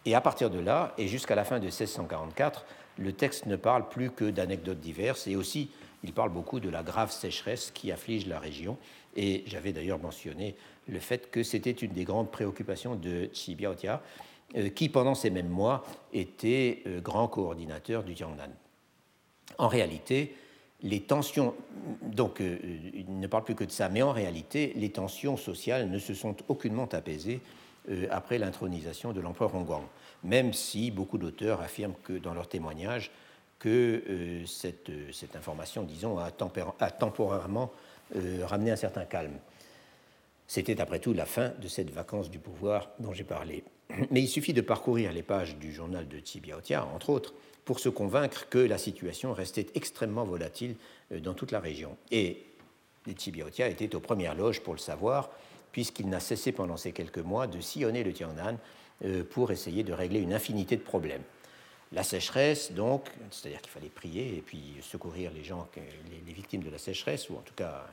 Et 0.05 0.15
à 0.15 0.21
partir 0.21 0.49
de 0.49 0.59
là, 0.59 0.93
et 0.97 1.07
jusqu'à 1.07 1.35
la 1.35 1.43
fin 1.43 1.59
de 1.59 1.65
1644, 1.65 2.65
le 2.97 3.13
texte 3.13 3.45
ne 3.45 3.55
parle 3.55 3.89
plus 3.89 4.09
que 4.11 4.25
d'anecdotes 4.25 4.79
diverses 4.79 5.27
et 5.27 5.35
aussi 5.35 5.69
il 6.03 6.13
parle 6.13 6.29
beaucoup 6.29 6.59
de 6.59 6.69
la 6.69 6.83
grave 6.83 7.11
sécheresse 7.11 7.71
qui 7.73 7.91
afflige 7.91 8.27
la 8.27 8.39
région. 8.39 8.77
Et 9.15 9.43
j'avais 9.47 9.73
d'ailleurs 9.73 9.99
mentionné 9.99 10.55
le 10.87 10.99
fait 10.99 11.29
que 11.31 11.43
c'était 11.43 11.71
une 11.71 11.91
des 11.91 12.03
grandes 12.05 12.31
préoccupations 12.31 12.95
de 12.95 13.29
Xibiaotia, 13.33 14.01
euh, 14.55 14.69
qui 14.69 14.89
pendant 14.89 15.15
ces 15.15 15.29
mêmes 15.29 15.49
mois 15.49 15.83
était 16.13 16.83
euh, 16.87 17.01
grand 17.01 17.27
coordinateur 17.27 18.03
du 18.03 18.15
Jiangnan. 18.15 18.51
En 19.57 19.67
réalité, 19.67 20.35
les 20.81 21.01
tensions, 21.01 21.55
donc 22.03 22.41
euh, 22.41 22.57
il 22.93 23.19
ne 23.19 23.27
parle 23.27 23.43
plus 23.43 23.55
que 23.55 23.63
de 23.63 23.71
ça, 23.71 23.89
mais 23.89 24.01
en 24.01 24.11
réalité, 24.11 24.73
les 24.75 24.91
tensions 24.91 25.37
sociales 25.37 25.89
ne 25.89 25.99
se 25.99 26.13
sont 26.13 26.35
aucunement 26.47 26.87
apaisées 26.91 27.41
après 28.11 28.37
l'intronisation 28.37 29.13
de 29.13 29.21
l'empereur 29.21 29.55
Hongguang, 29.55 29.85
même 30.21 30.51
si 30.51 30.91
beaucoup 30.91 31.17
d'auteurs 31.17 31.61
affirment 31.61 31.95
que 32.03 32.11
dans 32.11 32.33
leurs 32.33 32.49
témoignages, 32.49 33.11
que 33.59 34.03
euh, 34.07 34.45
cette, 34.45 34.89
euh, 34.89 35.11
cette, 35.11 35.35
information, 35.35 35.83
disons, 35.83 36.17
a, 36.19 36.31
temporairement 36.31 37.71
euh, 38.15 38.45
ramené 38.45 38.71
un 38.71 38.75
certain 38.75 39.05
calme. 39.05 39.37
C'était 40.47 40.79
après 40.79 40.99
tout 40.99 41.13
la 41.13 41.25
fin 41.25 41.49
de 41.59 41.67
cette 41.67 41.89
vacance 41.89 42.29
du 42.29 42.39
pouvoir 42.39 42.89
dont 42.99 43.13
j'ai 43.13 43.23
parlé. 43.23 43.63
Mais 44.11 44.21
il 44.21 44.27
suffit 44.27 44.53
de 44.53 44.61
parcourir 44.61 45.11
les 45.11 45.23
pages 45.23 45.57
du 45.57 45.73
journal 45.73 46.07
de 46.07 46.19
Tsibiaotia, 46.19 46.85
entre 46.85 47.09
autres, 47.09 47.33
pour 47.67 47.81
se 47.81 47.89
convaincre 47.89 48.47
que 48.49 48.59
la 48.59 48.77
situation 48.77 49.33
restait 49.33 49.67
extrêmement 49.75 50.23
volatile 50.23 50.77
dans 51.11 51.33
toute 51.33 51.51
la 51.51 51.59
région. 51.59 51.97
Et 52.11 52.45
Tsibiaotia 53.11 53.67
était 53.67 53.93
aux 53.93 53.99
premières 53.99 54.35
loges 54.35 54.61
pour 54.61 54.73
le 54.73 54.79
savoir, 54.79 55.29
puisqu'il 55.73 56.07
n'a 56.07 56.21
cessé 56.21 56.53
pendant 56.53 56.77
ces 56.77 56.93
quelques 56.93 57.17
mois 57.17 57.45
de 57.45 57.59
sillonner 57.59 58.05
le 58.05 58.13
Tiangnan 58.13 58.57
pour 59.31 59.51
essayer 59.51 59.83
de 59.83 59.91
régler 59.91 60.21
une 60.21 60.33
infinité 60.33 60.77
de 60.77 60.81
problèmes. 60.81 61.23
La 61.91 62.03
sécheresse, 62.03 62.71
donc, 62.71 63.09
c'est-à-dire 63.31 63.59
qu'il 63.59 63.71
fallait 63.71 63.89
prier 63.89 64.37
et 64.37 64.41
puis 64.41 64.77
secourir 64.81 65.31
les 65.35 65.43
gens, 65.43 65.67
les, 66.25 66.33
victimes 66.33 66.63
de 66.63 66.69
la 66.69 66.77
sécheresse, 66.77 67.29
ou 67.29 67.33
en 67.33 67.41
tout 67.41 67.53
cas 67.53 67.85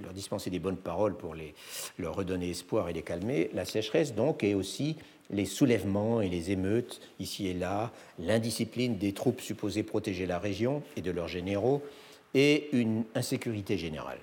leur 0.00 0.12
dispenser 0.12 0.48
des 0.48 0.60
bonnes 0.60 0.76
paroles 0.76 1.16
pour 1.16 1.34
les, 1.34 1.56
leur 1.98 2.14
redonner 2.14 2.50
espoir 2.50 2.88
et 2.88 2.92
les 2.92 3.02
calmer. 3.02 3.50
La 3.52 3.64
sécheresse, 3.64 4.14
donc, 4.14 4.44
et 4.44 4.54
aussi 4.54 4.96
les 5.30 5.44
soulèvements 5.44 6.20
et 6.20 6.28
les 6.28 6.50
émeutes 6.50 7.00
ici 7.18 7.48
et 7.48 7.54
là, 7.54 7.92
l'indiscipline 8.18 8.98
des 8.98 9.12
troupes 9.12 9.40
supposées 9.40 9.82
protéger 9.82 10.26
la 10.26 10.38
région 10.38 10.82
et 10.96 11.02
de 11.02 11.10
leurs 11.10 11.28
généraux, 11.28 11.82
et 12.34 12.68
une 12.72 13.04
insécurité 13.14 13.78
générale. 13.78 14.18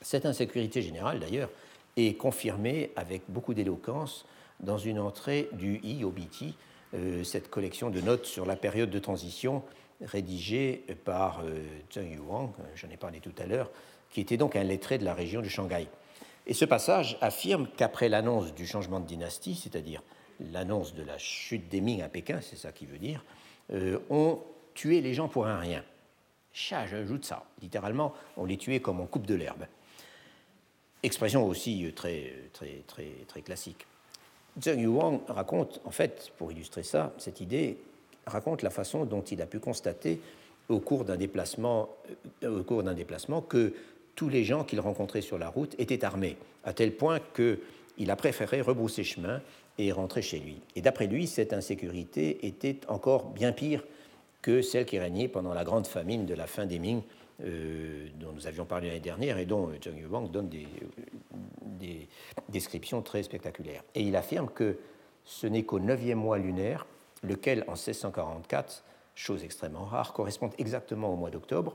Cette 0.00 0.26
insécurité 0.26 0.82
générale, 0.82 1.20
d'ailleurs, 1.20 1.50
est 1.96 2.16
confirmée 2.16 2.90
avec 2.96 3.22
beaucoup 3.28 3.54
d'éloquence 3.54 4.24
dans 4.60 4.78
une 4.78 4.98
entrée 4.98 5.48
du 5.52 5.80
IOBT, 5.82 6.54
euh, 6.94 7.24
cette 7.24 7.50
collection 7.50 7.90
de 7.90 8.00
notes 8.00 8.26
sur 8.26 8.46
la 8.46 8.56
période 8.56 8.90
de 8.90 8.98
transition 8.98 9.62
rédigée 10.00 10.84
par 11.04 11.40
euh, 11.44 11.62
Zheng 11.92 12.14
Yuang, 12.14 12.50
euh, 12.58 12.62
j'en 12.74 12.88
ai 12.90 12.96
parlé 12.96 13.20
tout 13.20 13.32
à 13.38 13.46
l'heure, 13.46 13.70
qui 14.10 14.20
était 14.20 14.36
donc 14.36 14.56
un 14.56 14.64
lettré 14.64 14.98
de 14.98 15.04
la 15.04 15.14
région 15.14 15.40
du 15.40 15.48
Shanghai. 15.48 15.86
Et 16.46 16.54
ce 16.54 16.64
passage 16.64 17.18
affirme 17.20 17.68
qu'après 17.76 18.08
l'annonce 18.08 18.54
du 18.54 18.66
changement 18.66 19.00
de 19.00 19.06
dynastie, 19.06 19.54
c'est-à-dire 19.54 20.02
l'annonce 20.52 20.94
de 20.94 21.02
la 21.02 21.18
chute 21.18 21.68
des 21.68 21.80
Ming 21.80 22.02
à 22.02 22.08
Pékin, 22.08 22.40
c'est 22.40 22.56
ça 22.56 22.72
qui 22.72 22.86
veut 22.86 22.98
dire, 22.98 23.24
on 24.10 24.40
tuait 24.74 25.00
les 25.00 25.14
gens 25.14 25.28
pour 25.28 25.46
un 25.46 25.58
rien. 25.58 25.84
Cha, 26.52 26.86
j'ajoute 26.86 27.24
ça. 27.24 27.44
Littéralement, 27.60 28.12
on 28.36 28.44
les 28.44 28.56
tuait 28.56 28.80
comme 28.80 29.00
on 29.00 29.06
coupe 29.06 29.26
de 29.26 29.34
l'herbe. 29.34 29.64
Expression 31.02 31.46
aussi 31.46 31.92
très, 31.94 32.32
très, 32.52 32.82
très, 32.86 33.08
très 33.26 33.42
classique. 33.42 33.86
Zheng 34.60 34.80
Yuang 34.80 35.20
raconte, 35.28 35.80
en 35.84 35.90
fait, 35.90 36.32
pour 36.36 36.52
illustrer 36.52 36.82
ça, 36.82 37.12
cette 37.18 37.40
idée, 37.40 37.78
raconte 38.26 38.62
la 38.62 38.70
façon 38.70 39.04
dont 39.04 39.22
il 39.22 39.40
a 39.40 39.46
pu 39.46 39.58
constater 39.58 40.20
au 40.68 40.78
cours 40.78 41.04
d'un 41.04 41.16
déplacement, 41.16 41.88
euh, 42.44 42.60
au 42.60 42.62
cours 42.62 42.82
d'un 42.82 42.94
déplacement 42.94 43.40
que 43.40 43.74
tous 44.14 44.28
les 44.28 44.44
gens 44.44 44.64
qu'il 44.64 44.80
rencontrait 44.80 45.20
sur 45.20 45.38
la 45.38 45.48
route 45.48 45.74
étaient 45.78 46.04
armés, 46.04 46.36
à 46.64 46.72
tel 46.72 46.92
point 46.92 47.20
qu'il 47.34 48.10
a 48.10 48.16
préféré 48.16 48.60
rebrousser 48.60 49.04
chemin 49.04 49.40
et 49.78 49.92
rentrer 49.92 50.22
chez 50.22 50.38
lui. 50.38 50.60
Et 50.76 50.82
d'après 50.82 51.06
lui, 51.06 51.26
cette 51.26 51.52
insécurité 51.52 52.46
était 52.46 52.80
encore 52.88 53.30
bien 53.30 53.52
pire 53.52 53.84
que 54.42 54.60
celle 54.60 54.84
qui 54.84 54.98
régnait 54.98 55.28
pendant 55.28 55.54
la 55.54 55.64
grande 55.64 55.86
famine 55.86 56.26
de 56.26 56.34
la 56.34 56.46
fin 56.46 56.66
des 56.66 56.78
Ming 56.78 57.02
euh, 57.44 58.08
dont 58.20 58.32
nous 58.32 58.46
avions 58.46 58.64
parlé 58.64 58.88
l'année 58.88 59.00
dernière 59.00 59.38
et 59.38 59.46
dont 59.46 59.70
Zheng 59.82 59.98
Yuang 59.98 60.30
donne 60.30 60.48
des, 60.48 60.66
des, 61.62 62.08
descriptions 62.48 63.02
très 63.02 63.22
spectaculaires. 63.22 63.82
Et 63.94 64.02
il 64.02 64.14
affirme 64.14 64.48
que 64.48 64.78
ce 65.24 65.46
n'est 65.46 65.62
qu'au 65.62 65.80
neuvième 65.80 66.18
mois 66.18 66.38
lunaire, 66.38 66.86
lequel 67.22 67.64
en 67.68 67.72
1644, 67.72 68.84
chose 69.14 69.44
extrêmement 69.44 69.84
rare, 69.84 70.12
correspond 70.12 70.50
exactement 70.58 71.12
au 71.12 71.16
mois 71.16 71.30
d'octobre, 71.30 71.74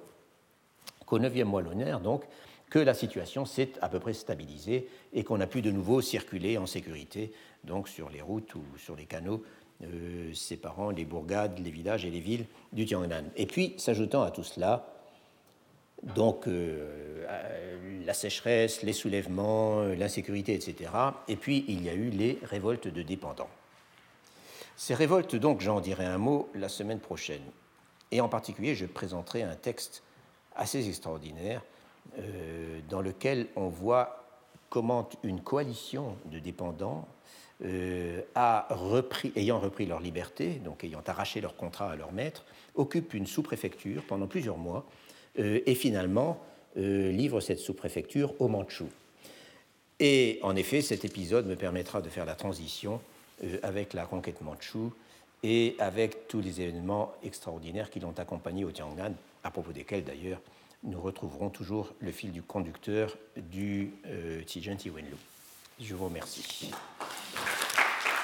qu'au 1.07 1.17
neuvième 1.17 1.47
mois 1.47 1.63
lunaire, 1.63 1.99
donc, 1.99 2.23
que 2.69 2.77
la 2.77 2.93
situation 2.93 3.45
s'est 3.45 3.71
à 3.81 3.89
peu 3.89 3.99
près 3.99 4.13
stabilisée 4.13 4.87
et 5.13 5.23
qu'on 5.23 5.41
a 5.41 5.47
pu 5.47 5.63
de 5.63 5.71
nouveau 5.71 6.01
circuler 6.01 6.59
en 6.59 6.67
sécurité, 6.67 7.31
donc 7.63 7.87
sur 7.87 8.09
les 8.09 8.21
routes 8.21 8.53
ou 8.53 8.61
sur 8.77 8.95
les 8.95 9.05
canaux 9.05 9.43
euh, 9.83 10.33
séparant 10.33 10.91
les 10.91 11.05
bourgades, 11.05 11.57
les 11.59 11.71
villages 11.71 12.05
et 12.05 12.09
les 12.11 12.19
villes 12.19 12.45
du 12.73 12.85
Tiangnan. 12.85 13.23
Et 13.35 13.45
puis, 13.45 13.73
s'ajoutant 13.77 14.21
à 14.21 14.31
tout 14.31 14.43
cela, 14.43 14.93
donc 16.03 16.47
euh, 16.47 17.25
la 18.05 18.13
sécheresse, 18.13 18.84
les 18.84 18.93
soulèvements, 18.93 19.84
l'insécurité, 19.84 20.53
etc. 20.53 20.91
Et 21.27 21.35
puis 21.35 21.65
il 21.67 21.84
y 21.84 21.89
a 21.89 21.93
eu 21.93 22.09
les 22.09 22.38
révoltes 22.43 22.88
de 22.88 23.01
dépendants. 23.01 23.49
Ces 24.75 24.93
révoltes, 24.93 25.35
donc, 25.35 25.61
j'en 25.61 25.79
dirai 25.79 26.05
un 26.05 26.19
mot 26.19 26.49
la 26.53 26.69
semaine 26.69 26.99
prochaine. 26.99 27.41
Et 28.11 28.21
en 28.21 28.29
particulier, 28.29 28.75
je 28.75 28.85
présenterai 28.85 29.41
un 29.41 29.55
texte 29.55 30.03
assez 30.57 30.88
extraordinaire 30.88 31.61
euh, 32.19 32.79
dans 32.89 33.01
lequel 33.01 33.47
on 33.55 33.67
voit 33.67 34.23
comment 34.69 35.09
une 35.23 35.41
coalition 35.41 36.15
de 36.25 36.39
dépendants 36.39 37.07
euh, 37.63 38.21
a 38.35 38.67
repris, 38.69 39.31
ayant 39.35 39.59
repris 39.59 39.85
leur 39.85 39.99
liberté, 39.99 40.61
donc 40.63 40.84
ayant 40.84 41.01
arraché 41.05 41.41
leur 41.41 41.55
contrat 41.55 41.91
à 41.91 41.95
leur 41.95 42.11
maître, 42.11 42.43
occupe 42.75 43.13
une 43.13 43.27
sous-préfecture 43.27 44.03
pendant 44.07 44.27
plusieurs 44.27 44.57
mois 44.57 44.85
euh, 45.39 45.59
et 45.65 45.75
finalement 45.75 46.39
livre 46.75 47.39
cette 47.39 47.57
sous-préfecture 47.57 48.39
aux 48.39 48.47
Mandchous. 48.47 48.91
Et 49.99 50.38
en 50.43 50.55
effet, 50.55 50.84
cet 50.84 51.05
épisode 51.05 51.47
me 51.47 51.55
permettra 51.55 52.03
de 52.03 52.09
faire 52.09 52.25
la 52.25 52.35
transition 52.35 53.01
avec 53.63 53.93
la 53.93 54.05
conquête 54.05 54.41
mandchoue 54.41 54.93
et 55.41 55.75
avec 55.79 56.27
tous 56.27 56.39
les 56.39 56.61
événements 56.61 57.13
extraordinaires 57.23 57.89
qui 57.89 57.99
l'ont 57.99 58.13
accompagné 58.17 58.63
au 58.63 58.69
Tiangnan 58.69 59.13
à 59.48 59.52
propos 59.52 59.72
desquels 59.72 60.03
d'ailleurs 60.03 60.41
nous 60.84 61.02
retrouverons 61.02 61.49
toujours 61.49 61.95
le 61.99 62.11
fil 62.11 62.32
du 62.32 62.44
conducteur 62.44 63.18
du 63.36 63.94
euh, 64.06 64.44
Tijen 64.44 64.78
Tiwenlu. 64.78 65.15
Je 65.80 65.95
vous 65.95 66.06
remercie. 66.06 66.69